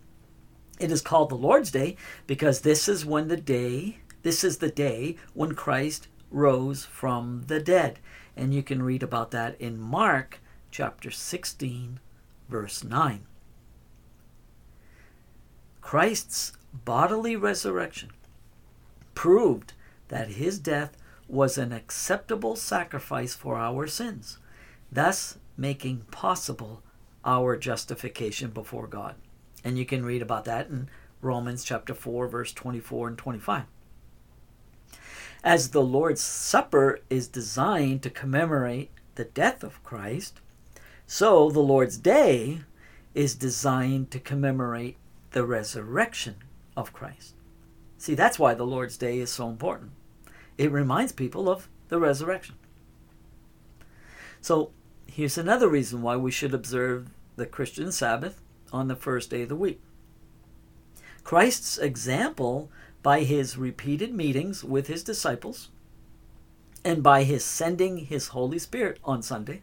It 0.81 0.91
is 0.91 1.01
called 1.01 1.31
the 1.31 1.37
Lord's 1.37 1.71
Day 1.71 1.97
because 2.27 2.61
this 2.61 2.89
is 2.89 3.07
when 3.07 3.29
the 3.29 3.37
day, 3.37 3.99
this 4.23 4.43
is 4.43 4.59
the 4.59 4.71
day 4.71 5.17
when 5.33 5.55
Christ 5.55 6.09
rose 6.31 6.85
from 6.85 7.45
the 7.47 7.61
dead. 7.61 8.01
And 8.37 8.53
you 8.53 8.63
can 8.63 8.83
read 8.83 9.03
about 9.03 9.31
that 9.31 9.61
in 9.61 9.79
Mark 9.79 10.41
chapter 10.71 11.11
16, 11.11 12.01
verse 12.49 12.83
9. 12.83 13.27
Christ's 15.81 16.53
bodily 16.73 17.37
resurrection 17.37 18.11
proved 19.15 19.75
that 20.09 20.31
his 20.31 20.59
death 20.59 20.97
was 21.29 21.57
an 21.57 21.73
acceptable 21.73 22.57
sacrifice 22.57 23.35
for 23.35 23.57
our 23.57 23.87
sins, 23.87 24.39
thus 24.91 25.39
making 25.57 26.01
possible 26.11 26.83
our 27.25 27.57
justification 27.57 28.51
before 28.51 28.87
God. 28.87 29.15
And 29.65 29.79
you 29.79 29.87
can 29.87 30.05
read 30.05 30.23
about 30.23 30.45
that 30.45 30.69
in 30.69 30.89
Romans 31.23 31.65
chapter 31.65 31.95
4 31.95 32.29
verse 32.29 32.53
24 32.53 33.09
and 33.09 33.19
25. 33.19 33.65
As 35.43 35.71
the 35.71 35.83
Lord's 35.83 36.23
Supper 36.23 37.01
is 37.11 37.29
designed 37.29 38.03
to 38.03 38.11
commemorate 38.11 38.91
the 39.15 39.25
death 39.25 39.63
of 39.63 39.83
Christ, 39.83 40.41
so 41.07 41.51
the 41.51 41.61
Lord's 41.61 41.99
Day 41.99 42.61
is 43.15 43.35
designed 43.35 44.11
to 44.11 44.19
commemorate 44.19 44.97
the 45.33 45.45
resurrection 45.45 46.37
of 46.77 46.93
Christ. 46.93 47.35
See, 47.99 48.15
that's 48.15 48.39
why 48.39 48.55
the 48.55 48.67
Lord's 48.67 48.97
Day 48.97 49.19
is 49.19 49.31
so 49.31 49.49
important. 49.49 49.93
It 50.57 50.73
reminds 50.73 51.13
people 51.13 51.49
of 51.49 51.69
the 51.89 51.99
resurrection. 51.99 52.57
So, 54.41 54.73
here's 55.07 55.39
another 55.39 55.69
reason 55.69 56.03
why 56.03 56.17
we 56.17 56.31
should 56.31 56.55
observe 56.55 57.09
the 57.37 57.47
Christian 57.47 57.93
Sabbath 57.93 58.41
on 58.75 58.89
the 58.89 58.97
first 58.97 59.31
day 59.31 59.43
of 59.43 59.49
the 59.49 59.57
week. 59.57 59.81
Christ's 61.23 61.79
example 61.79 62.71
by 63.03 63.21
his 63.21 63.57
repeated 63.57 64.13
meetings 64.13 64.65
with 64.65 64.89
his 64.89 65.05
disciples 65.05 65.71
and 66.85 67.03
by 67.03 67.23
his 67.23 67.45
sending 67.45 67.99
his 67.99 68.29
Holy 68.29 68.59
Spirit 68.59 68.99
on 69.05 69.23
Sunday 69.23 69.63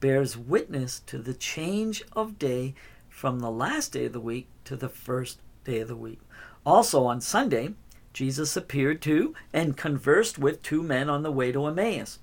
bears 0.00 0.36
witness 0.36 1.00
to 1.00 1.18
the 1.18 1.34
change 1.34 2.02
of 2.14 2.38
day 2.38 2.74
from 3.08 3.40
the 3.40 3.50
last 3.50 3.92
day 3.92 4.06
of 4.06 4.14
the 4.14 4.20
week 4.20 4.48
to 4.64 4.74
the 4.74 4.88
first 4.88 5.40
day 5.64 5.80
of 5.80 5.88
the 5.88 5.96
week. 5.96 6.20
Also 6.64 7.04
on 7.04 7.20
Sunday, 7.20 7.74
Jesus 8.12 8.56
appeared 8.56 9.02
to 9.02 9.34
and 9.52 9.76
conversed 9.76 10.38
with 10.38 10.62
two 10.62 10.82
men 10.82 11.10
on 11.10 11.22
the 11.22 11.30
way 11.30 11.52
to 11.52 11.66
Emmaus. 11.66 12.18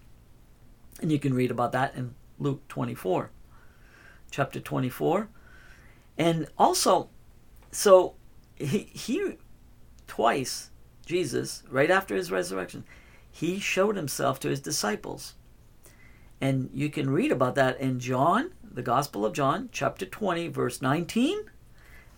And 1.00 1.12
you 1.12 1.20
can 1.20 1.34
read 1.34 1.52
about 1.52 1.72
that 1.74 1.96
in 1.96 2.16
Luke 2.40 2.68
24, 2.68 3.30
chapter 4.32 4.60
24. 4.60 5.30
And 6.18 6.48
also, 6.58 7.10
so 7.72 8.16
he, 8.56 8.90
he 8.94 9.38
twice, 10.08 10.72
Jesus, 11.06 11.64
right 11.70 11.92
after 11.92 12.16
his 12.16 12.32
resurrection, 12.32 12.84
he 13.32 13.60
showed 13.60 13.96
himself 13.96 14.40
to 14.40 14.50
his 14.50 14.60
disciples. 14.60 15.36
And 16.42 16.70
you 16.74 16.90
can 16.90 17.10
read 17.10 17.32
about 17.32 17.56
that 17.56 17.80
in 17.80 18.00
John, 18.00 18.52
the 18.64 18.82
Gospel 18.82 19.26
of 19.26 19.34
John, 19.34 19.70
chapter 19.72 20.06
20, 20.06 20.48
verse 20.50 20.82
19, 20.82 21.50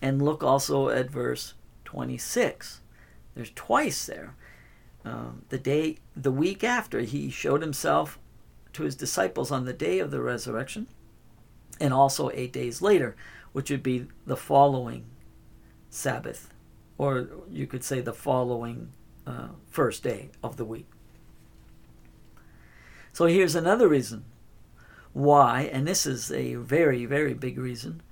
and 0.02 0.22
look 0.22 0.42
also 0.42 0.88
at 0.88 1.10
verse 1.10 1.54
26. 1.84 2.80
There's 3.34 3.52
twice 3.54 4.06
there. 4.06 4.34
Um, 5.04 5.42
the 5.48 5.58
day, 5.58 5.96
the 6.14 6.30
week 6.30 6.62
after, 6.62 7.00
he 7.00 7.30
showed 7.30 7.62
himself 7.62 8.18
to 8.74 8.82
his 8.82 8.94
disciples 8.94 9.50
on 9.50 9.64
the 9.64 9.72
day 9.72 9.98
of 9.98 10.10
the 10.10 10.20
resurrection, 10.20 10.86
and 11.80 11.94
also 11.94 12.30
eight 12.34 12.52
days 12.52 12.82
later, 12.82 13.16
which 13.52 13.70
would 13.70 13.82
be 13.82 14.06
the 14.26 14.36
following 14.36 15.04
Sabbath 15.88 16.52
or 17.00 17.28
you 17.48 17.66
could 17.66 17.82
say 17.82 18.02
the 18.02 18.12
following 18.12 18.92
uh, 19.26 19.48
first 19.70 20.02
day 20.02 20.28
of 20.44 20.58
the 20.58 20.66
week. 20.66 20.86
So 23.14 23.24
here's 23.24 23.54
another 23.54 23.88
reason 23.88 24.26
why, 25.14 25.62
and 25.72 25.88
this 25.88 26.04
is 26.04 26.30
a 26.30 26.56
very, 26.56 27.06
very 27.06 27.32
big 27.32 27.56
reason, 27.56 28.02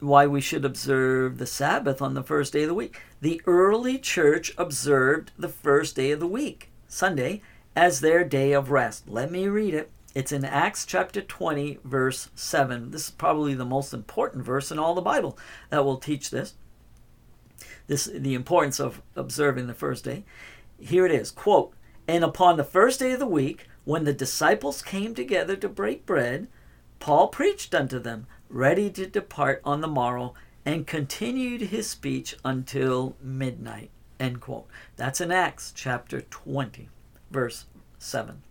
why 0.00 0.26
we 0.26 0.42
should 0.42 0.66
observe 0.66 1.38
the 1.38 1.46
Sabbath 1.46 2.02
on 2.02 2.12
the 2.12 2.22
first 2.22 2.52
day 2.52 2.64
of 2.64 2.68
the 2.68 2.74
week. 2.74 3.00
The 3.22 3.40
early 3.46 3.96
church 3.96 4.52
observed 4.58 5.32
the 5.38 5.48
first 5.48 5.96
day 5.96 6.10
of 6.10 6.20
the 6.20 6.26
week, 6.26 6.70
Sunday, 6.86 7.40
as 7.74 8.00
their 8.00 8.22
day 8.22 8.52
of 8.52 8.70
rest. 8.70 9.08
Let 9.08 9.32
me 9.32 9.48
read 9.48 9.72
it. 9.72 9.90
It's 10.14 10.30
in 10.30 10.44
Acts 10.44 10.86
chapter 10.86 11.20
20, 11.20 11.80
verse 11.82 12.30
7. 12.36 12.92
This 12.92 13.06
is 13.06 13.10
probably 13.10 13.54
the 13.54 13.64
most 13.64 13.92
important 13.92 14.44
verse 14.44 14.70
in 14.70 14.78
all 14.78 14.94
the 14.94 15.00
Bible 15.00 15.36
that 15.70 15.84
will 15.84 15.96
teach 15.96 16.30
this 16.30 16.54
this 17.86 18.04
the 18.06 18.34
importance 18.34 18.80
of 18.80 19.02
observing 19.16 19.66
the 19.66 19.74
first 19.74 20.04
day. 20.04 20.24
Here 20.78 21.04
it 21.04 21.12
is, 21.12 21.30
quote, 21.30 21.74
and 22.06 22.22
upon 22.22 22.56
the 22.56 22.64
first 22.64 23.00
day 23.00 23.12
of 23.12 23.18
the 23.18 23.26
week, 23.26 23.66
when 23.84 24.04
the 24.04 24.12
disciples 24.12 24.82
came 24.82 25.14
together 25.14 25.56
to 25.56 25.68
break 25.68 26.06
bread, 26.06 26.46
Paul 27.00 27.28
preached 27.28 27.74
unto 27.74 27.98
them, 27.98 28.26
ready 28.48 28.90
to 28.90 29.06
depart 29.06 29.60
on 29.64 29.80
the 29.80 29.88
morrow, 29.88 30.34
and 30.64 30.86
continued 30.86 31.62
his 31.62 31.90
speech 31.90 32.36
until 32.44 33.16
midnight. 33.20 33.90
End 34.18 34.40
quote. 34.40 34.66
That's 34.96 35.20
in 35.20 35.30
Acts 35.30 35.72
chapter 35.74 36.22
20, 36.22 36.88
verse 37.30 37.66
7. 37.98 38.43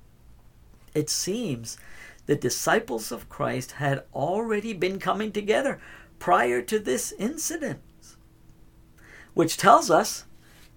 It 0.93 1.09
seems 1.09 1.77
the 2.25 2.35
disciples 2.35 3.11
of 3.11 3.29
Christ 3.29 3.73
had 3.73 4.03
already 4.13 4.73
been 4.73 4.99
coming 4.99 5.31
together 5.31 5.79
prior 6.19 6.61
to 6.61 6.79
this 6.79 7.13
incident, 7.19 7.81
which 9.33 9.57
tells 9.57 9.89
us 9.91 10.25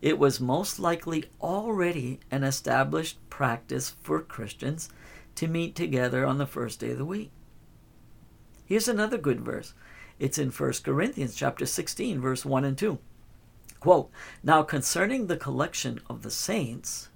it 0.03 0.19
was 0.19 0.41
most 0.41 0.79
likely 0.79 1.25
already 1.41 2.21
an 2.31 2.45
established 2.45 3.19
practice 3.31 3.91
for 3.91 4.21
Christians 4.21 4.89
to 5.37 5.49
meet 5.49 5.75
together 5.75 6.27
on 6.27 6.39
the 6.39 6.47
first 6.47 6.81
day 6.81 6.91
of 6.91 6.99
the 6.99 7.05
week. 7.05 7.31
Here's 8.65 8.89
another 8.89 9.19
good 9.19 9.41
verse. 9.41 9.75
It's 10.19 10.39
in 10.39 10.51
1 10.51 10.73
Corinthians 10.83 11.35
chapter 11.35 11.67
16 11.67 12.21
verse 12.21 12.45
1 12.45 12.65
and 12.65 12.77
2. 12.77 12.99
Quote, 13.79 14.11
Now 14.43 14.63
concerning 14.63 15.27
the 15.27 15.37
collection 15.37 16.01
of 16.09 16.23
the 16.23 16.31
saints, 16.31 17.11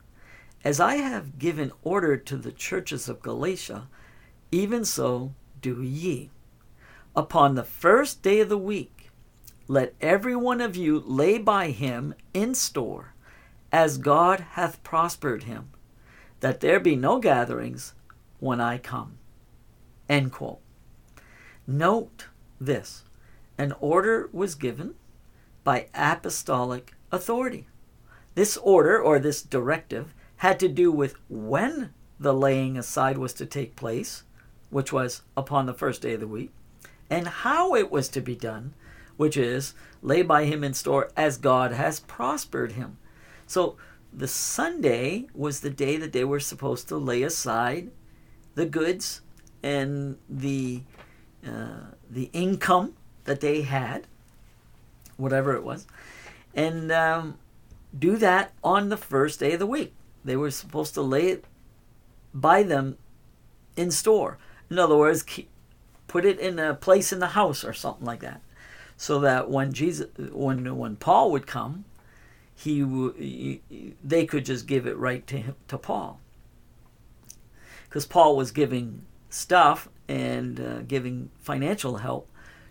as 0.64 0.80
I 0.80 0.96
have 0.96 1.38
given 1.38 1.72
order 1.82 2.16
to 2.16 2.36
the 2.36 2.52
churches 2.52 3.08
of 3.08 3.22
Galatia, 3.22 3.88
even 4.52 4.84
so 4.84 5.32
do 5.60 5.82
ye. 5.82 6.30
Upon 7.16 7.54
the 7.54 7.64
first 7.64 8.22
day 8.22 8.40
of 8.40 8.48
the 8.48 8.58
week, 8.58 9.10
let 9.68 9.94
every 10.00 10.36
one 10.36 10.60
of 10.60 10.76
you 10.76 11.00
lay 11.06 11.38
by 11.38 11.70
him 11.70 12.14
in 12.34 12.54
store, 12.54 13.14
as 13.72 13.98
God 13.98 14.40
hath 14.52 14.82
prospered 14.82 15.44
him, 15.44 15.70
that 16.40 16.60
there 16.60 16.80
be 16.80 16.96
no 16.96 17.18
gatherings 17.18 17.94
when 18.38 18.60
I 18.60 18.78
come. 18.78 19.18
End 20.08 20.32
quote. 20.32 20.60
Note 21.66 22.26
this 22.60 23.04
an 23.56 23.72
order 23.80 24.28
was 24.32 24.54
given 24.54 24.94
by 25.62 25.86
apostolic 25.94 26.94
authority. 27.12 27.68
This 28.34 28.56
order, 28.56 29.00
or 29.00 29.18
this 29.18 29.42
directive, 29.42 30.14
had 30.40 30.58
to 30.58 30.68
do 30.68 30.90
with 30.90 31.16
when 31.28 31.92
the 32.18 32.32
laying 32.32 32.78
aside 32.78 33.18
was 33.18 33.34
to 33.34 33.44
take 33.44 33.76
place, 33.76 34.22
which 34.70 34.90
was 34.90 35.20
upon 35.36 35.66
the 35.66 35.74
first 35.74 36.00
day 36.00 36.14
of 36.14 36.20
the 36.20 36.26
week, 36.26 36.50
and 37.10 37.28
how 37.28 37.74
it 37.74 37.90
was 37.90 38.08
to 38.08 38.22
be 38.22 38.34
done, 38.34 38.72
which 39.18 39.36
is 39.36 39.74
lay 40.02 40.22
by 40.22 40.46
him 40.46 40.64
in 40.64 40.72
store 40.72 41.10
as 41.14 41.36
God 41.36 41.72
has 41.72 42.00
prospered 42.00 42.72
him. 42.72 42.96
So 43.46 43.76
the 44.14 44.26
Sunday 44.26 45.26
was 45.34 45.60
the 45.60 45.68
day 45.68 45.98
that 45.98 46.14
they 46.14 46.24
were 46.24 46.40
supposed 46.40 46.88
to 46.88 46.96
lay 46.96 47.22
aside 47.22 47.90
the 48.54 48.64
goods 48.64 49.20
and 49.62 50.16
the 50.26 50.80
uh, 51.46 51.92
the 52.10 52.30
income 52.32 52.94
that 53.24 53.42
they 53.42 53.60
had, 53.60 54.06
whatever 55.18 55.54
it 55.54 55.64
was, 55.64 55.86
and 56.54 56.90
um, 56.90 57.36
do 57.98 58.16
that 58.16 58.52
on 58.64 58.88
the 58.88 58.96
first 58.96 59.38
day 59.38 59.52
of 59.52 59.58
the 59.58 59.66
week. 59.66 59.92
They 60.24 60.36
were 60.36 60.50
supposed 60.50 60.94
to 60.94 61.02
lay 61.02 61.28
it 61.28 61.44
by 62.34 62.62
them 62.62 62.98
in 63.76 63.90
store. 63.90 64.38
In 64.70 64.78
other 64.78 64.96
words, 64.96 65.22
keep, 65.22 65.48
put 66.06 66.24
it 66.24 66.38
in 66.38 66.58
a 66.58 66.74
place 66.74 67.12
in 67.12 67.18
the 67.18 67.28
house 67.28 67.64
or 67.64 67.72
something 67.72 68.04
like 68.04 68.20
that, 68.20 68.42
so 68.96 69.18
that 69.20 69.50
when 69.50 69.72
Jesus, 69.72 70.08
when 70.32 70.76
when 70.76 70.96
Paul 70.96 71.30
would 71.32 71.46
come, 71.46 71.84
he, 72.54 72.80
he 73.18 73.94
they 74.04 74.26
could 74.26 74.44
just 74.44 74.66
give 74.66 74.86
it 74.86 74.96
right 74.96 75.26
to 75.26 75.38
him, 75.38 75.54
to 75.68 75.78
Paul, 75.78 76.20
because 77.88 78.06
Paul 78.06 78.36
was 78.36 78.50
giving 78.50 79.02
stuff 79.30 79.88
and 80.08 80.60
uh, 80.60 80.80
giving 80.82 81.30
financial 81.40 81.98
help 81.98 82.28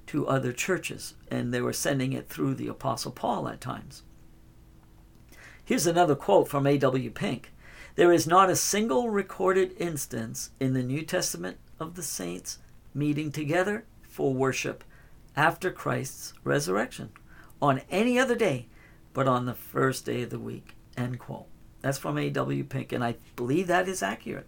to 0.08 0.28
other 0.28 0.54
churches, 0.54 1.16
and 1.32 1.54
they 1.54 1.62
were 1.62 1.74
sending 1.74 2.14
it 2.14 2.30
through 2.30 2.56
the 2.56 2.68
Apostle 2.68 3.12
Paul 3.12 3.48
at 3.48 3.62
times. 3.62 4.04
Here's 5.70 5.86
another 5.86 6.16
quote 6.16 6.48
from 6.48 6.66
A.W. 6.66 7.12
Pink 7.12 7.52
There 7.94 8.12
is 8.12 8.26
not 8.26 8.50
a 8.50 8.56
single 8.56 9.12
recorded 9.12 9.76
instance 9.78 10.50
in 10.60 10.74
the 10.74 10.82
New 10.82 11.04
Testament 11.04 11.60
of 11.80 11.94
the 11.94 12.02
saints 12.02 12.58
meeting 12.92 13.32
together 13.32 13.86
for 14.02 14.34
worship 14.34 14.84
after 15.36 15.70
Christ's 15.70 16.34
resurrection 16.44 17.12
on 17.62 17.84
any 17.92 18.18
other 18.18 18.34
day 18.34 18.66
but 19.14 19.28
on 19.28 19.46
the 19.46 19.54
first 19.54 20.08
day 20.08 20.24
of 20.24 20.32
the 20.32 20.40
week. 20.40 20.74
End 20.98 21.20
quote. 21.20 21.46
That's 21.82 22.00
from 22.00 22.18
A.W. 22.18 22.64
Pink, 22.64 22.92
and 22.92 23.04
I 23.04 23.18
believe 23.36 23.68
that 23.68 23.88
is 23.88 24.02
accurate. 24.02 24.48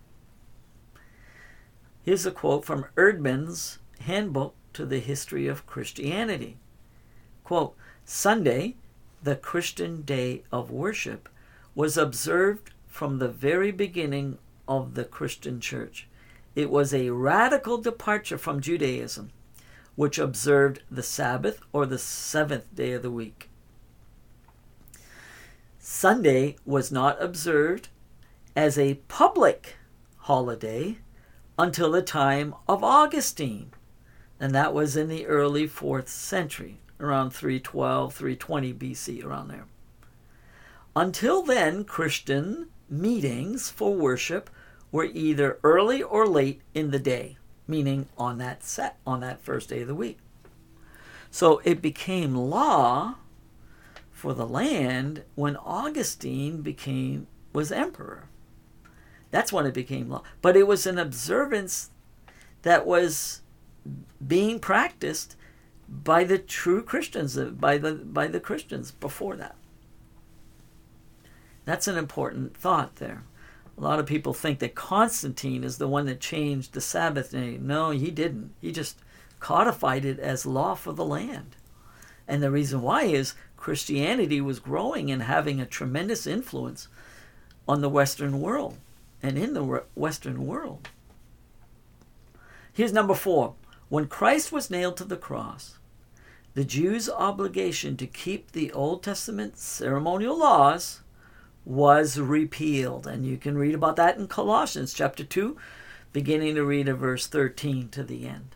Here's 2.01 2.25
a 2.25 2.31
quote 2.31 2.65
from 2.65 2.87
Eerdmans' 2.95 3.77
Handbook 3.99 4.55
to 4.73 4.87
the 4.87 4.97
History 4.97 5.47
of 5.47 5.67
Christianity. 5.67 6.57
Quote, 7.43 7.75
Sunday, 8.05 8.77
the 9.23 9.35
Christian 9.35 10.01
day 10.01 10.43
of 10.51 10.71
worship, 10.71 11.29
was 11.75 11.97
observed 11.97 12.71
from 12.87 13.19
the 13.19 13.29
very 13.29 13.71
beginning 13.71 14.37
of 14.67 14.95
the 14.95 15.05
Christian 15.05 15.59
church. 15.59 16.07
It 16.55 16.69
was 16.69 16.93
a 16.93 17.11
radical 17.11 17.77
departure 17.77 18.37
from 18.37 18.59
Judaism, 18.59 19.31
which 19.95 20.19
observed 20.19 20.81
the 20.89 21.03
Sabbath 21.03 21.61
or 21.71 21.85
the 21.85 21.97
seventh 21.97 22.75
day 22.75 22.93
of 22.93 23.01
the 23.01 23.11
week. 23.11 23.49
Sunday 25.79 26.57
was 26.65 26.91
not 26.91 27.21
observed 27.21 27.89
as 28.55 28.77
a 28.77 28.95
public 29.07 29.75
holiday 30.17 30.97
until 31.57 31.91
the 31.91 32.01
time 32.01 32.53
of 32.67 32.83
Augustine, 32.83 33.71
and 34.39 34.53
that 34.53 34.73
was 34.73 34.95
in 34.95 35.07
the 35.07 35.25
early 35.25 35.67
4th 35.67 36.07
century, 36.07 36.79
around 37.01 37.31
312, 37.31 38.13
320 38.13 38.73
BC, 38.73 39.25
around 39.25 39.49
there. 39.49 39.65
Until 40.95 41.41
then, 41.41 41.83
Christian 41.83 42.67
meetings 42.89 43.69
for 43.69 43.93
worship 43.93 44.49
were 44.91 45.05
either 45.05 45.59
early 45.63 46.03
or 46.03 46.27
late 46.27 46.61
in 46.73 46.91
the 46.91 46.99
day, 46.99 47.37
meaning 47.67 48.07
on 48.17 48.37
that 48.37 48.63
set 48.63 48.97
on 49.05 49.21
that 49.21 49.41
first 49.41 49.69
day 49.69 49.81
of 49.81 49.87
the 49.87 49.95
week. 49.95 50.19
So 51.31 51.61
it 51.63 51.81
became 51.81 52.35
law 52.35 53.15
for 54.11 54.33
the 54.33 54.45
land 54.45 55.23
when 55.35 55.55
Augustine 55.55 56.61
became 56.61 57.27
was 57.53 57.71
emperor. 57.71 58.27
That's 59.31 59.51
when 59.51 59.65
it 59.65 59.73
became 59.73 60.09
law. 60.09 60.23
But 60.41 60.57
it 60.57 60.67
was 60.67 60.85
an 60.85 60.99
observance 60.99 61.89
that 62.63 62.85
was 62.85 63.41
being 64.25 64.59
practiced 64.59 65.35
by 65.91 66.23
the 66.23 66.37
true 66.37 66.81
Christians, 66.81 67.37
uh, 67.37 67.45
by 67.45 67.77
the 67.77 67.93
by 67.93 68.27
the 68.27 68.39
Christians 68.39 68.91
before 68.91 69.35
that. 69.35 69.55
That's 71.65 71.87
an 71.87 71.97
important 71.97 72.55
thought 72.55 72.95
there. 72.95 73.23
A 73.77 73.81
lot 73.81 73.99
of 73.99 74.05
people 74.05 74.33
think 74.33 74.59
that 74.59 74.75
Constantine 74.75 75.63
is 75.63 75.77
the 75.77 75.87
one 75.87 76.05
that 76.05 76.19
changed 76.19 76.73
the 76.73 76.81
Sabbath 76.81 77.31
day. 77.31 77.57
No, 77.59 77.91
he 77.91 78.09
didn't. 78.09 78.53
He 78.61 78.71
just 78.71 78.97
codified 79.39 80.05
it 80.05 80.19
as 80.19 80.45
law 80.45 80.75
for 80.75 80.93
the 80.93 81.05
land. 81.05 81.55
And 82.27 82.41
the 82.41 82.51
reason 82.51 82.81
why 82.81 83.03
is 83.03 83.33
Christianity 83.57 84.39
was 84.39 84.59
growing 84.59 85.11
and 85.11 85.23
having 85.23 85.59
a 85.59 85.65
tremendous 85.65 86.25
influence 86.25 86.87
on 87.67 87.81
the 87.81 87.89
Western 87.89 88.39
world 88.39 88.77
and 89.21 89.37
in 89.37 89.53
the 89.53 89.83
Western 89.95 90.45
world. 90.45 90.89
Here's 92.73 92.93
number 92.93 93.13
four. 93.13 93.55
When 93.89 94.07
Christ 94.07 94.51
was 94.51 94.71
nailed 94.71 94.95
to 94.97 95.03
the 95.03 95.17
cross, 95.17 95.77
the 96.53 96.65
Jews' 96.65 97.09
obligation 97.09 97.95
to 97.97 98.07
keep 98.07 98.51
the 98.51 98.71
Old 98.73 99.03
Testament 99.03 99.57
ceremonial 99.57 100.37
laws 100.37 101.01
was 101.63 102.19
repealed. 102.19 103.07
And 103.07 103.25
you 103.25 103.37
can 103.37 103.57
read 103.57 103.75
about 103.75 103.95
that 103.95 104.17
in 104.17 104.27
Colossians 104.27 104.93
chapter 104.93 105.23
2, 105.23 105.55
beginning 106.11 106.55
to 106.55 106.65
read 106.65 106.89
at 106.89 106.97
verse 106.97 107.27
13 107.27 107.89
to 107.89 108.03
the 108.03 108.27
end. 108.27 108.55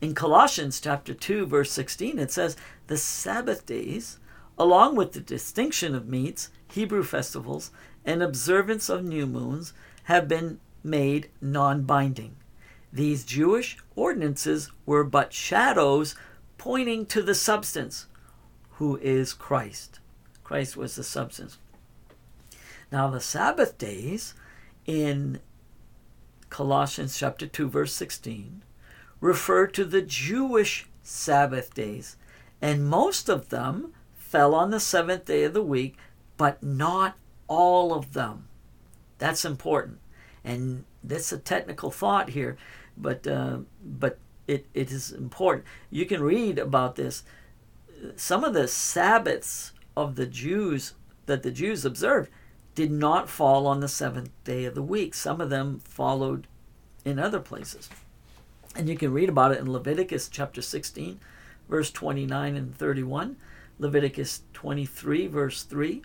In 0.00 0.14
Colossians 0.14 0.80
chapter 0.80 1.12
2, 1.12 1.44
verse 1.46 1.72
16, 1.72 2.18
it 2.18 2.30
says, 2.30 2.56
The 2.86 2.96
Sabbath 2.96 3.66
days, 3.66 4.18
along 4.56 4.96
with 4.96 5.12
the 5.12 5.20
distinction 5.20 5.94
of 5.94 6.08
meats, 6.08 6.50
Hebrew 6.70 7.02
festivals, 7.02 7.70
and 8.04 8.22
observance 8.22 8.88
of 8.88 9.04
new 9.04 9.26
moons, 9.26 9.72
have 10.04 10.28
been 10.28 10.60
made 10.82 11.28
non 11.40 11.82
binding. 11.82 12.36
These 12.92 13.24
Jewish 13.24 13.76
ordinances 13.96 14.70
were 14.86 15.04
but 15.04 15.32
shadows 15.32 16.14
pointing 16.58 17.06
to 17.06 17.22
the 17.22 17.34
substance, 17.34 18.06
who 18.72 18.96
is 18.98 19.32
Christ. 19.32 20.00
Christ 20.44 20.76
was 20.76 20.96
the 20.96 21.04
substance. 21.04 21.58
Now, 22.90 23.08
the 23.08 23.20
Sabbath 23.20 23.78
days 23.78 24.34
in 24.86 25.40
Colossians 26.50 27.18
chapter 27.18 27.46
2, 27.46 27.68
verse 27.68 27.92
16, 27.94 28.62
refer 29.20 29.66
to 29.66 29.84
the 29.84 30.02
Jewish 30.02 30.86
Sabbath 31.02 31.74
days, 31.74 32.16
and 32.60 32.88
most 32.88 33.28
of 33.28 33.48
them 33.48 33.92
fell 34.16 34.54
on 34.54 34.70
the 34.70 34.80
seventh 34.80 35.24
day 35.24 35.44
of 35.44 35.54
the 35.54 35.62
week, 35.62 35.96
but 36.36 36.62
not 36.62 37.16
all 37.46 37.94
of 37.94 38.12
them. 38.12 38.48
That's 39.18 39.44
important. 39.44 39.98
And 40.44 40.84
that's 41.02 41.32
a 41.32 41.38
technical 41.38 41.90
thought 41.90 42.30
here, 42.30 42.56
but 42.96 43.26
uh, 43.26 43.58
but 43.82 44.18
it, 44.48 44.66
it 44.74 44.90
is 44.90 45.12
important. 45.12 45.66
You 45.90 46.06
can 46.06 46.22
read 46.22 46.58
about 46.58 46.96
this. 46.96 47.22
Some 48.16 48.42
of 48.42 48.54
the 48.54 48.66
Sabbaths 48.66 49.72
of 49.96 50.16
the 50.16 50.26
Jews 50.26 50.94
that 51.26 51.42
the 51.42 51.50
Jews 51.50 51.84
observed 51.84 52.30
did 52.74 52.90
not 52.90 53.28
fall 53.28 53.66
on 53.66 53.80
the 53.80 53.88
seventh 53.88 54.30
day 54.44 54.64
of 54.64 54.74
the 54.74 54.82
week. 54.82 55.14
Some 55.14 55.40
of 55.40 55.50
them 55.50 55.80
followed 55.80 56.46
in 57.04 57.18
other 57.18 57.40
places. 57.40 57.88
And 58.74 58.88
you 58.88 58.96
can 58.96 59.12
read 59.12 59.28
about 59.28 59.52
it 59.52 59.58
in 59.58 59.70
Leviticus 59.70 60.28
chapter 60.28 60.62
16, 60.62 61.20
verse 61.68 61.90
29 61.90 62.56
and 62.56 62.74
31, 62.74 63.36
Leviticus 63.78 64.42
23, 64.52 65.26
verse 65.26 65.62
3, 65.64 66.02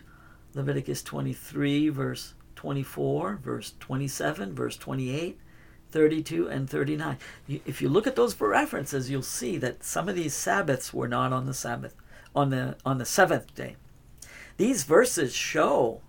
Leviticus 0.54 1.02
23, 1.02 1.88
verse 1.88 2.34
24, 2.56 3.36
verse 3.42 3.74
27, 3.78 4.54
verse 4.54 4.76
28, 4.76 5.38
32, 5.94 6.48
and 6.48 6.68
39. 6.68 7.18
If 7.48 7.80
you 7.80 7.88
look 7.88 8.08
at 8.08 8.16
those 8.16 8.34
for 8.34 8.48
references, 8.48 9.10
you'll 9.10 9.22
see 9.22 9.56
that 9.58 9.84
some 9.84 10.08
of 10.08 10.16
these 10.16 10.34
Sabbaths 10.34 10.92
were 10.92 11.06
not 11.06 11.32
on 11.32 11.46
the 11.46 11.54
Sabbath, 11.54 11.94
on 12.34 12.50
the 12.50 12.76
on 12.84 12.98
the 12.98 13.04
seventh 13.04 13.54
day. 13.54 13.76
These 14.56 14.82
verses 14.82 15.32
show 15.36 16.00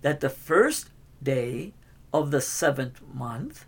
that 0.00 0.20
the 0.20 0.30
first 0.30 0.88
day 1.22 1.74
of 2.14 2.30
the 2.30 2.40
seventh 2.40 3.02
month, 3.12 3.66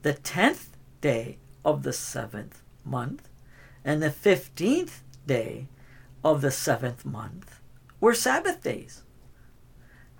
the 0.00 0.14
tenth 0.14 0.74
day 1.02 1.36
of 1.66 1.82
the 1.82 1.92
seventh 1.92 2.62
month, 2.82 3.28
and 3.84 4.02
the 4.02 4.10
fifteenth 4.10 5.02
day 5.26 5.68
of 6.24 6.40
the 6.40 6.50
seventh 6.50 7.04
month 7.04 7.60
were 8.00 8.14
Sabbath 8.14 8.62
days. 8.62 9.02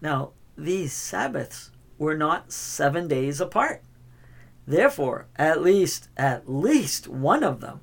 Now, 0.02 0.32
these 0.58 0.92
Sabbaths 0.92 1.70
were 1.96 2.18
not 2.18 2.52
seven 2.52 3.08
days 3.08 3.40
apart. 3.40 3.82
Therefore, 4.66 5.26
at 5.36 5.62
least 5.62 6.08
at 6.16 6.50
least 6.50 7.06
one 7.06 7.44
of 7.44 7.60
them 7.60 7.80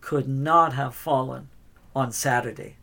could 0.00 0.28
not 0.28 0.72
have 0.74 0.94
fallen 0.94 1.48
on 1.94 2.10
Saturday, 2.10 2.76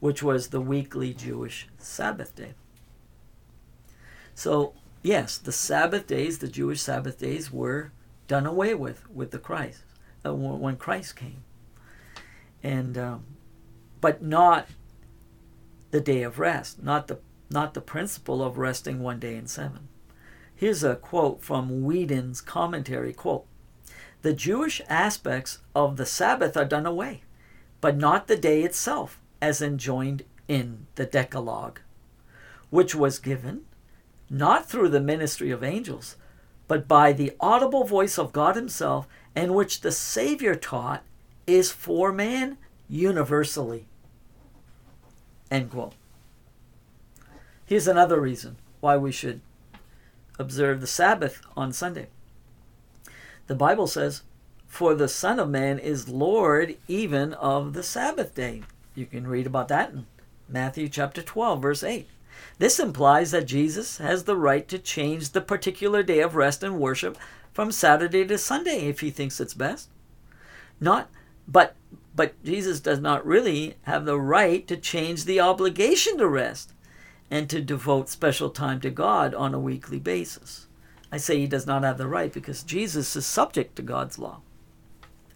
which 0.00 0.22
was 0.22 0.48
the 0.48 0.60
weekly 0.60 1.12
Jewish 1.12 1.68
Sabbath 1.78 2.34
day. 2.34 2.54
So, 4.34 4.72
yes, 5.02 5.36
the 5.36 5.52
Sabbath 5.52 6.06
days, 6.06 6.38
the 6.38 6.48
Jewish 6.48 6.80
Sabbath 6.80 7.18
days, 7.18 7.52
were 7.52 7.92
done 8.26 8.46
away 8.46 8.74
with 8.74 9.08
with 9.10 9.30
the 9.30 9.38
Christ 9.38 9.82
uh, 10.24 10.34
when 10.34 10.76
Christ 10.76 11.16
came, 11.16 11.44
and 12.62 12.96
um, 12.96 13.24
but 14.00 14.22
not 14.22 14.68
the 15.90 16.00
day 16.00 16.22
of 16.22 16.38
rest, 16.38 16.82
not 16.82 17.08
the 17.08 17.18
not 17.50 17.74
the 17.74 17.80
principle 17.80 18.42
of 18.42 18.58
resting 18.58 19.00
one 19.00 19.18
day 19.18 19.36
in 19.36 19.46
seven. 19.46 19.88
Here's 20.58 20.82
a 20.82 20.96
quote 20.96 21.40
from 21.40 21.84
Whedon's 21.84 22.40
commentary 22.40 23.12
quote 23.12 23.46
The 24.22 24.32
Jewish 24.32 24.82
aspects 24.88 25.60
of 25.72 25.96
the 25.96 26.04
Sabbath 26.04 26.56
are 26.56 26.64
done 26.64 26.84
away, 26.84 27.22
but 27.80 27.96
not 27.96 28.26
the 28.26 28.36
day 28.36 28.64
itself, 28.64 29.20
as 29.40 29.62
enjoined 29.62 30.24
in 30.48 30.88
the 30.96 31.06
Decalogue, 31.06 31.78
which 32.70 32.92
was 32.92 33.20
given 33.20 33.66
not 34.28 34.68
through 34.68 34.88
the 34.88 34.98
ministry 34.98 35.52
of 35.52 35.62
angels, 35.62 36.16
but 36.66 36.88
by 36.88 37.12
the 37.12 37.36
audible 37.38 37.84
voice 37.84 38.18
of 38.18 38.32
God 38.32 38.56
Himself, 38.56 39.06
and 39.36 39.54
which 39.54 39.82
the 39.82 39.92
Savior 39.92 40.56
taught 40.56 41.04
is 41.46 41.70
for 41.70 42.10
man 42.10 42.58
universally. 42.88 43.86
End 45.52 45.70
quote. 45.70 45.94
Here's 47.64 47.86
another 47.86 48.20
reason 48.20 48.56
why 48.80 48.96
we 48.96 49.12
should 49.12 49.40
observe 50.38 50.80
the 50.80 50.86
Sabbath 50.86 51.40
on 51.56 51.72
Sunday. 51.72 52.08
The 53.46 53.54
Bible 53.54 53.86
says, 53.86 54.22
For 54.66 54.94
the 54.94 55.08
Son 55.08 55.38
of 55.40 55.48
Man 55.48 55.78
is 55.78 56.08
Lord 56.08 56.76
even 56.86 57.32
of 57.34 57.72
the 57.72 57.82
Sabbath 57.82 58.34
day. 58.34 58.62
You 58.94 59.06
can 59.06 59.26
read 59.26 59.46
about 59.46 59.68
that 59.68 59.90
in 59.90 60.06
Matthew 60.48 60.88
chapter 60.88 61.22
12, 61.22 61.62
verse 61.62 61.82
8. 61.82 62.08
This 62.58 62.78
implies 62.78 63.30
that 63.30 63.46
Jesus 63.46 63.98
has 63.98 64.24
the 64.24 64.36
right 64.36 64.66
to 64.68 64.78
change 64.78 65.30
the 65.30 65.40
particular 65.40 66.02
day 66.02 66.20
of 66.20 66.34
rest 66.34 66.62
and 66.62 66.78
worship 66.78 67.18
from 67.52 67.72
Saturday 67.72 68.24
to 68.26 68.38
Sunday 68.38 68.88
if 68.88 69.00
he 69.00 69.10
thinks 69.10 69.40
it's 69.40 69.54
best. 69.54 69.88
Not 70.80 71.10
but 71.46 71.74
but 72.14 72.42
Jesus 72.44 72.80
does 72.80 73.00
not 73.00 73.24
really 73.24 73.76
have 73.82 74.04
the 74.04 74.18
right 74.18 74.66
to 74.68 74.76
change 74.76 75.24
the 75.24 75.40
obligation 75.40 76.18
to 76.18 76.28
rest 76.28 76.72
and 77.30 77.48
to 77.50 77.60
devote 77.60 78.08
special 78.08 78.50
time 78.50 78.80
to 78.80 78.90
God 78.90 79.34
on 79.34 79.54
a 79.54 79.60
weekly 79.60 79.98
basis. 79.98 80.66
I 81.10 81.16
say 81.16 81.38
he 81.38 81.46
does 81.46 81.66
not 81.66 81.82
have 81.82 81.98
the 81.98 82.06
right 82.06 82.32
because 82.32 82.62
Jesus 82.62 83.16
is 83.16 83.26
subject 83.26 83.76
to 83.76 83.82
God's 83.82 84.18
law. 84.18 84.40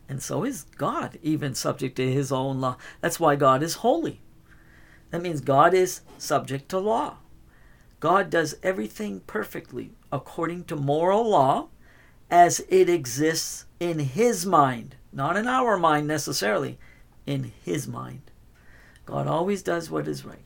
And 0.09 0.23
so 0.23 0.45
is 0.45 0.65
God, 0.77 1.19
even 1.23 1.55
subject 1.55 1.97
to 1.97 2.13
his 2.13 2.31
own 2.31 2.61
law. 2.61 2.77
That's 3.01 3.21
why 3.21 3.37
God 3.37 3.63
is 3.63 3.77
holy. 3.77 4.21
That 5.11 5.23
means 5.23 5.41
God 5.41 5.75
is 5.75 6.03
subject 6.19 6.69
to 6.71 6.79
law. 6.79 7.17
God 8.01 8.31
does 8.31 8.57
everything 8.63 9.21
perfectly 9.27 9.93
according 10.11 10.65
to 10.65 10.77
moral 10.77 11.29
law 11.29 11.69
as 12.31 12.61
it 12.69 12.89
exists 12.89 13.67
in 13.79 14.01
his 14.01 14.45
mind, 14.45 14.97
not 15.13 15.37
in 15.37 15.47
our 15.47 15.79
mind 15.79 16.09
necessarily, 16.09 16.79
in 17.27 17.53
his 17.63 17.87
mind. 17.87 18.23
God 19.07 19.27
always 19.27 19.63
does 19.63 19.91
what 19.91 20.09
is 20.09 20.25
right. 20.25 20.45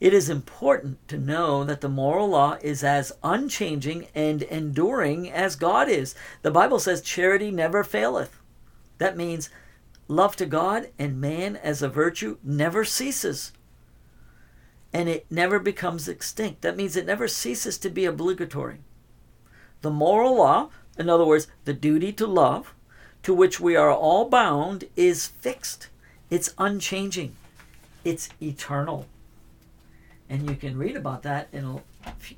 It 0.00 0.12
is 0.12 0.28
important 0.28 1.06
to 1.08 1.16
know 1.16 1.64
that 1.64 1.80
the 1.80 1.88
moral 1.88 2.28
law 2.28 2.58
is 2.60 2.82
as 2.82 3.12
unchanging 3.22 4.08
and 4.14 4.42
enduring 4.42 5.30
as 5.30 5.56
God 5.56 5.88
is. 5.88 6.14
The 6.42 6.50
Bible 6.50 6.78
says 6.78 7.00
charity 7.00 7.50
never 7.50 7.84
faileth. 7.84 8.40
That 8.98 9.16
means 9.16 9.50
love 10.08 10.36
to 10.36 10.46
God 10.46 10.90
and 10.98 11.20
man 11.20 11.56
as 11.56 11.80
a 11.80 11.88
virtue 11.88 12.38
never 12.42 12.84
ceases. 12.84 13.52
And 14.92 15.08
it 15.08 15.26
never 15.30 15.58
becomes 15.58 16.08
extinct. 16.08 16.62
That 16.62 16.76
means 16.76 16.96
it 16.96 17.06
never 17.06 17.26
ceases 17.26 17.78
to 17.78 17.90
be 17.90 18.04
obligatory. 18.04 18.78
The 19.80 19.90
moral 19.90 20.36
law, 20.36 20.70
in 20.98 21.08
other 21.08 21.24
words, 21.24 21.48
the 21.64 21.72
duty 21.72 22.12
to 22.12 22.26
love, 22.26 22.74
to 23.22 23.34
which 23.34 23.58
we 23.58 23.74
are 23.74 23.92
all 23.92 24.28
bound, 24.28 24.84
is 24.96 25.26
fixed. 25.26 25.88
It's 26.30 26.54
unchanging. 26.58 27.36
It's 28.04 28.28
eternal. 28.40 29.06
And 30.34 30.50
you 30.50 30.56
can 30.56 30.76
read 30.76 30.96
about 30.96 31.22
that 31.22 31.46
in 31.52 31.80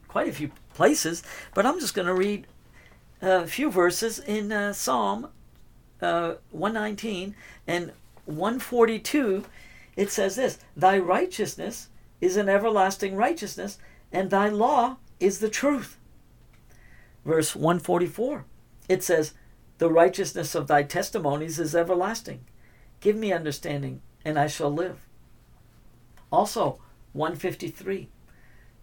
quite 0.06 0.28
a 0.28 0.32
few 0.32 0.50
places, 0.74 1.22
but 1.54 1.64
I'm 1.64 1.80
just 1.80 1.94
going 1.94 2.06
to 2.06 2.12
read 2.12 2.46
a 3.22 3.46
few 3.46 3.70
verses 3.70 4.18
in 4.18 4.52
uh, 4.52 4.74
Psalm 4.74 5.28
uh, 6.02 6.34
119 6.50 7.34
and 7.66 7.92
142, 8.26 9.46
it 9.96 10.10
says 10.10 10.36
this 10.36 10.58
Thy 10.76 10.98
righteousness 10.98 11.88
is 12.20 12.36
an 12.36 12.50
everlasting 12.50 13.16
righteousness, 13.16 13.78
and 14.12 14.28
thy 14.28 14.50
law 14.50 14.98
is 15.18 15.38
the 15.38 15.48
truth. 15.48 15.96
Verse 17.24 17.56
144, 17.56 18.44
it 18.90 19.02
says, 19.02 19.32
The 19.78 19.90
righteousness 19.90 20.54
of 20.54 20.66
thy 20.66 20.82
testimonies 20.82 21.58
is 21.58 21.74
everlasting. 21.74 22.44
Give 23.00 23.16
me 23.16 23.32
understanding, 23.32 24.02
and 24.22 24.38
I 24.38 24.48
shall 24.48 24.70
live. 24.70 24.98
Also, 26.30 26.78
153 27.16 28.08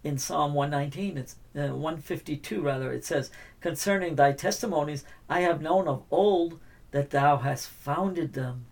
in 0.04 0.18
Psalm 0.18 0.52
119, 0.52 1.16
it's 1.16 1.36
uh, 1.56 1.74
152 1.74 2.60
rather, 2.60 2.92
it 2.92 3.04
says, 3.04 3.30
Concerning 3.60 4.14
thy 4.14 4.32
testimonies, 4.32 5.04
I 5.30 5.40
have 5.40 5.62
known 5.62 5.88
of 5.88 6.02
old 6.10 6.60
that 6.90 7.10
thou 7.10 7.38
hast 7.38 7.68
founded 7.68 8.34
them 8.34 8.66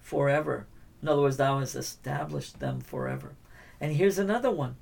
forever. 0.00 0.66
In 1.02 1.08
other 1.08 1.22
words, 1.22 1.36
thou 1.36 1.60
hast 1.60 1.74
established 1.76 2.58
them 2.58 2.80
forever. 2.80 3.34
And 3.80 3.92
here's 3.92 4.18
another 4.18 4.50
one 4.50 4.76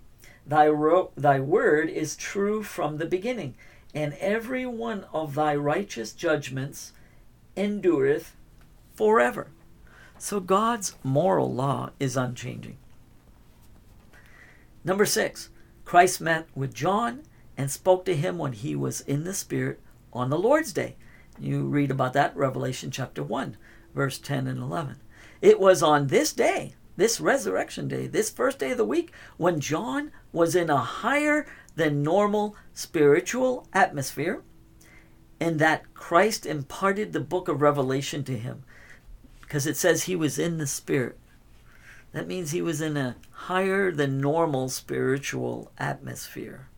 Thy, 0.46 0.68
ro- 0.68 1.10
thy 1.16 1.40
word 1.40 1.90
is 1.90 2.14
true 2.14 2.62
from 2.62 2.98
the 2.98 3.06
beginning, 3.06 3.56
and 3.92 4.14
every 4.14 4.64
one 4.64 5.06
of 5.12 5.34
thy 5.34 5.56
righteous 5.56 6.12
judgments 6.12 6.92
endureth 7.56 8.36
forever. 8.94 9.48
So 10.18 10.38
God's 10.38 10.94
moral 11.02 11.52
law 11.52 11.90
is 11.98 12.16
unchanging. 12.16 12.78
Number 14.86 15.04
six, 15.04 15.50
Christ 15.84 16.20
met 16.20 16.46
with 16.54 16.72
John 16.72 17.24
and 17.56 17.72
spoke 17.72 18.04
to 18.04 18.14
him 18.14 18.38
when 18.38 18.52
he 18.52 18.76
was 18.76 19.00
in 19.00 19.24
the 19.24 19.34
Spirit 19.34 19.80
on 20.12 20.30
the 20.30 20.38
Lord's 20.38 20.72
Day. 20.72 20.94
You 21.40 21.64
read 21.64 21.90
about 21.90 22.12
that 22.12 22.36
Revelation 22.36 22.92
chapter 22.92 23.24
1, 23.24 23.56
verse 23.96 24.18
10 24.18 24.46
and 24.46 24.60
11. 24.60 24.98
It 25.42 25.58
was 25.58 25.82
on 25.82 26.06
this 26.06 26.32
day, 26.32 26.74
this 26.96 27.20
resurrection 27.20 27.88
day, 27.88 28.06
this 28.06 28.30
first 28.30 28.60
day 28.60 28.70
of 28.70 28.76
the 28.76 28.84
week, 28.84 29.12
when 29.38 29.58
John 29.58 30.12
was 30.32 30.54
in 30.54 30.70
a 30.70 30.76
higher 30.76 31.48
than 31.74 32.04
normal 32.04 32.54
spiritual 32.72 33.66
atmosphere, 33.72 34.44
and 35.40 35.58
that 35.58 35.94
Christ 35.94 36.46
imparted 36.46 37.12
the 37.12 37.18
book 37.18 37.48
of 37.48 37.60
Revelation 37.60 38.22
to 38.22 38.38
him. 38.38 38.62
Because 39.40 39.66
it 39.66 39.76
says 39.76 40.04
he 40.04 40.14
was 40.14 40.38
in 40.38 40.58
the 40.58 40.66
Spirit. 40.68 41.18
That 42.16 42.26
means 42.28 42.50
he 42.50 42.62
was 42.62 42.80
in 42.80 42.96
a 42.96 43.16
higher 43.30 43.92
than 43.92 44.22
normal 44.22 44.70
spiritual 44.70 45.70
atmosphere. 45.76 46.70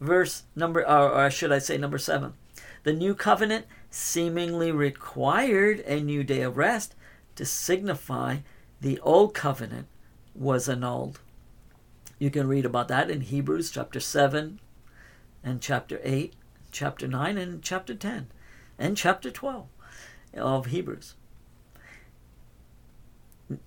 Verse 0.00 0.42
number, 0.56 0.84
or 0.84 1.30
should 1.30 1.52
I 1.52 1.60
say 1.60 1.78
number 1.78 1.96
seven. 1.96 2.32
The 2.82 2.92
new 2.92 3.14
covenant 3.14 3.66
seemingly 3.88 4.72
required 4.72 5.84
a 5.86 6.00
new 6.00 6.24
day 6.24 6.42
of 6.42 6.56
rest 6.56 6.96
to 7.36 7.44
signify 7.44 8.38
the 8.80 8.98
old 9.02 9.34
covenant 9.34 9.86
was 10.34 10.68
annulled. 10.68 11.20
You 12.18 12.28
can 12.28 12.48
read 12.48 12.66
about 12.66 12.88
that 12.88 13.08
in 13.08 13.20
Hebrews 13.20 13.70
chapter 13.70 14.00
7, 14.00 14.58
and 15.44 15.62
chapter 15.62 16.00
8, 16.02 16.34
chapter 16.72 17.06
9, 17.06 17.38
and 17.38 17.62
chapter 17.62 17.94
10, 17.94 18.26
and 18.80 18.96
chapter 18.96 19.30
12 19.30 19.68
of 20.34 20.66
Hebrews. 20.66 21.14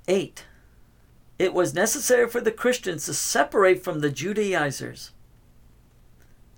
8. 0.07 0.45
It 1.39 1.53
was 1.53 1.73
necessary 1.73 2.29
for 2.29 2.41
the 2.41 2.51
Christians 2.51 3.05
to 3.05 3.13
separate 3.13 3.83
from 3.83 3.99
the 3.99 4.11
Judaizers. 4.11 5.11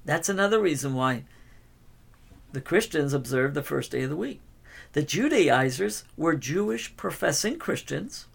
That's 0.04 0.30
another 0.30 0.62
reason 0.62 0.94
why 0.94 1.24
the 2.52 2.62
Christians 2.62 3.14
observed 3.14 3.56
the 3.56 3.64
first 3.64 3.92
day 3.92 4.04
of 4.04 4.10
the 4.10 4.16
week. 4.16 4.42
The 4.94 5.04
Judaizers 5.04 6.04
were 6.16 6.36
Jewish 6.36 6.96
professing 6.96 7.58
Christians 7.58 8.28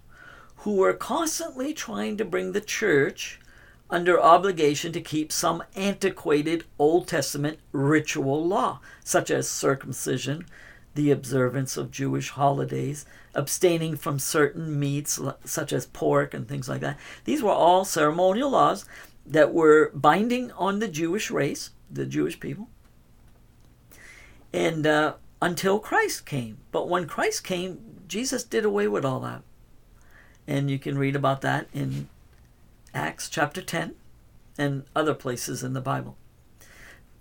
who 0.57 0.77
were 0.77 0.93
constantly 0.93 1.73
trying 1.73 2.17
to 2.19 2.25
bring 2.25 2.53
the 2.53 2.61
church 2.61 3.41
under 3.89 4.21
obligation 4.21 4.93
to 4.93 5.01
keep 5.01 5.33
some 5.33 5.63
antiquated 5.75 6.65
Old 6.79 7.09
Testament 7.09 7.59
ritual 7.73 8.47
law, 8.47 8.81
such 9.03 9.31
as 9.31 9.49
circumcision, 9.49 10.45
the 10.95 11.11
observance 11.11 11.77
of 11.77 11.91
Jewish 11.91 12.31
holidays, 12.31 13.07
abstaining 13.35 13.97
from 13.97 14.19
certain 14.19 14.79
meats 14.79 15.21
such 15.45 15.73
as 15.73 15.87
pork 15.87 16.35
and 16.35 16.49
things 16.49 16.69
like 16.69 16.81
that. 16.81 16.99
These 17.25 17.43
were 17.43 17.51
all 17.51 17.85
ceremonial 17.85 18.51
laws 18.51 18.85
that 19.25 19.55
were 19.55 19.91
binding 19.95 20.51
on 20.53 20.79
the 20.79 20.89
Jewish 20.89 21.31
race, 21.31 21.71
the 21.91 22.07
Jewish 22.07 22.41
people, 22.41 22.69
and 24.53 24.87
uh, 24.87 25.15
until 25.41 25.79
Christ 25.79 26.27
came. 26.27 26.59
But 26.73 26.89
when 26.89 27.07
Christ 27.07 27.45
came, 27.45 28.03
Jesus 28.09 28.43
did 28.43 28.65
away 28.65 28.89
with 28.89 29.05
all 29.05 29.21
that. 29.21 29.43
And 30.47 30.71
you 30.71 30.79
can 30.79 30.99
read 30.99 31.15
about 31.15 31.43
that 31.43 31.69
in 31.73 32.09
Acts 32.93 33.29
chapter 33.29 33.63
10 33.63 33.95
and 34.59 34.85
other 34.97 35.15
places 35.15 35.63
in 35.63 35.75
the 35.75 35.81
Bible. 35.81 36.17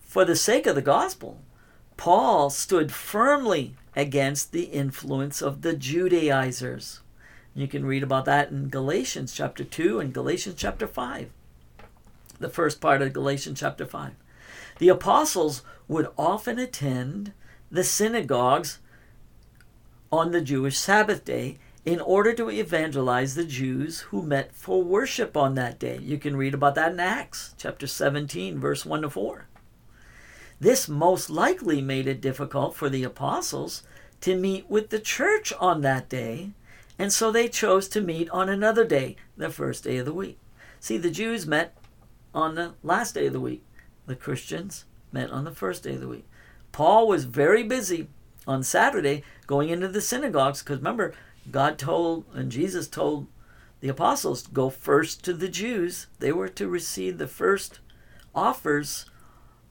For 0.02 0.26
the 0.26 0.36
sake 0.36 0.66
of 0.66 0.74
the 0.74 0.82
gospel, 0.82 1.40
Paul 2.00 2.50
stood 2.50 2.94
firmly 2.94 3.76
against 3.94 4.54
the 4.54 4.64
influence 4.64 5.42
of 5.42 5.64
the 5.64 5.76
Judaizers. 5.76 7.02
You 7.54 7.68
can 7.68 7.86
read 7.86 8.04
about 8.04 8.24
that 8.24 8.52
in 8.52 8.70
Galatians 8.70 9.34
chapter 9.34 9.66
2 9.66 10.00
and 10.00 10.14
Galatians 10.14 10.56
chapter 10.58 10.88
5. 10.88 11.30
The 12.40 12.48
first 12.48 12.80
part 12.80 13.02
of 13.02 13.12
Galatians 13.12 13.60
chapter 13.60 13.86
5. 13.86 14.14
The 14.78 14.88
apostles 14.88 15.62
would 15.90 16.08
often 16.18 16.58
attend 16.58 17.34
the 17.70 17.84
synagogues 17.84 18.80
on 20.10 20.32
the 20.32 20.40
Jewish 20.40 20.78
Sabbath 20.78 21.26
day 21.26 21.58
in 21.84 22.00
order 22.00 22.32
to 22.32 22.50
evangelize 22.50 23.36
the 23.36 23.44
Jews 23.44 24.00
who 24.08 24.22
met 24.22 24.56
for 24.56 24.82
worship 24.82 25.36
on 25.36 25.56
that 25.56 25.78
day. 25.80 25.98
You 26.02 26.18
can 26.18 26.38
read 26.38 26.54
about 26.54 26.76
that 26.76 26.94
in 26.94 27.00
Acts 27.02 27.56
chapter 27.58 27.88
17, 27.88 28.58
verse 28.58 28.86
1 28.86 29.02
to 29.02 29.10
4. 29.10 29.49
This 30.60 30.90
most 30.90 31.30
likely 31.30 31.82
made 31.82 32.08
it 32.08 32.22
difficult 32.22 32.76
for 32.76 32.90
the 32.90 33.04
apostles 33.04 33.84
to 34.22 34.36
meet 34.36 34.70
with 34.70 34.90
the 34.90 35.00
church 35.00 35.54
on 35.60 35.82
that 35.82 36.10
day, 36.10 36.52
and 36.98 37.14
so 37.14 37.32
they 37.32 37.48
chose 37.48 37.88
to 37.90 38.02
meet 38.02 38.30
on 38.32 38.50
another 38.50 38.84
day, 38.84 39.16
the 39.38 39.50
first 39.50 39.86
day 39.86 39.98
of 39.98 40.06
the 40.06 40.14
week. 40.14 40.38
See, 40.82 40.98
the 40.98 41.12
Jews 41.12 41.48
met 41.48 41.78
on 42.34 42.56
the 42.56 42.74
last 42.84 43.14
day 43.14 43.28
of 43.28 43.34
the 43.34 43.40
week, 43.40 43.64
the 44.06 44.16
Christians 44.16 44.86
met 45.12 45.32
on 45.32 45.46
the 45.46 45.52
first 45.52 45.84
day 45.84 45.94
of 45.94 46.02
the 46.02 46.08
week. 46.08 46.26
Paul 46.72 47.08
was 47.08 47.24
very 47.24 47.64
busy 47.64 48.08
on 48.48 48.64
Saturday 48.64 49.24
going 49.48 49.70
into 49.70 49.88
the 49.88 50.02
synagogues 50.02 50.62
because 50.62 50.80
remember, 50.80 51.14
God 51.50 51.78
told 51.78 52.26
and 52.34 52.52
Jesus 52.52 52.88
told 52.88 53.28
the 53.80 53.90
apostles 53.90 54.44
to 54.44 54.52
go 54.52 54.70
first 54.70 55.24
to 55.24 55.34
the 55.34 55.48
Jews. 55.48 56.08
They 56.20 56.32
were 56.32 56.50
to 56.50 56.68
receive 56.68 57.18
the 57.18 57.28
first 57.28 57.80
offers 58.36 59.06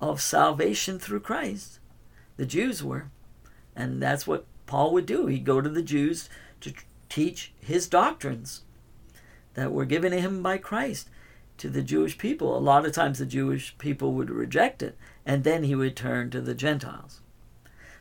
of 0.01 0.20
salvation 0.20 0.99
through 0.99 1.20
Christ. 1.20 1.78
The 2.36 2.46
Jews 2.46 2.82
were. 2.82 3.11
And 3.74 4.03
that's 4.03 4.26
what 4.26 4.46
Paul 4.66 4.92
would 4.92 5.07
do. 5.07 5.26
He'd 5.26 5.44
go 5.44 5.61
to 5.61 5.68
the 5.68 5.82
Jews 5.82 6.28
to 6.61 6.72
teach 7.09 7.53
his 7.59 7.88
doctrines 7.88 8.62
that 9.55 9.72
were 9.72 9.84
given 9.84 10.12
to 10.12 10.20
him 10.20 10.42
by 10.42 10.59
Christ 10.59 11.09
to 11.59 11.68
the 11.68 11.82
Jewish 11.82 12.18
people. 12.18 12.57
A 12.57 12.59
lot 12.59 12.86
of 12.86 12.92
times 12.92 13.18
the 13.18 13.26
Jewish 13.26 13.76
people 13.78 14.12
would 14.14 14.30
reject 14.30 14.82
it, 14.82 14.96
and 15.26 15.44
then 15.44 15.64
he 15.64 15.74
would 15.74 15.96
turn 15.96 16.30
to 16.30 16.40
the 16.40 16.55
Gentiles. 16.55 17.20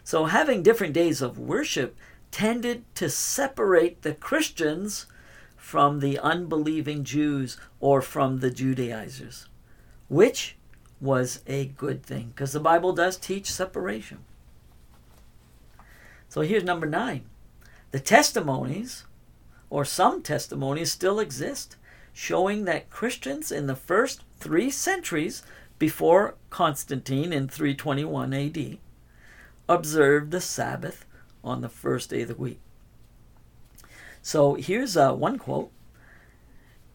So 0.04 0.26
having 0.26 0.64
different 0.64 0.93
days 0.93 1.22
of 1.22 1.39
worship 1.39 1.98
tended 2.32 2.84
to 2.95 3.10
separate 3.10 4.02
the 4.02 4.14
Christians 4.14 5.08
from 5.56 6.00
the 6.00 6.20
unbelieving 6.20 7.04
Jews 7.04 7.58
or 7.80 8.02
from 8.02 8.39
the 8.39 8.52
Judaizers, 8.52 9.48
which 10.08 10.56
was 11.00 11.41
a 11.48 11.66
good 11.66 12.04
thing 12.04 12.28
because 12.30 12.54
the 12.54 12.60
Bible 12.60 12.93
does 12.93 13.18
teach 13.18 13.52
separation. 13.52 14.20
So 16.30 16.41
here's 16.41 16.64
number 16.64 16.86
nine 16.86 17.26
the 17.91 18.00
testimonies, 18.00 19.06
or 19.70 19.86
some 19.86 20.22
testimonies, 20.22 20.91
still 20.91 21.20
exist 21.20 21.78
showing 22.14 22.66
that 22.66 22.89
Christians 22.89 23.52
in 23.52 23.68
the 23.68 23.76
first 23.76 24.24
three 24.39 24.72
centuries 24.72 25.43
before 25.78 26.36
Constantine 26.50 27.32
in 27.32 27.48
321 27.48 28.34
AD 28.34 28.78
observed 29.70 30.32
the 30.32 30.41
Sabbath 30.41 31.06
on 31.43 31.62
the 31.62 31.70
first 31.70 32.10
day 32.10 32.24
of 32.24 32.30
the 32.30 32.36
week. 32.36 32.60
So 34.22 34.56
here's 34.56 34.98
uh, 34.98 35.14
one 35.14 35.38
quote. 35.38 35.72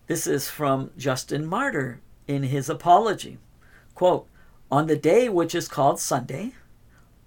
This 0.08 0.26
is 0.26 0.48
from 0.48 0.90
Justin 0.98 1.46
Martyr 1.46 2.00
in 2.26 2.42
his 2.42 2.68
apology. 2.68 3.38
Quote, 3.94 4.28
On 4.70 4.86
the 4.86 4.96
day 4.96 5.28
which 5.28 5.54
is 5.54 5.68
called 5.68 6.00
Sunday, 6.00 6.52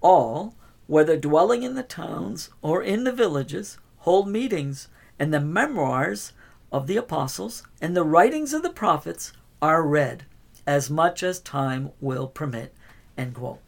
all, 0.00 0.54
whether 0.86 1.16
dwelling 1.16 1.62
in 1.62 1.74
the 1.74 1.82
towns 1.82 2.50
or 2.62 2.82
in 2.82 3.04
the 3.04 3.12
villages, 3.12 3.78
hold 3.98 4.28
meetings, 4.28 4.88
and 5.18 5.32
the 5.32 5.40
memoirs 5.40 6.32
of 6.72 6.86
the 6.86 6.96
apostles 6.96 7.62
and 7.80 7.96
the 7.96 8.04
writings 8.04 8.52
of 8.52 8.62
the 8.62 8.70
prophets 8.70 9.32
are 9.62 9.86
read 9.86 10.24
as 10.66 10.90
much 10.90 11.22
as 11.22 11.40
time 11.40 11.90
will 12.00 12.26
permit. 12.26 12.74
End 13.16 13.34
quote. 13.34 13.60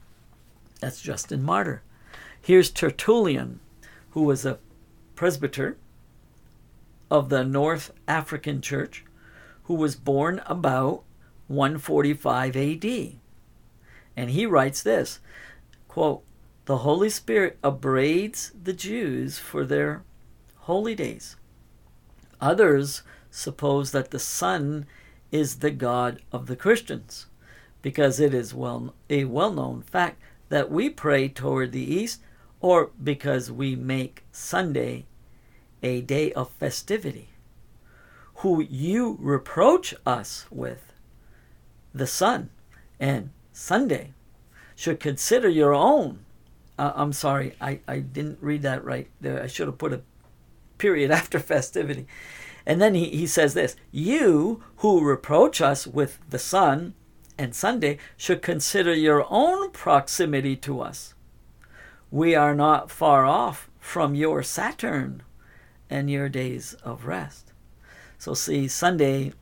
That's 0.80 1.01
Justin 1.01 1.42
Martyr. 1.42 1.82
Here's 2.40 2.70
Tertullian, 2.70 3.61
who 4.11 4.22
was 4.22 4.44
a 4.44 4.59
presbyter 5.14 5.76
of 7.11 7.28
the 7.28 7.44
North 7.44 7.92
African 8.07 8.61
Church, 8.61 9.05
who 9.64 9.74
was 9.74 9.96
born 9.96 10.42
about 10.46 11.03
145 11.49 12.57
AD. 12.57 12.84
And 14.16 14.30
he 14.30 14.46
writes 14.46 14.82
this 14.82 15.20
quote, 15.88 16.22
The 16.66 16.78
Holy 16.78 17.11
Spirit 17.11 17.59
upbraids 17.62 18.53
the 18.62 18.72
Jews 18.72 19.38
for 19.38 19.64
their 19.64 20.03
holy 20.57 20.94
days. 20.94 21.36
Others 22.40 23.03
suppose 23.30 23.90
that 23.92 24.11
the 24.11 24.18
sun 24.18 24.86
is 25.30 25.57
the 25.57 25.70
God 25.70 26.22
of 26.32 26.46
the 26.46 26.57
Christians, 26.57 27.26
because 27.82 28.20
it 28.20 28.32
is 28.32 28.55
well, 28.55 28.94
a 29.11 29.24
well 29.24 29.53
known 29.53 29.82
fact 29.82 30.20
that 30.49 30.70
we 30.70 30.88
pray 30.88 31.28
toward 31.28 31.72
the 31.72 31.94
east 31.94 32.20
or 32.61 32.90
because 33.03 33.51
we 33.53 33.76
make 33.76 34.24
Sunday 34.32 35.07
a 35.82 36.01
day 36.01 36.32
of 36.32 36.51
festivity, 36.51 37.28
who 38.36 38.62
you 38.62 39.16
reproach 39.20 39.94
us 40.05 40.46
with, 40.51 40.88
the 41.95 42.07
sun 42.07 42.51
and 43.01 43.30
Sunday, 43.53 44.12
should 44.76 45.01
consider 45.01 45.49
your 45.49 45.74
own. 45.74 46.20
Uh, 46.78 46.93
I'm 46.95 47.12
sorry, 47.12 47.55
I, 47.61 47.80
I 47.89 47.99
didn't 47.99 48.39
read 48.41 48.62
that 48.62 48.84
right. 48.84 49.09
There, 49.20 49.43
I 49.43 49.49
should 49.49 49.66
have 49.66 49.78
put 49.78 49.93
a 49.93 50.03
period 50.78 51.11
after 51.20 51.39
festivity. 51.41 52.07
And 52.64 52.80
then 52.80 52.95
he, 52.95 53.07
he 53.07 53.26
says 53.26 53.55
this 53.55 53.76
You 53.91 54.62
who 54.76 55.05
reproach 55.05 55.61
us 55.61 55.86
with 55.86 56.18
the 56.28 56.39
sun 56.39 56.95
and 57.36 57.55
Sunday 57.55 57.99
should 58.16 58.43
consider 58.43 58.95
your 58.95 59.26
own 59.28 59.70
proximity 59.70 60.57
to 60.57 60.80
us 60.80 61.14
we 62.11 62.34
are 62.34 62.55
not 62.55 62.91
far 62.91 63.26
off 63.26 63.68
from 63.78 64.14
your 64.14 64.43
Saturn 64.43 65.22
and 65.91 66.11
your 66.11 66.28
days 66.28 66.74
of 66.82 67.07
rest. 67.07 67.53
So, 68.18 68.34
see, 68.34 68.68
Sunday, 68.68 69.32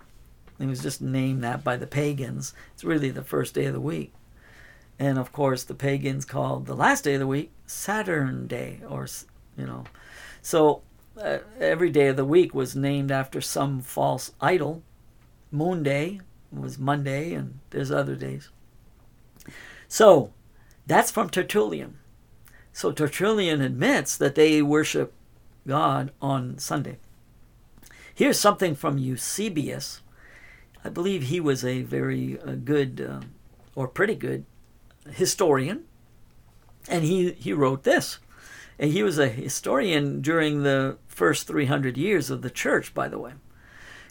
it 0.59 0.67
was 0.67 0.83
just 0.83 1.01
named 1.03 1.43
that 1.45 1.63
by 1.63 1.77
the 1.77 1.87
pagans. 1.87 2.55
It's 2.75 2.85
really 2.85 3.11
the 3.11 3.23
first 3.23 3.55
day 3.55 3.67
of 3.67 3.75
the 3.75 3.81
week. 3.81 4.13
And 4.99 5.19
of 5.19 5.33
course, 5.33 5.65
the 5.65 5.75
pagans 5.75 6.25
called 6.25 6.67
the 6.67 6.75
last 6.75 7.05
day 7.05 7.15
of 7.15 7.21
the 7.21 7.27
week 7.27 7.53
Saturn 7.67 8.47
Day, 8.47 8.81
or, 8.89 9.07
you 9.57 9.67
know. 9.67 9.85
So, 10.41 10.83
uh, 11.21 11.39
every 11.61 11.91
day 11.91 12.09
of 12.09 12.17
the 12.17 12.25
week 12.25 12.55
was 12.55 12.77
named 12.77 13.11
after 13.11 13.41
some 13.41 13.81
false 13.81 14.33
idol. 14.41 14.83
Moon 15.51 15.83
Day 15.83 16.21
was 16.51 16.79
Monday, 16.79 17.35
and 17.35 17.59
there's 17.71 17.91
other 17.91 18.15
days. 18.15 18.49
So, 19.89 20.33
that's 20.87 21.11
from 21.11 21.29
Tertullian. 21.29 21.99
So 22.73 22.93
Tertullian 22.93 23.63
admits 23.63 24.17
that 24.19 24.35
they 24.35 24.61
worship 24.61 25.13
God 25.67 26.13
on 26.21 26.59
Sunday. 26.59 26.99
Here's 28.15 28.39
something 28.39 28.75
from 28.75 28.99
Eusebius. 28.99 30.03
I 30.87 30.89
believe 30.89 31.25
he 31.25 31.41
was 31.41 31.65
a 31.65 31.83
very 31.83 32.39
uh, 32.41 32.53
good 32.53 33.01
uh, 33.01 33.27
or 33.75 33.89
pretty 33.89 34.15
good 34.15 34.45
historian, 35.11 35.83
and 36.89 37.03
he, 37.03 37.33
he 37.33 37.53
wrote 37.53 37.83
this. 37.83 38.21
And 38.79 38.93
he 38.93 39.03
was 39.03 39.19
a 39.19 39.27
historian 39.27 40.21
during 40.21 40.63
the 40.63 40.99
first 41.09 41.49
300 41.49 41.97
years 41.97 42.31
of 42.31 42.43
the 42.43 42.51
church, 42.51 42.95
by 42.95 43.09
the 43.09 43.19
way. 43.19 43.33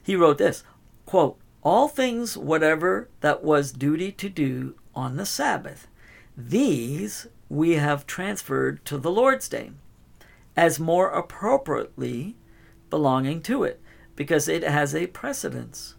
He 0.03 0.17
wrote 0.17 0.37
this 0.37 0.65
quote, 1.05 1.39
All 1.63 1.87
things 1.87 2.35
whatever 2.35 3.07
that 3.21 3.41
was 3.41 3.71
duty 3.71 4.11
to 4.11 4.27
do 4.27 4.75
on 4.93 5.15
the 5.15 5.25
Sabbath, 5.25 5.87
these 6.35 7.27
we 7.47 7.75
have 7.75 8.05
transferred 8.05 8.83
to 8.83 8.97
the 8.97 9.11
Lord's 9.11 9.47
Day 9.47 9.71
as 10.57 10.77
more 10.77 11.07
appropriately 11.07 12.35
belonging 12.89 13.41
to 13.43 13.63
it, 13.63 13.79
because 14.17 14.49
it 14.49 14.63
has 14.63 14.93
a 14.93 15.07
precedence 15.07 15.95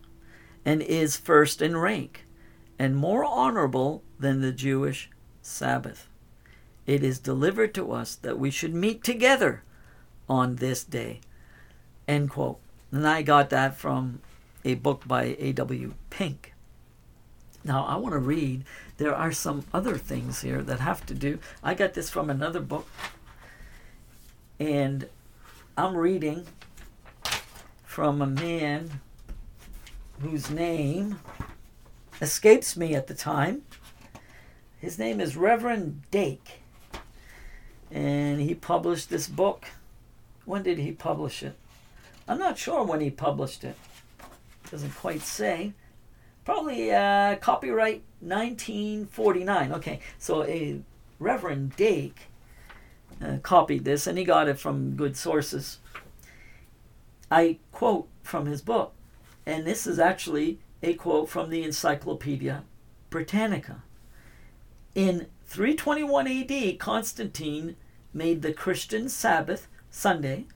and 0.67 0.83
is 0.83 1.17
first 1.17 1.63
in 1.63 1.77
rank 1.77 2.27
and 2.77 2.97
more 2.97 3.25
honorable 3.25 4.03
than 4.19 4.41
the 4.41 4.53
Jewish 4.53 5.09
Sabbath. 5.41 6.09
It 6.87 7.05
is 7.05 7.21
delivered 7.21 7.73
to 7.77 7.93
us 7.93 8.17
that 8.17 8.39
we 8.39 8.51
should 8.51 8.75
meet 8.75 9.05
together 9.05 9.63
on 10.29 10.57
this 10.57 10.83
day. 10.83 11.21
End 12.09 12.31
quote. 12.31 12.59
And 12.91 13.07
I 13.07 13.23
got 13.23 13.49
that 13.51 13.77
from 13.77 14.21
a 14.65 14.75
book 14.75 15.07
by 15.07 15.37
A.W. 15.39 15.95
Pink. 16.11 16.53
Now, 17.65 17.85
I 17.85 17.97
want 17.97 18.13
to 18.13 18.19
read. 18.19 18.65
There 18.97 19.15
are 19.15 19.33
some 19.33 19.65
other 19.73 19.97
things 19.97 20.43
here 20.43 20.63
that 20.63 20.81
have 20.81 21.07
to 21.07 21.15
do. 21.15 21.39
I 21.63 21.75
got 21.75 21.95
this 21.95 22.11
from 22.11 22.29
another 22.29 22.61
book. 22.61 22.89
And 24.59 25.09
I'm 25.77 25.97
reading 25.97 26.47
from 27.85 28.23
a 28.23 28.27
man 28.27 29.01
whose 30.21 30.51
name 30.51 31.19
escapes 32.21 32.77
me 32.77 32.95
at 32.95 33.07
the 33.07 33.15
time. 33.15 33.63
His 34.79 34.99
name 34.99 35.21
is 35.21 35.37
Reverend 35.37 36.03
Dake. 36.11 36.61
And 37.91 38.41
he 38.41 38.55
published 38.55 39.11
this 39.11 39.29
book. 39.29 39.67
When 40.45 40.63
did 40.63 40.79
he 40.79 40.93
publish 40.93 41.43
it? 41.43 41.57
I'm 42.29 42.39
not 42.39 42.59
sure 42.59 42.85
when 42.85 43.01
he 43.01 43.11
published 43.11 43.65
it. 43.65 43.77
Doesn't 44.71 44.95
quite 44.97 45.23
say. 45.23 45.73
Probably 46.45 46.93
uh, 46.93 47.37
copyright 47.37 48.03
1949. 48.21 49.73
Okay, 49.73 50.01
so 50.19 50.45
a 50.45 50.81
Reverend 51.19 51.77
Dake 51.77 52.29
uh, 53.23 53.39
copied 53.43 53.85
this 53.85 54.07
and 54.07 54.19
he 54.19 54.25
got 54.25 54.49
it 54.49 54.59
from 54.59 54.97
good 54.97 55.17
sources. 55.17 55.79
I 57.31 57.59
quote 57.73 58.09
from 58.23 58.47
his 58.47 58.63
book, 58.63 58.93
and 59.47 59.65
this 59.65 59.87
is 59.87 59.99
actually 59.99 60.59
a 60.83 60.95
quote 60.95 61.29
from 61.29 61.49
the 61.49 61.63
Encyclopedia 61.63 62.65
Britannica. 63.09 63.85
In 64.95 65.27
321 65.45 66.27
AD, 66.27 66.79
Constantine 66.79 67.77
made 68.13 68.43
the 68.43 68.53
Christian 68.53 69.09
Sabbath, 69.09 69.69
Sunday, 69.89 70.47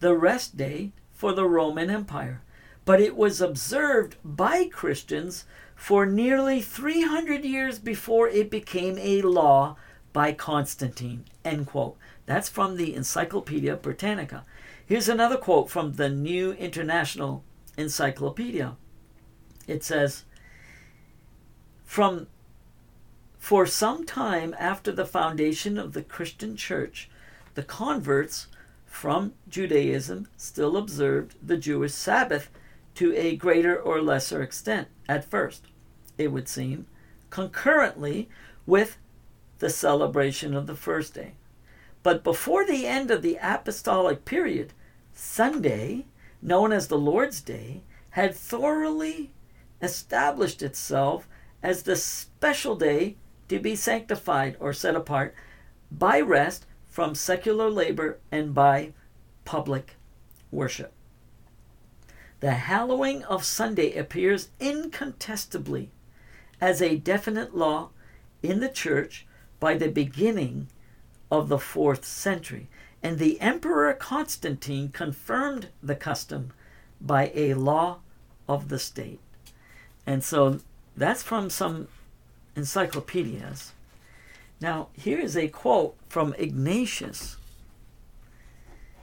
the 0.00 0.14
rest 0.14 0.56
day 0.56 0.92
for 1.12 1.32
the 1.32 1.46
Roman 1.46 1.88
Empire, 1.88 2.42
but 2.84 3.00
it 3.00 3.16
was 3.16 3.40
observed 3.40 4.16
by 4.24 4.66
Christians 4.66 5.44
for 5.76 6.04
nearly 6.04 6.60
300 6.60 7.44
years 7.44 7.78
before 7.78 8.28
it 8.28 8.50
became 8.50 8.98
a 8.98 9.22
law 9.22 9.76
by 10.12 10.32
Constantine. 10.32 11.24
End 11.44 11.66
quote. 11.66 11.96
That's 12.26 12.48
from 12.48 12.76
the 12.76 12.94
Encyclopedia 12.94 13.76
Britannica. 13.76 14.44
Here's 14.84 15.08
another 15.08 15.36
quote 15.36 15.70
from 15.70 15.94
the 15.94 16.08
New 16.08 16.52
International 16.52 17.44
Encyclopedia. 17.76 18.76
It 19.66 19.84
says, 19.84 20.24
From 21.84 22.26
for 23.38 23.66
some 23.66 24.06
time 24.06 24.54
after 24.58 24.92
the 24.92 25.04
foundation 25.04 25.76
of 25.76 25.92
the 25.92 26.02
Christian 26.02 26.56
church, 26.56 27.10
the 27.54 27.62
converts 27.62 28.46
from 28.86 29.32
Judaism 29.48 30.28
still 30.36 30.76
observed 30.76 31.34
the 31.42 31.56
Jewish 31.56 31.92
Sabbath 31.92 32.50
to 32.94 33.14
a 33.16 33.36
greater 33.36 33.76
or 33.76 34.00
lesser 34.00 34.42
extent 34.42 34.88
at 35.08 35.24
first, 35.24 35.64
it 36.18 36.28
would 36.28 36.48
seem, 36.48 36.86
concurrently 37.30 38.28
with 38.66 38.98
the 39.58 39.70
celebration 39.70 40.54
of 40.54 40.66
the 40.66 40.76
first 40.76 41.14
day. 41.14 41.32
But 42.02 42.22
before 42.22 42.66
the 42.66 42.86
end 42.86 43.10
of 43.10 43.22
the 43.22 43.38
apostolic 43.42 44.24
period, 44.24 44.72
Sunday, 45.14 46.06
known 46.42 46.72
as 46.72 46.88
the 46.88 46.98
Lord's 46.98 47.40
Day, 47.40 47.82
had 48.10 48.34
thoroughly 48.34 49.30
established 49.80 50.62
itself 50.62 51.28
as 51.62 51.84
the 51.84 51.96
special 51.96 52.74
day 52.76 53.16
to 53.48 53.58
be 53.58 53.76
sanctified 53.76 54.56
or 54.60 54.72
set 54.72 54.96
apart 54.96 55.34
by 55.90 56.20
rest 56.20 56.66
from 56.88 57.14
secular 57.14 57.70
labor 57.70 58.18
and 58.30 58.52
by 58.52 58.92
public 59.44 59.96
worship. 60.50 60.92
The 62.40 62.52
hallowing 62.52 63.22
of 63.24 63.44
Sunday 63.44 63.96
appears 63.96 64.48
incontestably 64.58 65.90
as 66.60 66.82
a 66.82 66.96
definite 66.96 67.56
law 67.56 67.90
in 68.42 68.60
the 68.60 68.68
church 68.68 69.26
by 69.60 69.74
the 69.74 69.88
beginning 69.88 70.68
of 71.30 71.48
the 71.48 71.58
fourth 71.58 72.04
century, 72.04 72.68
and 73.02 73.18
the 73.18 73.40
Emperor 73.40 73.92
Constantine 73.94 74.90
confirmed 74.90 75.68
the 75.82 75.96
custom 75.96 76.52
by 77.00 77.32
a 77.34 77.54
law 77.54 77.98
of 78.48 78.68
the 78.68 78.78
state. 78.78 79.20
And 80.06 80.22
so 80.22 80.60
that's 80.96 81.22
from 81.22 81.50
some 81.50 81.88
encyclopedias. 82.54 83.72
Now, 84.60 84.88
here 84.92 85.18
is 85.18 85.36
a 85.36 85.48
quote 85.48 85.96
from 86.08 86.34
Ignatius, 86.38 87.36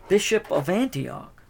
Bishop 0.08 0.50
of 0.50 0.70
Antioch, 0.70 1.44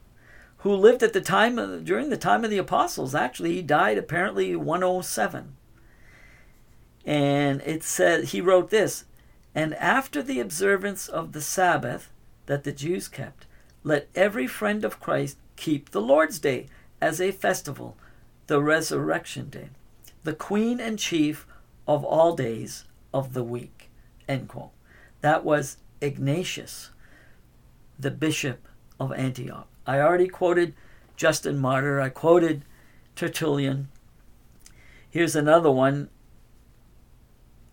who 0.60 0.74
lived 0.74 1.04
at 1.04 1.14
the 1.14 1.22
time 1.22 1.60
of, 1.60 1.86
during 1.86 2.10
the 2.10 2.18
time 2.18 2.43
of 2.43 2.50
the 2.50 2.58
apostles. 2.58 3.14
Actually, 3.14 3.54
he 3.54 3.62
died 3.62 3.97
apparently 3.97 4.56
107. 4.56 5.56
And 7.06 7.62
it 7.62 7.84
said 7.84 8.26
he 8.26 8.41
wrote 8.41 8.70
this, 8.72 9.06
and 9.54 9.74
after 9.76 10.22
the 10.22 10.39
observance 10.39 11.08
of 11.08 11.32
the 11.32 11.41
Sabbath 11.41 12.10
that 12.50 12.64
the 12.64 12.72
Jews 12.72 13.08
kept, 13.08 13.45
let 13.84 14.10
every 14.16 14.47
friend 14.47 14.84
of 14.84 15.00
Christ 15.00 15.38
keep 15.56 15.91
the 15.91 16.02
Lord's 16.02 16.39
Day 16.39 16.66
as 17.00 17.22
a 17.22 17.32
festival, 17.32 17.95
the 18.47 18.60
resurrection 18.60 19.52
day, 19.52 19.70
the 20.24 20.34
queen 20.34 20.80
and 20.80 20.97
chief 20.97 21.45
of 21.88 22.04
all 22.04 22.36
days 22.36 22.86
of 23.14 23.34
the 23.34 23.43
week. 23.43 23.91
That 25.22 25.45
was 25.45 25.78
Ignatius, 26.02 26.89
the 28.00 28.10
bishop 28.10 28.68
of 29.00 29.14
Antioch. 29.14 29.68
I 29.86 30.00
already 30.00 30.28
quoted 30.28 30.74
Justin 31.16 31.60
Martyr, 31.60 32.02
I 32.02 32.10
quoted 32.10 32.64
Tertullian. 33.16 33.89
Here's 35.08 35.36
another 35.36 35.70
one 35.70 36.10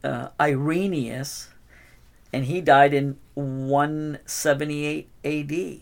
uh, 0.04 0.28
Irenaeus, 0.38 1.48
and 2.36 2.44
he 2.44 2.60
died 2.60 2.92
in 2.92 3.16
178 3.32 5.08
AD. 5.24 5.80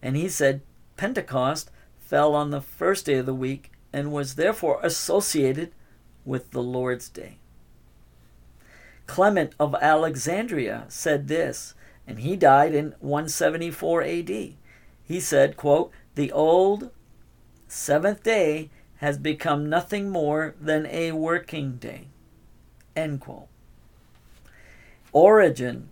And 0.00 0.16
he 0.16 0.30
said 0.30 0.62
Pentecost 0.96 1.70
fell 1.98 2.34
on 2.34 2.48
the 2.48 2.62
first 2.62 3.04
day 3.04 3.18
of 3.18 3.26
the 3.26 3.34
week 3.34 3.70
and 3.92 4.10
was 4.10 4.36
therefore 4.36 4.80
associated 4.82 5.72
with 6.24 6.52
the 6.52 6.62
Lord's 6.62 7.10
Day. 7.10 7.36
Clement 9.06 9.52
of 9.60 9.74
Alexandria 9.74 10.86
said 10.88 11.28
this, 11.28 11.74
and 12.06 12.20
he 12.20 12.34
died 12.34 12.74
in 12.74 12.94
174 13.00 14.02
AD. 14.02 14.30
He 15.04 15.20
said, 15.20 15.58
quote, 15.58 15.92
The 16.14 16.32
old 16.32 16.92
seventh 17.68 18.22
day 18.22 18.70
has 19.00 19.18
become 19.18 19.68
nothing 19.68 20.08
more 20.08 20.54
than 20.58 20.86
a 20.86 21.12
working 21.12 21.76
day. 21.76 22.08
End 22.96 23.20
quote. 23.20 23.49
Origen, 25.12 25.88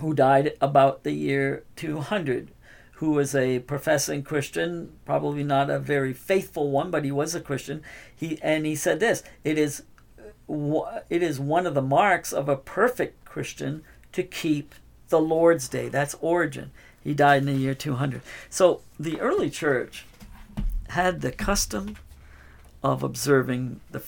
who 0.00 0.14
died 0.14 0.56
about 0.60 1.04
the 1.04 1.12
year 1.12 1.64
200, 1.76 2.50
who 2.94 3.10
was 3.10 3.34
a 3.34 3.60
professing 3.60 4.22
Christian, 4.22 4.92
probably 5.04 5.42
not 5.42 5.70
a 5.70 5.78
very 5.78 6.12
faithful 6.12 6.70
one, 6.70 6.90
but 6.90 7.04
he 7.04 7.12
was 7.12 7.34
a 7.34 7.40
Christian. 7.40 7.82
He 8.14 8.38
and 8.42 8.66
he 8.66 8.74
said 8.74 9.00
this: 9.00 9.22
it 9.42 9.58
is 9.58 9.82
it 10.48 11.22
is 11.22 11.40
one 11.40 11.66
of 11.66 11.74
the 11.74 11.82
marks 11.82 12.32
of 12.32 12.48
a 12.48 12.56
perfect 12.56 13.24
Christian 13.24 13.82
to 14.12 14.22
keep 14.22 14.74
the 15.08 15.20
Lord's 15.20 15.68
Day. 15.68 15.88
That's 15.88 16.14
Origen. 16.20 16.70
He 17.02 17.14
died 17.14 17.42
in 17.42 17.46
the 17.46 17.60
year 17.60 17.74
200. 17.74 18.22
So 18.48 18.80
the 18.98 19.20
early 19.20 19.50
church 19.50 20.06
had 20.88 21.20
the 21.20 21.32
custom 21.32 21.96
of 22.82 23.02
observing 23.02 23.80
the 23.90 24.02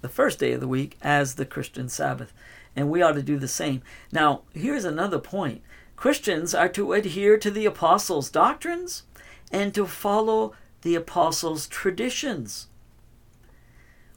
the 0.00 0.08
first 0.08 0.38
day 0.38 0.52
of 0.52 0.60
the 0.60 0.68
week 0.68 0.96
as 1.02 1.34
the 1.34 1.44
Christian 1.44 1.88
Sabbath, 1.88 2.32
and 2.74 2.90
we 2.90 3.02
ought 3.02 3.12
to 3.12 3.22
do 3.22 3.38
the 3.38 3.48
same. 3.48 3.82
Now, 4.12 4.42
here's 4.52 4.84
another 4.84 5.18
point. 5.18 5.62
Christians 5.96 6.54
are 6.54 6.68
to 6.70 6.92
adhere 6.92 7.36
to 7.38 7.50
the 7.50 7.66
apostles' 7.66 8.30
doctrines 8.30 9.02
and 9.50 9.74
to 9.74 9.86
follow 9.86 10.54
the 10.82 10.94
apostles' 10.94 11.66
traditions. 11.66 12.68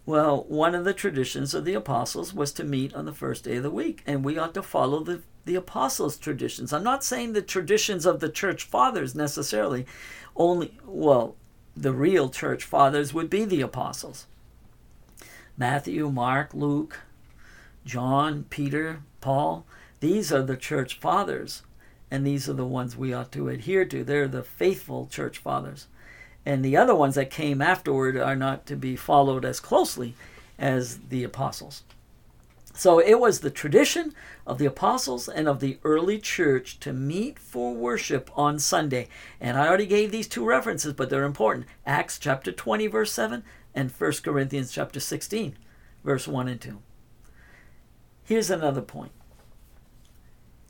Well, 0.06 0.46
one 0.48 0.76
of 0.76 0.86
the 0.86 0.94
traditions 0.94 1.54
of 1.54 1.66
the 1.66 1.74
apostles 1.74 2.34
was 2.34 2.52
to 2.54 2.64
meet 2.64 2.94
on 2.94 3.06
the 3.06 3.14
first 3.14 3.46
day 3.46 3.58
of 3.58 3.64
the 3.64 3.70
week, 3.70 4.04
and 4.06 4.24
we 4.24 4.38
ought 4.38 4.54
to 4.54 4.64
follow 4.64 5.02
the, 5.02 5.22
the 5.46 5.56
apostles' 5.56 6.18
traditions. 6.18 6.74
I'm 6.74 6.84
not 6.84 7.04
saying 7.04 7.34
the 7.34 7.42
traditions 7.42 8.06
of 8.06 8.20
the 8.20 8.30
church 8.30 8.64
fathers 8.64 9.16
necessarily, 9.16 9.86
only, 10.36 10.78
well, 10.86 11.36
the 11.76 11.94
real 11.94 12.30
church 12.30 12.64
fathers 12.64 13.14
would 13.14 13.30
be 13.30 13.46
the 13.46 13.62
apostles 13.62 14.28
Matthew, 15.58 16.10
Mark, 16.10 16.54
Luke, 16.54 17.00
John, 17.86 18.46
Peter, 18.50 19.02
Paul. 19.22 19.66
These 20.00 20.32
are 20.32 20.44
the 20.44 20.58
church 20.58 21.00
fathers, 21.00 21.64
and 22.12 22.26
these 22.26 22.50
are 22.50 22.54
the 22.54 22.66
ones 22.66 22.98
we 22.98 23.14
ought 23.14 23.32
to 23.34 23.50
adhere 23.50 23.86
to. 23.86 24.04
They're 24.04 24.28
the 24.28 24.44
faithful 24.44 25.08
church 25.08 25.38
fathers 25.38 25.88
and 26.46 26.64
the 26.64 26.78
other 26.78 26.96
ones 26.96 27.16
that 27.16 27.30
came 27.30 27.62
afterward 27.62 28.18
are 28.18 28.36
not 28.36 28.66
to 28.66 28.76
be 28.76 28.96
followed 28.96 29.46
as 29.46 29.60
closely 29.60 30.16
as 30.60 31.00
the 31.10 31.24
apostles. 31.24 31.84
So 32.76 33.00
it 33.00 33.20
was 33.20 33.40
the 33.40 33.52
tradition 33.52 34.14
of 34.48 34.58
the 34.58 34.66
apostles 34.66 35.30
and 35.30 35.48
of 35.48 35.60
the 35.60 35.78
early 35.84 36.18
church 36.18 36.80
to 36.80 36.92
meet 36.92 37.38
for 37.38 37.74
worship 37.74 38.32
on 38.36 38.58
Sunday. 38.58 39.08
And 39.40 39.58
I 39.58 39.68
already 39.68 39.86
gave 39.86 40.12
these 40.12 40.28
two 40.28 40.44
references, 40.44 40.94
but 40.94 41.10
they're 41.10 41.24
important. 41.24 41.68
Acts 41.86 42.18
chapter 42.18 42.52
20 42.52 42.88
verse 42.88 43.12
7 43.12 43.44
and 43.76 43.92
1 43.92 44.12
Corinthians 44.24 44.72
chapter 44.72 45.00
16 45.00 45.56
verse 46.04 46.28
1 46.28 46.48
and 46.48 46.60
2. 46.60 46.80
Here's 48.24 48.50
another 48.50 48.82
point. 48.82 49.12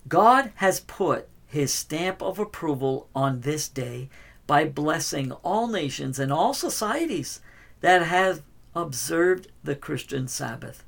God 0.08 0.51
has 0.56 0.80
put 0.80 1.30
his 1.45 1.74
stamp 1.74 2.22
of 2.22 2.39
approval 2.39 3.10
on 3.16 3.41
this 3.41 3.68
day 3.68 4.10
by 4.47 4.66
blessing 4.66 5.32
all 5.43 5.68
nations 5.68 6.20
and 6.20 6.32
all 6.32 6.54
societies 6.54 7.39
that 7.82 8.04
have 8.04 8.41
observed 8.76 9.49
the 9.64 9.76
Christian 9.76 10.28
Sabbath. 10.28 10.84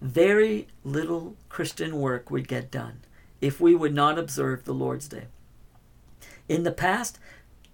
Very 0.00 0.68
little 0.84 1.36
Christian 1.48 1.98
work 1.98 2.30
would 2.30 2.48
get 2.48 2.70
done 2.70 3.00
if 3.40 3.60
we 3.60 3.74
would 3.74 3.94
not 3.94 4.18
observe 4.18 4.64
the 4.64 4.74
Lord's 4.74 5.08
Day. 5.08 5.26
In 6.48 6.64
the 6.64 6.72
past 6.72 7.18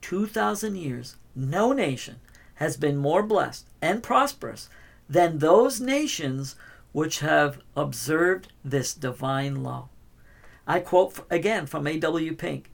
2,000 0.03 0.77
years, 0.77 1.17
no 1.35 1.73
nation 1.73 2.21
has 2.57 2.77
been 2.77 2.97
more 2.97 3.23
blessed 3.23 3.67
and 3.83 4.03
prosperous 4.03 4.69
than 5.09 5.39
those 5.39 5.81
nations 5.81 6.55
which 6.93 7.21
have 7.21 7.61
observed 7.77 8.53
this 8.65 8.95
divine 8.95 9.63
law. 9.63 9.89
I 10.67 10.81
quote 10.81 11.25
again 11.31 11.67
from 11.67 11.87
A.W. 11.87 12.35
Pink 12.35 12.71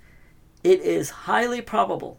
it 0.64 0.80
is 0.80 1.10
highly 1.10 1.60
probable 1.60 2.18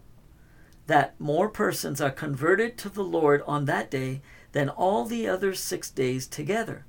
that 0.86 1.20
more 1.20 1.48
persons 1.48 2.00
are 2.00 2.12
converted 2.12 2.78
to 2.78 2.88
the 2.88 3.02
Lord 3.02 3.42
on 3.44 3.64
that 3.64 3.90
day 3.90 4.22
than 4.52 4.68
all 4.68 5.04
the 5.04 5.26
other 5.26 5.52
six 5.52 5.90
days 5.90 6.28
together. 6.28 6.86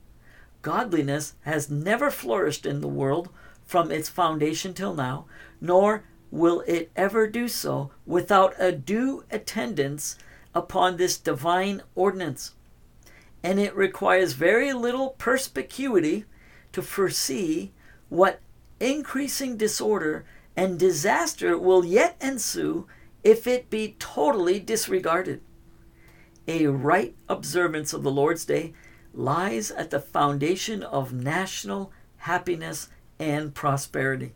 Godliness 0.61 1.33
has 1.41 1.69
never 1.69 2.11
flourished 2.11 2.65
in 2.65 2.81
the 2.81 2.87
world 2.87 3.29
from 3.65 3.91
its 3.91 4.07
foundation 4.07 4.73
till 4.73 4.93
now, 4.93 5.25
nor 5.59 6.03
will 6.29 6.63
it 6.67 6.91
ever 6.95 7.27
do 7.27 7.47
so 7.47 7.91
without 8.05 8.53
a 8.59 8.71
due 8.71 9.23
attendance 9.31 10.17
upon 10.53 10.97
this 10.97 11.17
divine 11.17 11.81
ordinance. 11.95 12.53
And 13.43 13.59
it 13.59 13.75
requires 13.75 14.33
very 14.33 14.73
little 14.73 15.11
perspicuity 15.11 16.25
to 16.73 16.81
foresee 16.81 17.71
what 18.09 18.39
increasing 18.79 19.57
disorder 19.57 20.25
and 20.55 20.79
disaster 20.79 21.57
will 21.57 21.85
yet 21.85 22.17
ensue 22.19 22.87
if 23.23 23.47
it 23.47 23.69
be 23.69 23.95
totally 23.99 24.59
disregarded. 24.59 25.41
A 26.47 26.67
right 26.67 27.15
observance 27.27 27.93
of 27.93 28.03
the 28.03 28.11
Lord's 28.11 28.45
Day 28.45 28.73
lies 29.13 29.69
at 29.71 29.89
the 29.89 29.99
foundation 29.99 30.81
of 30.81 31.13
national 31.13 31.91
happiness 32.17 32.89
and 33.19 33.53
prosperity. 33.53 34.33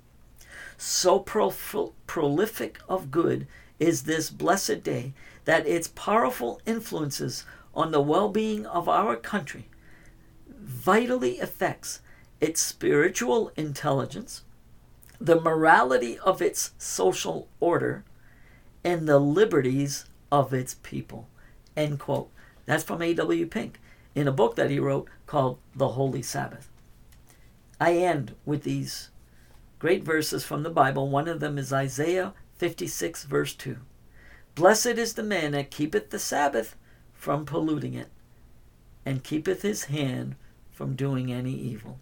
So 0.78 1.20
pro- 1.20 1.93
prolific 2.08 2.80
of 2.89 3.12
good 3.12 3.47
is 3.80 4.04
this 4.04 4.30
blessed 4.30 4.84
day 4.84 5.14
that 5.45 5.68
its 5.68 5.88
powerful 5.88 6.60
influences 6.66 7.45
on 7.74 7.91
the 7.91 8.01
well 8.01 8.30
being 8.30 8.65
of 8.65 8.89
our 8.89 9.15
country 9.15 9.67
vitally 10.47 11.39
affects 11.39 12.01
its 12.39 12.61
spiritual 12.61 13.51
intelligence, 13.55 14.43
the 15.19 15.39
morality 15.39 16.17
of 16.19 16.41
its 16.41 16.72
social 16.78 17.47
order, 17.59 18.03
and 18.84 19.07
the 19.07 19.19
liberties 19.19 20.05
of 20.32 20.53
its 20.53 20.76
people. 20.82 21.28
End 21.78 21.99
quote. 21.99 22.32
That's 22.65 22.84
from 22.84 23.01
A.W. 23.01 23.45
Pink 23.47 23.80
in 24.15 24.28
a 24.28 24.32
book 24.32 24.55
that 24.55 24.69
he 24.69 24.80
wrote 24.80 25.07
called 25.26 25.59
The 25.76 25.89
Holy 25.89 26.22
Sabbath. 26.22 26.69
I 27.80 27.95
end 27.95 28.36
with 28.45 28.63
these 28.63 29.09
great 29.80 30.03
verses 30.03 30.43
from 30.43 30.63
the 30.63 30.69
Bible. 30.69 31.09
One 31.09 31.28
of 31.28 31.39
them 31.39 31.57
is 31.57 31.74
Isaiah 31.74 32.34
56, 32.57 33.24
verse 33.26 33.53
2. 33.53 33.78
Blessed 34.53 34.86
is 34.88 35.13
the 35.13 35.24
man 35.24 35.53
that 35.53 35.72
keepeth 35.72 36.09
the 36.09 36.19
Sabbath 36.19 36.76
from 37.22 37.45
polluting 37.45 37.93
it, 37.93 38.09
and 39.05 39.24
keepeth 39.24 39.61
his 39.61 39.84
hand 39.84 40.36
from 40.72 40.95
doing 40.95 41.32
any 41.32 41.53
evil. 41.53 41.99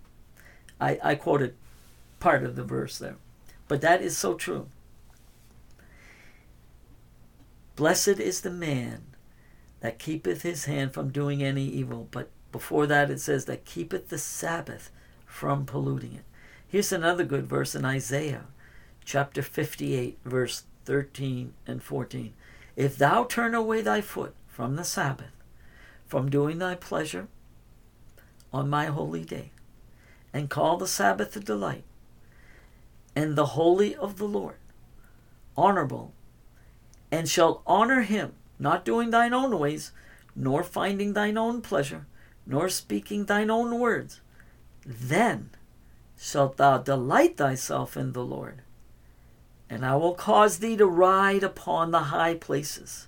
I, 0.80 0.98
I 1.04 1.16
quoted 1.16 1.56
part 2.22 2.42
of 2.42 2.56
the 2.56 2.64
verse 2.64 2.98
there. 2.98 3.18
But 3.68 3.82
that 3.82 4.02
is 4.02 4.18
so 4.18 4.36
true. 4.36 4.70
Blessed 7.76 8.18
is 8.18 8.40
the 8.40 8.50
man 8.50 9.02
that 9.82 10.00
keepeth 10.00 10.44
his 10.44 10.66
hand 10.66 10.94
from 10.94 11.12
doing 11.12 11.44
any 11.44 11.66
evil. 11.66 12.08
But 12.12 12.30
before 12.54 12.88
that, 12.88 13.12
it 13.12 13.20
says 13.20 13.44
that 13.44 13.66
keepeth 13.66 14.08
the 14.08 14.18
Sabbath 14.18 14.90
from 15.26 15.66
polluting 15.66 16.14
it. 16.14 16.24
Here's 16.66 16.94
another 16.94 17.26
good 17.26 17.46
verse 17.46 17.76
in 17.76 17.84
Isaiah 17.84 18.46
chapter 19.04 19.42
58, 19.42 20.18
verse 20.24 20.64
13 20.86 21.54
and 21.68 21.84
14. 21.84 22.34
If 22.78 22.98
thou 22.98 23.26
turn 23.26 23.54
away 23.54 23.82
thy 23.82 24.00
foot 24.00 24.34
from 24.60 24.76
the 24.76 24.84
Sabbath, 24.84 25.32
from 26.06 26.30
doing 26.30 26.58
thy 26.60 26.76
pleasure 26.76 27.30
on 28.52 28.70
my 28.70 28.88
holy 28.88 29.24
day, 29.24 29.52
and 30.34 30.50
call 30.50 30.76
the 30.76 30.86
Sabbath 30.86 31.34
a 31.38 31.40
delight, 31.40 31.86
and 33.16 33.38
the 33.38 33.56
holy 33.56 33.96
of 33.96 34.18
the 34.18 34.28
Lord, 34.28 34.58
honorable, 35.56 36.12
and 37.10 37.30
shalt 37.30 37.64
honor 37.66 38.02
him, 38.02 38.34
not 38.60 38.84
doing 38.84 39.12
thine 39.12 39.34
own 39.34 39.58
ways, 39.58 39.94
nor 40.36 40.62
finding 40.62 41.14
thine 41.14 41.38
own 41.38 41.62
pleasure, 41.62 42.06
nor 42.46 42.68
speaking 42.68 43.28
thine 43.28 43.50
own 43.50 43.80
words, 43.80 44.20
then 44.86 45.52
shalt 46.18 46.58
thou 46.58 46.80
delight 46.80 47.38
thyself 47.38 47.96
in 47.96 48.12
the 48.12 48.26
Lord. 48.26 48.62
And 49.70 49.86
I 49.86 49.96
will 49.96 50.16
cause 50.16 50.60
thee 50.60 50.76
to 50.76 50.86
ride 50.86 51.44
upon 51.44 51.92
the 51.92 52.12
high 52.12 52.36
places, 52.36 53.08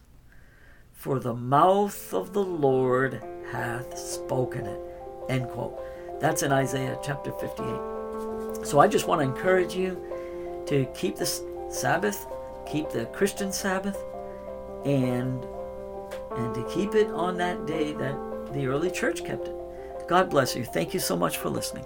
for 1.02 1.18
the 1.18 1.34
mouth 1.34 2.14
of 2.14 2.32
the 2.32 2.44
Lord 2.44 3.24
hath 3.52 3.98
spoken 3.98 4.68
it. 4.68 4.80
End 5.30 5.50
quote. 5.50 5.82
That's 6.20 6.44
in 6.44 6.52
Isaiah 6.52 6.96
chapter 7.04 7.32
58. 7.32 8.68
So 8.68 8.80
I 8.80 8.88
just 8.88 9.08
want 9.08 9.20
to 9.20 9.26
encourage 9.26 9.76
you 9.76 10.00
to 10.68 10.86
keep 10.94 11.16
the 11.16 11.26
Sabbath, 11.72 12.28
keep 12.72 12.92
the 12.92 13.06
Christian 13.08 13.52
Sabbath, 13.52 13.98
and 14.86 15.44
and 16.38 16.54
to 16.54 16.64
keep 16.72 16.94
it 16.94 17.08
on 17.08 17.36
that 17.38 17.66
day 17.66 17.94
that 17.94 18.54
the 18.54 18.68
early 18.68 18.92
church 18.92 19.26
kept 19.26 19.48
it. 19.48 19.56
God 20.08 20.30
bless 20.30 20.56
you. 20.56 20.64
Thank 20.64 20.94
you 20.94 21.00
so 21.00 21.18
much 21.18 21.38
for 21.38 21.50
listening. 21.50 21.86